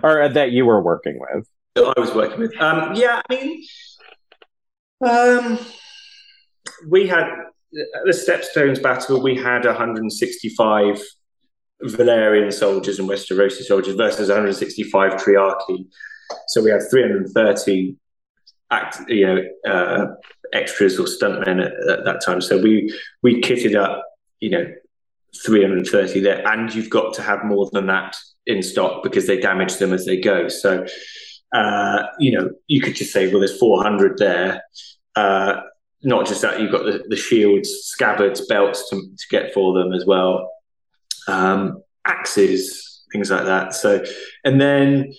or 0.02 0.28
that 0.28 0.50
you 0.52 0.64
were 0.64 0.80
working 0.80 1.20
with. 1.20 1.46
That 1.74 1.92
I 1.96 2.00
was 2.00 2.14
working 2.14 2.40
with. 2.40 2.56
Um, 2.56 2.94
yeah, 2.94 3.20
I 3.28 3.34
mean, 3.34 3.64
um, 5.06 5.58
we 6.88 7.06
had 7.06 7.30
the 7.72 8.12
Stepstones 8.12 8.82
battle. 8.82 9.22
We 9.22 9.36
had 9.36 9.64
165 9.64 11.02
Valyrian 11.84 12.52
soldiers 12.52 12.98
and 12.98 13.08
Westerosi 13.08 13.62
soldiers 13.62 13.94
versus 13.94 14.28
165 14.28 15.12
Triarchy. 15.14 15.86
So 16.48 16.62
we 16.62 16.70
had 16.70 16.82
330 16.90 17.96
act, 18.70 19.00
you 19.08 19.26
know, 19.26 19.42
uh, 19.66 20.06
extras 20.52 20.98
or 20.98 21.04
stuntmen 21.04 21.64
at, 21.64 21.90
at 21.90 22.04
that 22.04 22.22
time. 22.24 22.40
So 22.40 22.60
we 22.60 22.94
we 23.22 23.40
kitted 23.40 23.74
up, 23.74 24.04
you 24.40 24.50
know, 24.50 24.72
330 25.44 26.20
there, 26.20 26.46
and 26.46 26.74
you've 26.74 26.90
got 26.90 27.14
to 27.14 27.22
have 27.22 27.44
more 27.44 27.68
than 27.72 27.86
that 27.86 28.16
in 28.46 28.62
stock 28.62 29.02
because 29.02 29.26
they 29.26 29.40
damage 29.40 29.76
them 29.76 29.92
as 29.92 30.04
they 30.04 30.18
go. 30.18 30.48
So, 30.48 30.84
uh, 31.54 32.02
you 32.18 32.32
know, 32.32 32.50
you 32.66 32.80
could 32.80 32.94
just 32.94 33.12
say, 33.12 33.28
well, 33.28 33.38
there's 33.38 33.58
400 33.58 34.18
there. 34.18 34.62
Uh, 35.14 35.60
not 36.02 36.26
just 36.26 36.42
that, 36.42 36.60
you've 36.60 36.72
got 36.72 36.84
the, 36.84 37.04
the 37.08 37.16
shields, 37.16 37.68
scabbards, 37.84 38.46
belts 38.46 38.90
to, 38.90 38.96
to 38.96 39.28
get 39.30 39.54
for 39.54 39.74
them 39.74 39.92
as 39.92 40.04
well, 40.04 40.50
um, 41.28 41.82
axes, 42.06 43.04
things 43.12 43.30
like 43.30 43.44
that. 43.44 43.74
So, 43.74 44.04
and 44.44 44.60
then 44.60 45.12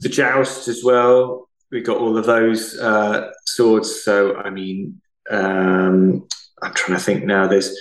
the 0.00 0.08
joust 0.08 0.68
as 0.68 0.82
well. 0.84 1.48
We 1.70 1.80
got 1.80 1.96
all 1.96 2.18
of 2.18 2.26
those 2.26 2.78
uh, 2.78 3.30
swords. 3.46 4.02
So, 4.02 4.36
I 4.36 4.50
mean, 4.50 5.00
um, 5.30 6.26
I'm 6.60 6.74
trying 6.74 6.98
to 6.98 7.04
think 7.04 7.24
now. 7.24 7.46
There's 7.46 7.74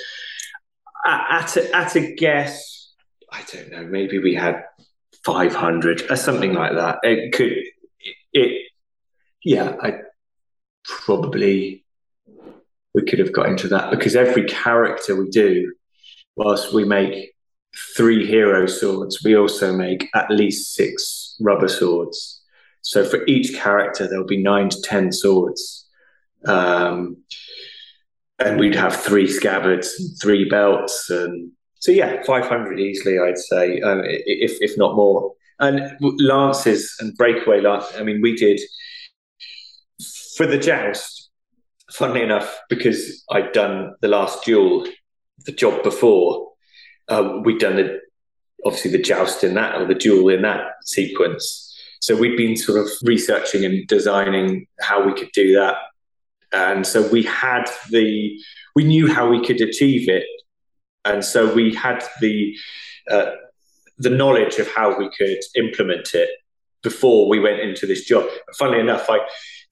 at 1.06 1.58
a, 1.58 1.76
at 1.76 1.96
a 1.96 2.16
guess, 2.16 2.94
I 3.32 3.42
don't 3.52 3.72
know. 3.72 3.84
Maybe 3.84 4.20
we 4.20 4.34
had 4.34 4.64
500 5.26 6.10
or 6.10 6.16
something 6.16 6.54
like 6.54 6.74
that. 6.74 7.00
It 7.04 7.34
could 7.34 7.52
it, 7.52 8.16
it 8.34 8.68
yeah. 9.44 9.76
I 9.82 10.02
probably 10.84 11.81
we 12.94 13.04
could 13.04 13.20
have 13.20 13.34
got 13.34 13.48
into 13.48 13.68
that 13.70 13.92
because 13.92 14.16
every 14.16 14.46
character 14.46 15.16
we 15.16 15.30
do, 15.30 15.74
whilst 16.36 16.74
we 16.74 16.84
make 16.84 17.34
three 17.96 18.26
hero 18.26 18.66
swords, 18.66 19.24
we 19.24 19.36
also 19.36 19.74
make 19.74 20.10
at 20.14 20.30
least 20.30 20.74
six 20.76 21.36
rubber 21.40 21.68
swords. 21.68 22.42
So 22.82 23.06
for 23.06 23.26
each 23.28 23.56
character, 23.56 24.08
there'll 24.08 24.26
be 24.26 24.42
nine 24.42 24.70
to 24.70 24.82
ten 24.82 25.12
swords. 25.12 25.88
Um, 26.46 27.18
and 28.40 28.60
we'd 28.60 28.76
have 28.76 28.96
three 28.96 29.28
scabbards, 29.28 30.18
three 30.20 30.50
belts, 30.50 31.10
and 31.10 31.52
so 31.76 31.92
yeah, 31.92 32.24
five 32.24 32.48
hundred 32.48 32.80
easily, 32.80 33.20
I'd 33.20 33.38
say, 33.38 33.80
um, 33.82 34.02
if 34.06 34.58
if 34.62 34.78
not 34.78 34.96
more. 34.96 35.34
And 35.60 35.96
lances 36.02 36.92
and 37.00 37.16
breakaway 37.16 37.62
lance. 37.62 37.86
I 37.96 38.02
mean, 38.02 38.20
we 38.20 38.36
did 38.36 38.60
for 40.36 40.48
the 40.48 40.58
joust. 40.58 41.21
Funnily 41.92 42.22
enough, 42.22 42.60
because 42.70 43.24
I'd 43.32 43.52
done 43.52 43.96
the 44.02 44.08
last 44.08 44.46
duel, 44.46 44.88
the 45.46 45.52
job 45.52 45.84
before, 45.84 46.52
uh, 47.10 47.40
we'd 47.44 47.60
done 47.60 47.76
the 47.76 48.00
obviously 48.66 48.92
the 48.92 49.02
joust 49.02 49.44
in 49.44 49.56
that 49.56 49.76
or 49.76 49.86
the 49.86 49.96
duel 49.96 50.30
in 50.30 50.44
that 50.44 50.62
sequence. 50.84 51.68
So 52.00 52.16
we'd 52.16 52.38
been 52.38 52.56
sort 52.56 52.80
of 52.80 52.90
researching 53.04 53.66
and 53.66 53.88
designing 53.88 54.68
how 54.80 55.06
we 55.06 55.14
could 55.14 55.32
do 55.34 55.54
that. 55.56 55.76
And 56.52 56.86
so 56.86 57.08
we 57.10 57.24
had 57.24 57.70
the 57.90 58.40
we 58.76 58.84
knew 58.84 59.12
how 59.12 59.30
we 59.30 59.46
could 59.46 59.62
achieve 59.62 60.10
it. 60.10 60.26
And 61.06 61.24
so 61.24 61.54
we 61.54 61.74
had 61.74 62.04
the 62.20 62.56
uh, 63.10 63.32
the 63.98 64.10
knowledge 64.10 64.58
of 64.58 64.68
how 64.68 64.98
we 64.98 65.10
could 65.18 65.40
implement 65.56 66.14
it 66.14 66.30
before 66.82 67.30
we 67.30 67.40
went 67.40 67.60
into 67.60 67.86
this 67.86 68.06
job. 68.06 68.28
Funnily 68.58 68.80
enough 68.80 69.10
i 69.10 69.20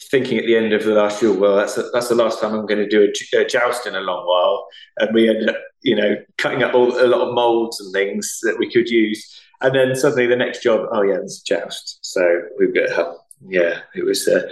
thinking 0.03 0.37
at 0.37 0.45
the 0.45 0.55
end 0.55 0.73
of 0.73 0.83
the 0.83 0.93
last 0.93 1.21
year 1.21 1.33
well 1.33 1.57
that's 1.57 1.77
a, 1.77 1.83
that's 1.93 2.07
the 2.07 2.15
last 2.15 2.39
time 2.39 2.53
i'm 2.53 2.65
going 2.65 2.79
to 2.79 2.87
do 2.87 3.03
a, 3.03 3.41
a, 3.41 3.45
joust 3.45 3.85
in 3.85 3.95
a 3.95 4.01
long 4.01 4.25
while. 4.25 4.67
And 4.97 5.13
we 5.13 5.29
ended 5.29 5.49
up 5.49 5.57
you 5.81 5.95
know 5.95 6.15
cutting 6.37 6.63
up 6.63 6.73
all, 6.73 7.03
a 7.03 7.07
lot 7.07 7.27
of 7.27 7.33
molds 7.33 7.79
and 7.79 7.93
things 7.93 8.39
that 8.43 8.57
we 8.57 8.71
could 8.71 8.89
use. 8.89 9.41
And 9.61 9.75
then 9.75 9.95
suddenly 9.95 10.27
the 10.27 10.35
next 10.35 10.63
job 10.63 10.87
oh 10.91 11.01
yeah 11.01 11.17
it's 11.21 11.41
joust. 11.41 11.99
So 12.01 12.41
we've 12.57 12.73
got 12.73 13.17
yeah 13.47 13.79
it 13.95 14.03
was 14.03 14.27
uh, 14.27 14.49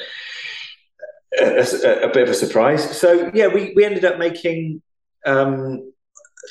a, 1.39 2.03
a, 2.03 2.13
bit 2.13 2.23
of 2.23 2.29
a 2.29 2.33
surprise. 2.33 2.97
So 2.97 3.29
yeah, 3.33 3.47
we 3.47 3.73
we 3.75 3.85
ended 3.85 4.05
up 4.05 4.17
making 4.17 4.81
um, 5.25 5.91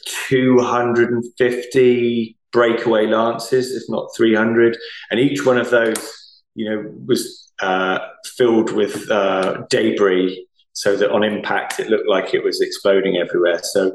250 0.05 2.37
breakaway 2.53 3.07
lances, 3.07 3.73
if 3.73 3.85
not 3.89 4.11
300, 4.17 4.77
and 5.11 5.21
each 5.21 5.45
one 5.45 5.59
of 5.59 5.71
those, 5.71 6.43
you 6.55 6.69
know, 6.69 6.93
was 7.07 7.46
uh, 7.61 7.99
filled 8.37 8.73
with 8.73 9.11
uh, 9.11 9.63
debris, 9.71 10.47
so 10.73 10.97
that 10.97 11.11
on 11.11 11.25
impact 11.25 11.81
it 11.81 11.89
looked 11.89 12.09
like 12.09 12.35
it 12.35 12.45
was 12.45 12.61
exploding 12.61 13.17
everywhere. 13.17 13.61
So 13.63 13.95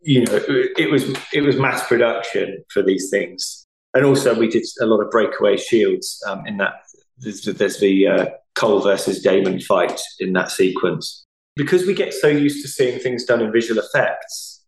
you 0.00 0.24
know, 0.24 0.34
it, 0.34 0.70
it 0.76 0.90
was 0.90 1.04
it 1.32 1.42
was 1.42 1.56
mass 1.56 1.86
production 1.86 2.64
for 2.70 2.82
these 2.82 3.08
things, 3.10 3.66
and 3.94 4.04
also 4.04 4.38
we 4.38 4.48
did 4.48 4.64
a 4.80 4.86
lot 4.86 5.00
of 5.00 5.10
breakaway 5.10 5.56
shields 5.56 6.22
um, 6.26 6.46
in 6.46 6.56
that. 6.58 6.74
There's, 7.18 7.42
there's 7.44 7.78
the 7.78 8.08
uh, 8.08 8.26
Cole 8.54 8.80
versus 8.80 9.22
Daemon 9.22 9.60
fight 9.60 10.00
in 10.18 10.32
that 10.34 10.50
sequence. 10.50 11.24
Because 11.54 11.86
we 11.86 11.94
get 11.94 12.14
so 12.14 12.28
used 12.28 12.62
to 12.62 12.68
seeing 12.68 12.98
things 12.98 13.24
done 13.24 13.42
in 13.42 13.52
visual 13.52 13.82
effects, 13.82 14.64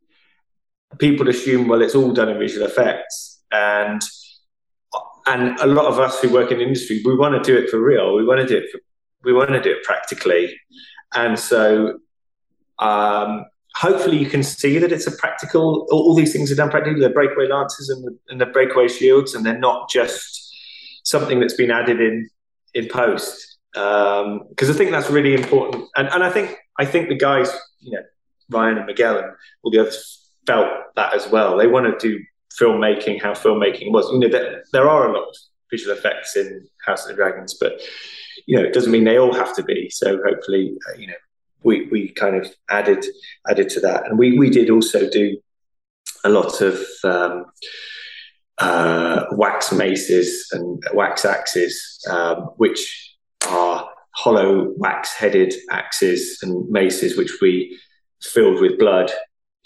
people 0.98 1.28
assume, 1.28 1.68
well, 1.68 1.82
it's 1.82 1.94
all 1.94 2.12
done 2.12 2.28
in 2.28 2.38
visual 2.38 2.66
effects. 2.66 3.42
And 3.50 4.02
and 5.26 5.58
a 5.60 5.66
lot 5.66 5.86
of 5.86 5.98
us 5.98 6.20
who 6.20 6.28
work 6.30 6.50
in 6.50 6.60
industry, 6.60 7.02
we 7.04 7.16
want 7.16 7.42
to 7.42 7.52
do 7.52 7.58
it 7.58 7.70
for 7.70 7.80
real. 7.80 8.14
We 8.14 8.24
want 8.24 8.40
to 8.40 8.46
do 8.46 8.56
it 8.56 8.70
for, 8.70 8.80
we 9.24 9.32
want 9.32 9.50
to 9.50 9.62
do 9.62 9.70
it 9.70 9.82
practically. 9.82 10.54
And 11.14 11.38
so 11.38 11.98
um, 12.78 13.44
hopefully 13.76 14.18
you 14.18 14.26
can 14.26 14.42
see 14.42 14.78
that 14.78 14.92
it's 14.92 15.06
a 15.06 15.12
practical, 15.12 15.86
all 15.90 16.14
these 16.14 16.32
things 16.32 16.52
are 16.52 16.56
done 16.56 16.70
practically, 16.70 17.00
the 17.00 17.10
breakaway 17.10 17.48
lances 17.48 17.88
and 17.88 18.04
the, 18.04 18.18
and 18.28 18.40
the 18.40 18.46
breakaway 18.46 18.88
shields, 18.88 19.34
and 19.34 19.46
they're 19.46 19.58
not 19.58 19.88
just 19.88 20.54
something 21.04 21.40
that's 21.40 21.54
been 21.54 21.70
added 21.70 22.00
in 22.00 22.28
in 22.74 22.88
post 22.88 23.58
because 23.72 24.24
um, 24.24 24.70
I 24.70 24.72
think 24.72 24.90
that's 24.90 25.10
really 25.10 25.34
important. 25.34 25.84
And, 25.96 26.08
and 26.08 26.22
I 26.22 26.30
think 26.30 26.56
I 26.78 26.84
think 26.84 27.08
the 27.08 27.16
guys, 27.16 27.50
you 27.80 27.92
know, 27.92 28.02
Ryan 28.50 28.78
and 28.78 28.86
Miguel 28.86 29.18
and 29.18 29.32
all 29.62 29.70
the 29.70 29.80
others 29.80 30.30
felt 30.46 30.68
that 30.96 31.14
as 31.14 31.28
well. 31.28 31.56
They 31.56 31.66
want 31.66 31.86
to 31.86 32.08
do 32.08 32.22
filmmaking 32.60 33.22
how 33.22 33.32
filmmaking 33.32 33.92
was. 33.92 34.10
You 34.10 34.18
know, 34.20 34.28
there, 34.28 34.64
there 34.72 34.88
are 34.88 35.08
a 35.08 35.12
lot 35.12 35.28
of 35.28 35.36
visual 35.70 35.96
effects 35.96 36.36
in 36.36 36.66
House 36.86 37.02
of 37.02 37.08
the 37.08 37.14
Dragons, 37.14 37.54
but 37.60 37.80
you 38.46 38.56
know, 38.56 38.64
it 38.64 38.74
doesn't 38.74 38.92
mean 38.92 39.04
they 39.04 39.18
all 39.18 39.34
have 39.34 39.54
to 39.56 39.62
be. 39.62 39.88
So 39.90 40.20
hopefully, 40.24 40.76
uh, 40.88 40.98
you 40.98 41.06
know, 41.08 41.14
we 41.62 41.86
we 41.86 42.08
kind 42.10 42.36
of 42.36 42.52
added 42.70 43.04
added 43.48 43.68
to 43.70 43.80
that, 43.80 44.06
and 44.06 44.18
we 44.18 44.38
we 44.38 44.50
did 44.50 44.70
also 44.70 45.08
do 45.08 45.38
a 46.24 46.28
lot 46.28 46.60
of. 46.60 46.80
Um, 47.02 47.46
uh, 48.58 49.24
wax 49.32 49.72
maces 49.72 50.48
and 50.52 50.80
wax 50.92 51.24
axes, 51.24 52.00
um, 52.08 52.50
which 52.56 53.16
are 53.48 53.88
hollow 54.14 54.72
wax-headed 54.76 55.52
axes 55.70 56.38
and 56.40 56.68
maces, 56.70 57.16
which 57.16 57.38
we 57.40 57.76
filled 58.22 58.60
with 58.60 58.78
blood 58.78 59.10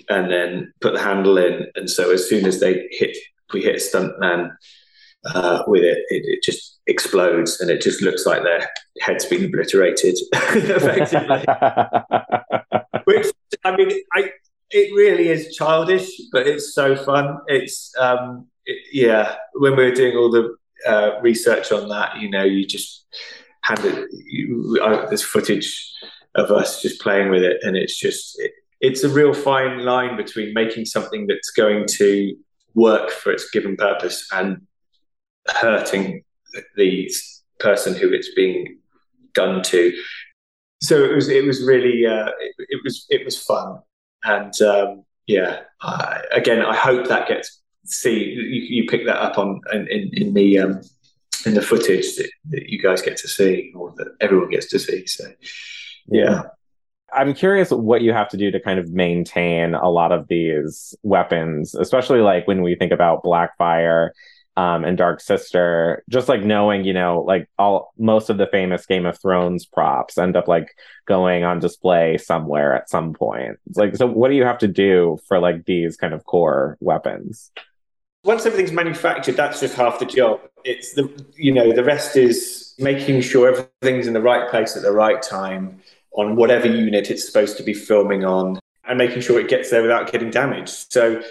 and 0.09 0.31
then 0.31 0.73
put 0.81 0.95
the 0.95 1.01
handle 1.01 1.39
in. 1.39 1.67
And 1.75 1.89
so 1.89 2.11
as 2.13 2.29
soon 2.29 2.47
as 2.47 2.61
they 2.61 2.89
hit, 2.91 3.17
we 3.53 3.63
hit 3.63 3.77
a 3.77 3.79
stuntman 3.79 4.51
uh, 5.27 5.63
with 5.67 5.83
it, 5.83 5.99
it, 6.09 6.25
it, 6.27 6.43
just 6.43 6.79
explodes 6.87 7.61
and 7.61 7.71
it 7.71 7.83
just 7.83 8.03
looks 8.03 8.25
like 8.25 8.43
their 8.43 8.71
head's 9.01 9.27
been 9.27 9.45
obliterated, 9.45 10.17
effectively. 10.33 11.45
Which 13.05 13.27
I 13.65 13.77
mean, 13.77 13.91
I 14.15 14.31
it 14.71 14.95
really 14.95 15.29
is 15.29 15.55
childish, 15.57 16.09
but 16.33 16.47
it's 16.47 16.75
so 16.75 16.95
fun. 16.95 17.39
It's 17.47 17.93
um, 17.99 18.47
it, 18.65 18.79
yeah. 18.93 19.37
When 19.55 19.77
we 19.77 19.85
were 19.85 19.95
doing 19.95 20.17
all 20.17 20.31
the 20.31 20.55
uh, 20.87 21.21
research 21.21 21.73
on 21.73 21.89
that, 21.89 22.21
you 22.21 22.31
know, 22.31 22.45
you 22.45 22.67
just 22.67 23.07
handed 23.63 24.09
you, 24.13 24.79
uh, 24.83 25.07
there's 25.07 25.23
footage 25.23 25.93
of 26.35 26.51
us 26.51 26.83
just 26.83 27.01
playing 27.01 27.31
with 27.31 27.43
it, 27.43 27.59
and 27.63 27.77
it's 27.77 27.99
just 27.99 28.39
it, 28.41 28.53
it's 28.81 29.03
a 29.05 29.09
real 29.09 29.35
fine 29.35 29.85
line 29.85 30.17
between 30.17 30.55
making 30.55 30.85
something 30.85 31.27
that's 31.27 31.51
going 31.51 31.87
to 31.87 32.35
work 32.75 33.11
for 33.11 33.33
its 33.33 33.51
given 33.51 33.77
purpose 33.77 34.27
and 34.33 34.67
hurting 35.49 36.23
the 36.77 37.11
person 37.59 37.95
who 37.95 38.13
it's 38.13 38.33
being 38.35 38.79
done 39.35 39.63
to. 39.63 39.93
So 40.81 41.03
it 41.03 41.15
was 41.15 41.29
it 41.29 41.45
was 41.45 41.65
really 41.65 42.07
uh, 42.07 42.31
it, 42.41 42.55
it 42.59 42.81
was 42.85 43.07
it 43.11 43.25
was 43.25 43.37
fun, 43.43 43.81
and 44.25 44.53
um, 44.63 45.05
yeah, 45.27 45.61
again, 46.31 46.63
I 46.63 46.77
hope 46.77 47.09
that 47.09 47.27
gets 47.27 47.61
see 47.85 48.23
you, 48.23 48.83
you 48.83 48.87
pick 48.87 49.07
that 49.07 49.17
up 49.17 49.39
on 49.39 49.61
in 49.73 49.89
in, 49.89 50.11
in 50.13 50.35
the 50.35 50.59
um, 50.61 50.81
in 51.47 51.55
the 51.55 51.63
footage 51.63 52.17
that, 52.17 52.31
that 52.51 52.69
you 52.69 52.81
guys 52.81 53.03
get 53.03 53.17
to 53.19 53.29
see 53.29 53.73
or 53.75 53.93
that 53.97 54.09
everyone 54.21 54.51
gets 54.51 54.69
to 54.69 54.79
see. 54.79 55.07
So, 55.07 55.25
yeah. 56.09 56.43
I'm 57.13 57.35
curious 57.35 57.71
what 57.71 58.03
you 58.03 58.13
have 58.13 58.29
to 58.31 58.37
do 58.37 58.51
to 58.51 58.61
kind 58.61 58.79
of 58.79 58.93
maintain 58.93 59.75
a 59.75 59.89
lot 59.91 60.13
of 60.13 60.29
these 60.29 60.95
weapons, 61.03 61.75
especially 61.75 62.21
like 62.21 62.47
when 62.47 62.63
we 62.63 62.75
think 62.75 62.93
about 62.93 63.25
Blackfire 63.25 64.11
um, 64.57 64.85
and 64.85 64.99
Dark 64.99 65.21
Sister, 65.21 66.05
just 66.09 66.29
like 66.29 66.43
knowing, 66.43 66.85
you 66.85 66.93
know, 66.93 67.23
like 67.27 67.49
all 67.59 67.93
most 67.99 68.29
of 68.29 68.39
the 68.39 68.49
famous 68.49 68.85
Game 68.87 69.07
of 69.07 69.19
Thrones 69.21 69.65
props 69.65 70.19
end 70.19 70.37
up 70.37 70.49
like 70.49 70.69
going 71.07 71.45
on 71.45 71.61
display 71.61 72.19
somewhere 72.19 72.75
at 72.75 72.91
some 72.91 73.15
point. 73.15 73.57
It's 73.69 73.79
like, 73.79 73.97
so 73.97 74.07
what 74.07 74.29
do 74.29 74.35
you 74.35 74.45
have 74.45 74.59
to 74.59 74.69
do 74.69 75.19
for 75.29 75.39
like 75.39 75.65
these 75.65 75.97
kind 75.97 76.13
of 76.13 76.25
core 76.25 76.77
weapons? 76.81 77.51
once 78.25 78.45
everything's 78.45 78.73
manufactured, 78.73 79.37
that's 79.37 79.61
just 79.61 79.75
half 79.75 79.99
the 79.99 80.05
job. 80.05 80.41
It's 80.65 80.93
the 80.93 81.09
you 81.37 81.53
know 81.53 81.73
the 81.73 81.85
rest 81.85 82.17
is 82.17 82.75
making 82.79 83.23
sure 83.23 83.49
everything's 83.49 84.07
in 84.07 84.13
the 84.13 84.21
right 84.21 84.49
place 84.51 84.77
at 84.77 84.83
the 84.83 84.93
right 84.93 85.21
time, 85.23 85.81
on 86.13 86.37
whatever 86.37 86.67
unit 86.67 87.11
it's 87.11 87.27
supposed 87.27 87.57
to 87.57 87.63
be 87.63 87.75
filming 87.75 88.25
on 88.25 88.59
and 88.89 88.99
making 88.99 89.21
sure 89.21 89.39
it 89.39 89.49
gets 89.49 89.71
there 89.71 89.83
without 89.83 90.11
getting 90.11 90.31
damaged. 90.31 90.93
So, 90.93 91.23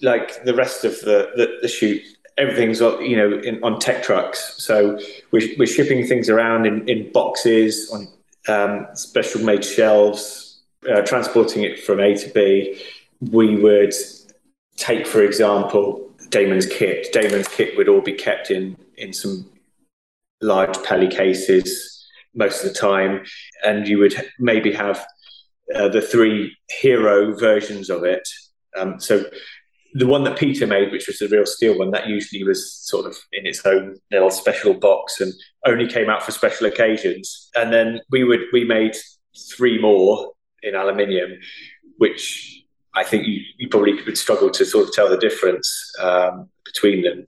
like 0.00 0.44
the 0.44 0.54
rest 0.54 0.84
of 0.84 0.98
the, 1.00 1.30
the, 1.36 1.58
the 1.60 1.68
shoot, 1.68 2.02
everything's 2.38 2.80
you 2.80 3.16
know 3.16 3.38
in, 3.40 3.62
on 3.62 3.78
tech 3.78 4.02
trucks. 4.02 4.54
So 4.62 4.98
we're, 5.30 5.48
we're 5.58 5.66
shipping 5.66 6.06
things 6.06 6.28
around 6.30 6.66
in, 6.66 6.88
in 6.88 7.12
boxes 7.12 7.90
on 7.90 8.08
um, 8.48 8.86
special 8.94 9.42
made 9.42 9.64
shelves, 9.64 10.60
uh, 10.90 11.02
transporting 11.02 11.64
it 11.64 11.80
from 11.84 12.00
A 12.00 12.14
to 12.16 12.30
B. 12.30 12.82
We 13.20 13.56
would 13.56 13.92
take, 14.76 15.06
for 15.06 15.22
example, 15.22 16.10
Daemon's 16.30 16.66
kit. 16.66 17.12
Daemon's 17.12 17.48
kit 17.48 17.76
would 17.76 17.88
all 17.88 18.00
be 18.00 18.12
kept 18.12 18.50
in 18.50 18.76
in 18.96 19.12
some 19.12 19.50
large 20.40 20.80
Peli 20.84 21.08
cases 21.08 21.97
most 22.34 22.64
of 22.64 22.72
the 22.72 22.78
time, 22.78 23.24
and 23.64 23.88
you 23.88 23.98
would 23.98 24.14
maybe 24.38 24.72
have 24.72 25.04
uh, 25.74 25.88
the 25.88 26.02
three 26.02 26.56
hero 26.80 27.36
versions 27.36 27.90
of 27.90 28.04
it. 28.04 28.26
Um, 28.78 29.00
so 29.00 29.24
the 29.94 30.06
one 30.06 30.24
that 30.24 30.38
Peter 30.38 30.66
made, 30.66 30.92
which 30.92 31.06
was 31.06 31.18
the 31.18 31.28
real 31.28 31.46
steel 31.46 31.78
one, 31.78 31.90
that 31.90 32.06
usually 32.06 32.44
was 32.44 32.72
sort 32.72 33.06
of 33.06 33.16
in 33.32 33.46
its 33.46 33.64
own 33.64 33.96
little 34.10 34.30
special 34.30 34.74
box 34.74 35.20
and 35.20 35.32
only 35.66 35.86
came 35.86 36.10
out 36.10 36.22
for 36.22 36.32
special 36.32 36.66
occasions. 36.66 37.48
And 37.54 37.72
then 37.72 38.00
we 38.10 38.24
would 38.24 38.40
we 38.52 38.64
made 38.64 38.96
three 39.56 39.80
more 39.80 40.32
in 40.62 40.74
aluminium, 40.74 41.32
which 41.96 42.64
I 42.94 43.04
think 43.04 43.26
you, 43.26 43.40
you 43.56 43.68
probably 43.68 43.94
would 44.02 44.18
struggle 44.18 44.50
to 44.50 44.64
sort 44.64 44.88
of 44.88 44.94
tell 44.94 45.08
the 45.08 45.16
difference 45.16 45.92
um, 46.00 46.48
between 46.64 47.02
them. 47.02 47.26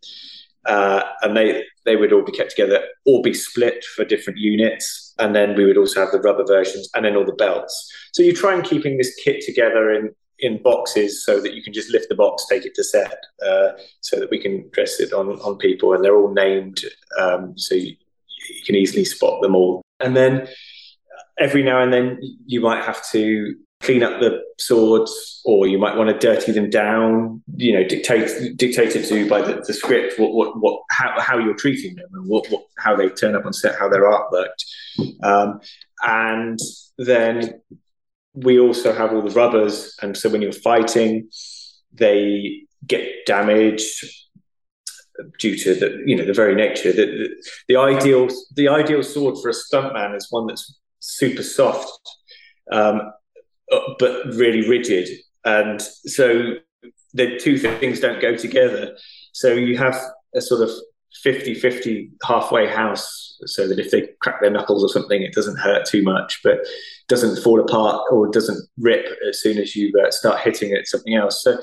Uh, 0.67 1.03
and 1.23 1.37
they 1.37 1.65
they 1.91 1.97
would 1.97 2.13
all 2.13 2.23
be 2.23 2.31
kept 2.31 2.51
together 2.51 2.81
or 3.05 3.21
be 3.21 3.35
split 3.35 3.85
for 3.97 4.05
different 4.05 4.39
units. 4.39 5.13
And 5.19 5.35
then 5.35 5.57
we 5.57 5.67
would 5.67 5.77
also 5.77 6.01
have 6.01 6.13
the 6.13 6.21
rubber 6.21 6.47
versions 6.47 6.89
and 6.95 7.05
then 7.05 7.17
all 7.17 7.25
the 7.25 7.33
belts. 7.33 7.75
So 8.13 8.23
you 8.23 8.33
try 8.33 8.55
and 8.55 8.63
keeping 8.63 8.97
this 8.97 9.13
kit 9.25 9.45
together 9.45 9.91
in 9.91 10.15
in 10.43 10.63
boxes 10.63 11.25
so 11.27 11.41
that 11.43 11.53
you 11.55 11.63
can 11.63 11.75
just 11.75 11.91
lift 11.91 12.09
the 12.09 12.15
box, 12.15 12.47
take 12.49 12.65
it 12.65 12.75
to 12.75 12.83
set, 12.83 13.19
uh, 13.47 13.73
so 14.01 14.19
that 14.19 14.31
we 14.31 14.39
can 14.39 14.71
dress 14.71 15.01
it 15.01 15.13
on 15.13 15.27
on 15.41 15.59
people, 15.59 15.93
and 15.93 16.03
they're 16.03 16.17
all 16.17 16.33
named, 16.33 16.81
um, 17.19 17.59
so 17.59 17.75
you, 17.75 17.95
you 18.57 18.63
can 18.65 18.75
easily 18.75 19.05
spot 19.05 19.43
them 19.43 19.55
all. 19.55 19.83
And 19.99 20.17
then 20.17 20.49
every 21.39 21.63
now 21.63 21.83
and 21.83 21.93
then 21.93 22.19
you 22.47 22.61
might 22.61 22.83
have 22.85 23.03
to 23.11 23.55
clean 23.81 24.03
up 24.03 24.21
the 24.21 24.43
swords 24.59 25.41
or 25.45 25.67
you 25.67 25.79
might 25.79 25.97
want 25.97 26.09
to 26.09 26.19
dirty 26.19 26.53
them 26.53 26.69
down 26.69 27.43
you 27.57 27.73
know 27.73 27.83
dictate 27.83 28.57
dictated 28.57 29.07
to 29.07 29.29
by 29.29 29.41
the, 29.41 29.55
the 29.67 29.73
script 29.73 30.19
what, 30.19 30.35
what 30.35 30.61
what 30.61 30.83
how, 30.91 31.19
how 31.19 31.39
you're 31.39 31.55
treating 31.55 31.95
them 31.95 32.09
and 32.13 32.29
what, 32.29 32.47
what 32.51 32.65
how 32.79 32.95
they 32.95 33.09
turn 33.09 33.35
up 33.35 33.47
on 33.47 33.53
set 33.53 33.79
how 33.79 33.89
their 33.89 34.05
artwork. 34.05 34.49
Um, 35.23 35.61
and 36.03 36.59
then 36.99 37.61
we 38.35 38.59
also 38.61 38.93
have 38.93 39.13
all 39.13 39.23
the 39.23 39.31
rubbers 39.31 39.97
and 40.03 40.17
so 40.17 40.29
when 40.29 40.43
you're 40.43 40.53
fighting 40.53 41.29
they 41.93 42.63
get 42.87 43.27
damaged 43.27 44.05
due 45.39 45.57
to 45.57 45.75
the 45.75 46.03
you 46.07 46.17
know 46.17 46.25
the 46.25 46.33
very 46.33 46.55
nature. 46.55 46.93
The, 46.93 47.07
the, 47.07 47.29
the 47.69 47.77
ideal 47.77 48.29
the 48.55 48.69
ideal 48.69 49.03
sword 49.03 49.37
for 49.41 49.51
a 49.51 49.53
stuntman 49.53 50.17
is 50.17 50.29
one 50.31 50.47
that's 50.47 50.79
super 51.01 51.43
soft. 51.43 52.17
Um, 52.73 53.13
but 53.99 54.27
really 54.35 54.69
rigid. 54.69 55.09
And 55.45 55.81
so 55.81 56.55
the 57.15 57.39
two 57.39 57.59
things 57.59 58.01
don't 58.01 58.21
go 58.21 58.37
together. 58.37 58.97
So 59.33 59.53
you 59.53 59.79
have 59.79 60.01
a 60.35 60.41
sort 60.41 60.63
of 60.63 60.71
50 61.23 61.55
50 61.55 62.11
halfway 62.25 62.69
house 62.69 63.37
so 63.47 63.67
that 63.69 63.79
if 63.79 63.91
they 63.91 64.09
crack 64.21 64.41
their 64.41 64.51
knuckles 64.51 64.85
or 64.85 64.89
something, 64.89 65.23
it 65.23 65.33
doesn't 65.33 65.59
hurt 65.59 65.87
too 65.87 66.03
much, 66.03 66.41
but 66.45 66.59
doesn't 67.09 67.43
fall 67.43 67.61
apart 67.61 68.03
or 68.11 68.29
doesn't 68.29 68.69
rip 68.79 69.07
as 69.29 69.41
soon 69.41 69.59
as 69.59 69.75
you 69.75 69.93
uh, 70.01 70.11
start 70.11 70.41
hitting 70.41 70.71
it 70.71 70.87
something 70.87 71.15
else. 71.15 71.43
So, 71.43 71.59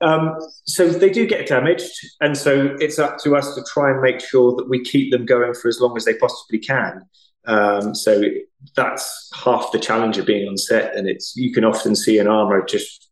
um, 0.00 0.36
so 0.64 0.88
they 0.88 1.10
do 1.10 1.26
get 1.26 1.46
damaged, 1.46 1.92
and 2.20 2.36
so 2.36 2.74
it's 2.80 2.98
up 2.98 3.18
to 3.18 3.36
us 3.36 3.54
to 3.54 3.62
try 3.72 3.90
and 3.90 4.00
make 4.00 4.20
sure 4.20 4.56
that 4.56 4.68
we 4.68 4.82
keep 4.82 5.12
them 5.12 5.26
going 5.26 5.52
for 5.52 5.68
as 5.68 5.78
long 5.78 5.96
as 5.96 6.06
they 6.06 6.14
possibly 6.14 6.58
can. 6.58 7.02
Um, 7.46 7.94
so 7.94 8.22
that's 8.76 9.30
half 9.34 9.72
the 9.72 9.78
challenge 9.78 10.18
of 10.18 10.26
being 10.26 10.48
on 10.48 10.56
set, 10.56 10.96
and 10.96 11.08
it's 11.08 11.34
you 11.36 11.52
can 11.52 11.64
often 11.64 11.96
see 11.96 12.18
an 12.18 12.28
armor 12.28 12.64
just 12.64 13.10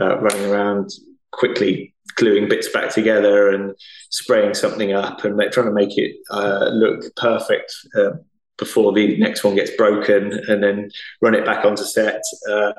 uh, 0.00 0.18
running 0.18 0.50
around 0.50 0.90
quickly 1.32 1.94
gluing 2.16 2.48
bits 2.48 2.68
back 2.68 2.90
together 2.90 3.50
and 3.50 3.74
spraying 4.10 4.54
something 4.54 4.92
up 4.92 5.24
and 5.24 5.40
trying 5.52 5.66
to 5.66 5.72
make 5.72 5.98
it 5.98 6.16
uh, 6.30 6.68
look 6.72 7.14
perfect 7.16 7.74
uh, 7.96 8.10
before 8.56 8.92
the 8.92 9.16
next 9.18 9.42
one 9.42 9.54
gets 9.54 9.70
broken 9.76 10.32
and 10.48 10.62
then 10.62 10.90
run 11.20 11.34
it 11.34 11.44
back 11.44 11.64
onto 11.64 11.82
set. 11.82 12.22
Uh, 12.48 12.72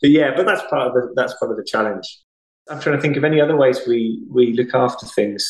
but 0.00 0.10
yeah, 0.10 0.34
but 0.34 0.46
that's 0.46 0.62
part 0.68 0.88
of 0.88 0.94
the 0.94 1.12
that's 1.14 1.34
part 1.34 1.50
of 1.50 1.56
the 1.56 1.64
challenge. 1.64 2.20
I'm 2.68 2.80
trying 2.80 2.96
to 2.96 3.02
think 3.02 3.16
of 3.16 3.24
any 3.24 3.40
other 3.40 3.56
ways 3.56 3.80
we 3.86 4.22
we 4.28 4.52
look 4.52 4.74
after 4.74 5.06
things. 5.06 5.48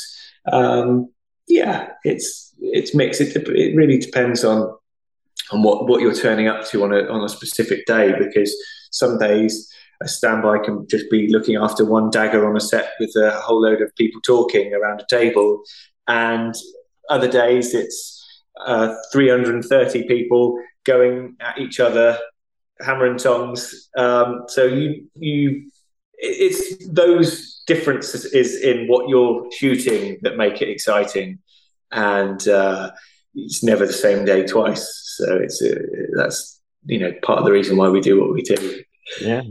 Um, 0.51 1.11
yeah, 1.48 1.90
it's 2.05 2.55
it's 2.59 2.94
mixed. 2.94 3.20
It, 3.20 3.36
it 3.48 3.76
really 3.76 3.98
depends 3.98 4.44
on 4.44 4.76
and 5.53 5.64
what, 5.64 5.88
what 5.88 6.01
you're 6.01 6.14
turning 6.14 6.49
up 6.49 6.66
to 6.68 6.84
on 6.84 6.93
a, 6.93 7.09
on 7.09 7.24
a 7.24 7.28
specific 7.28 7.86
day 7.86 8.12
because 8.18 8.55
some 8.91 9.18
days 9.18 9.72
a 10.03 10.09
standby 10.09 10.59
can 10.64 10.86
just 10.88 11.11
be 11.11 11.28
looking 11.30 11.57
after 11.57 11.84
one 11.84 12.11
dagger 12.11 12.49
on 12.49 12.57
a 12.57 12.61
set 12.61 12.93
with 12.99 13.14
a 13.16 13.32
whole 13.41 13.61
load 13.61 13.82
of 13.82 13.95
people 13.97 14.20
talking 14.22 14.72
around 14.74 15.01
a 15.01 15.07
table. 15.11 15.62
And 16.09 16.55
other 17.09 17.30
days 17.30 17.74
it's 17.74 18.16
uh, 18.64 18.95
330 19.12 20.07
people 20.07 20.59
going 20.84 21.36
at 21.41 21.59
each 21.59 21.80
other 21.80 22.18
hammer 22.80 23.07
and 23.07 23.18
tongs. 23.18 23.88
Um, 23.97 24.45
so 24.49 24.64
you 24.64 25.07
you 25.16 25.70
it's 26.14 26.86
those 26.88 27.62
differences 27.66 28.26
is 28.26 28.61
in 28.61 28.86
what 28.88 29.09
you're 29.09 29.47
shooting 29.53 30.18
that 30.22 30.36
make 30.36 30.61
it 30.61 30.68
exciting. 30.68 31.38
And 31.93 32.47
uh, 32.47 32.91
it's 33.35 33.62
never 33.62 33.87
the 33.87 33.93
same 33.93 34.24
day 34.24 34.45
twice 34.45 35.01
so 35.20 35.37
it's 35.37 35.62
uh, 35.62 35.74
that's 36.16 36.61
you 36.87 36.99
know 36.99 37.12
part 37.22 37.39
of 37.39 37.45
the 37.45 37.53
reason 37.53 37.76
why 37.76 37.89
we 37.89 38.01
do 38.01 38.20
what 38.20 38.33
we 38.33 38.43
do. 38.43 38.83
Yeah. 39.20 39.43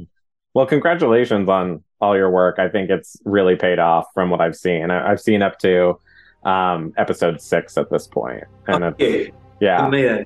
Well, 0.54 0.66
congratulations 0.66 1.48
on 1.48 1.84
all 2.02 2.18
your 2.18 2.30
work. 2.30 2.58
I 2.60 2.70
think 2.70 2.90
it's 2.90 3.18
really 3.24 3.56
paid 3.56 3.80
off 3.80 4.06
from 4.14 4.30
what 4.30 4.42
I've 4.42 4.56
seen. 4.56 4.90
I, 4.90 5.10
have 5.10 5.20
seen 5.20 5.42
up 5.42 5.60
to 5.60 6.00
um, 6.44 6.94
episode 6.98 7.40
six 7.42 7.78
at 7.78 7.90
this 7.92 8.08
point, 8.08 8.46
and 8.68 8.84
oh, 8.84 8.94
it's, 8.98 9.36
yeah, 9.60 9.86
Amazing. 9.86 10.26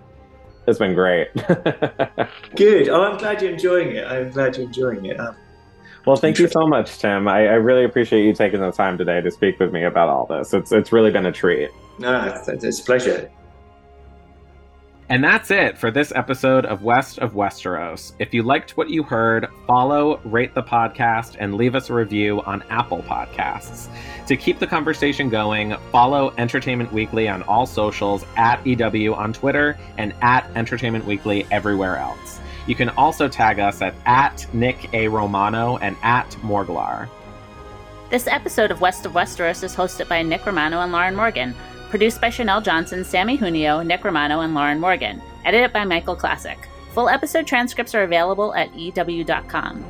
it's 0.65 0.79
been 0.79 0.93
great. 0.93 1.33
Good. 2.55 2.89
Oh, 2.89 3.03
I'm 3.03 3.17
glad 3.17 3.41
you're 3.41 3.51
enjoying 3.51 3.95
it. 3.95 4.05
I'm 4.05 4.31
glad 4.31 4.55
you're 4.55 4.67
enjoying 4.67 5.05
it. 5.05 5.19
Um, 5.19 5.35
well, 6.05 6.15
thank 6.15 6.37
you 6.37 6.47
so 6.47 6.67
much, 6.67 6.97
Tim. 6.99 7.27
I, 7.27 7.47
I, 7.47 7.53
really 7.53 7.85
appreciate 7.85 8.25
you 8.25 8.33
taking 8.33 8.59
the 8.59 8.71
time 8.71 8.97
today 8.97 9.21
to 9.21 9.31
speak 9.31 9.57
with 9.59 9.71
me 9.71 9.83
about 9.83 10.09
all 10.09 10.25
this. 10.25 10.53
It's 10.53 10.71
it's 10.71 10.91
really 10.91 11.11
been 11.11 11.25
a 11.25 11.31
treat. 11.31 11.69
No, 11.99 12.25
it's, 12.25 12.47
it's 12.63 12.79
a 12.79 12.83
pleasure. 12.83 13.31
And 15.09 15.23
that's 15.23 15.51
it 15.51 15.77
for 15.77 15.91
this 15.91 16.13
episode 16.15 16.65
of 16.65 16.81
West 16.81 17.19
of 17.19 17.33
Westeros. 17.33 18.13
If 18.19 18.33
you 18.33 18.41
liked 18.41 18.77
what 18.77 18.89
you 18.89 19.03
heard, 19.03 19.47
follow, 19.67 20.19
rate 20.23 20.53
the 20.53 20.63
podcast, 20.63 21.35
and 21.39 21.55
leave 21.55 21.75
us 21.75 21.89
a 21.89 21.93
review 21.93 22.41
on 22.43 22.63
Apple 22.69 23.03
Podcasts. 23.03 23.89
To 24.27 24.37
keep 24.37 24.59
the 24.59 24.67
conversation 24.67 25.29
going, 25.29 25.75
follow 25.91 26.33
Entertainment 26.37 26.93
Weekly 26.93 27.27
on 27.27 27.43
all 27.43 27.65
socials 27.65 28.25
at 28.37 28.65
EW 28.65 29.13
on 29.13 29.33
Twitter 29.33 29.77
and 29.97 30.13
at 30.21 30.49
Entertainment 30.55 31.05
Weekly 31.05 31.45
everywhere 31.51 31.97
else. 31.97 32.39
You 32.65 32.75
can 32.75 32.87
also 32.89 33.27
tag 33.27 33.59
us 33.59 33.81
at, 33.81 33.93
at 34.05 34.47
Nick 34.53 34.93
A. 34.93 35.09
Romano 35.09 35.77
and 35.77 35.97
at 36.01 36.29
Morglar. 36.41 37.09
This 38.09 38.27
episode 38.27 38.71
of 38.71 38.79
West 38.79 39.05
of 39.05 39.11
Westeros 39.11 39.63
is 39.63 39.75
hosted 39.75 40.07
by 40.07 40.21
Nick 40.21 40.45
Romano 40.45 40.79
and 40.79 40.93
Lauren 40.93 41.15
Morgan. 41.15 41.53
Produced 41.93 42.21
by 42.21 42.31
Chanel 42.31 42.59
Johnson, 42.59 43.03
Sammy 43.03 43.37
Junio, 43.37 43.83
Nick 43.83 44.03
Romano, 44.03 44.39
and 44.39 44.55
Lauren 44.55 44.79
Morgan. 44.79 45.21
Edited 45.45 45.71
by 45.71 45.85
Michael 45.85 46.15
Classic. 46.15 46.57
Full 46.93 47.07
episode 47.07 47.45
transcripts 47.45 47.93
are 47.93 48.01
available 48.01 48.51
at 48.55 48.75
EW.com. 48.75 49.85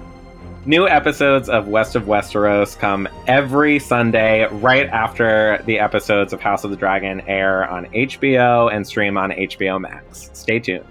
New 0.65 0.85
episodes 0.85 1.47
of 1.47 1.69
West 1.69 1.95
of 1.95 2.03
Westeros 2.03 2.77
come 2.77 3.07
every 3.25 3.79
Sunday 3.79 4.45
right 4.51 4.87
after 4.87 5.63
the 5.65 5.79
episodes 5.79 6.33
of 6.33 6.41
House 6.41 6.65
of 6.65 6.71
the 6.71 6.75
Dragon 6.75 7.21
air 7.21 7.65
on 7.69 7.85
HBO 7.85 8.69
and 8.69 8.85
stream 8.85 9.17
on 9.17 9.31
HBO 9.31 9.79
Max. 9.79 10.29
Stay 10.33 10.59
tuned. 10.59 10.83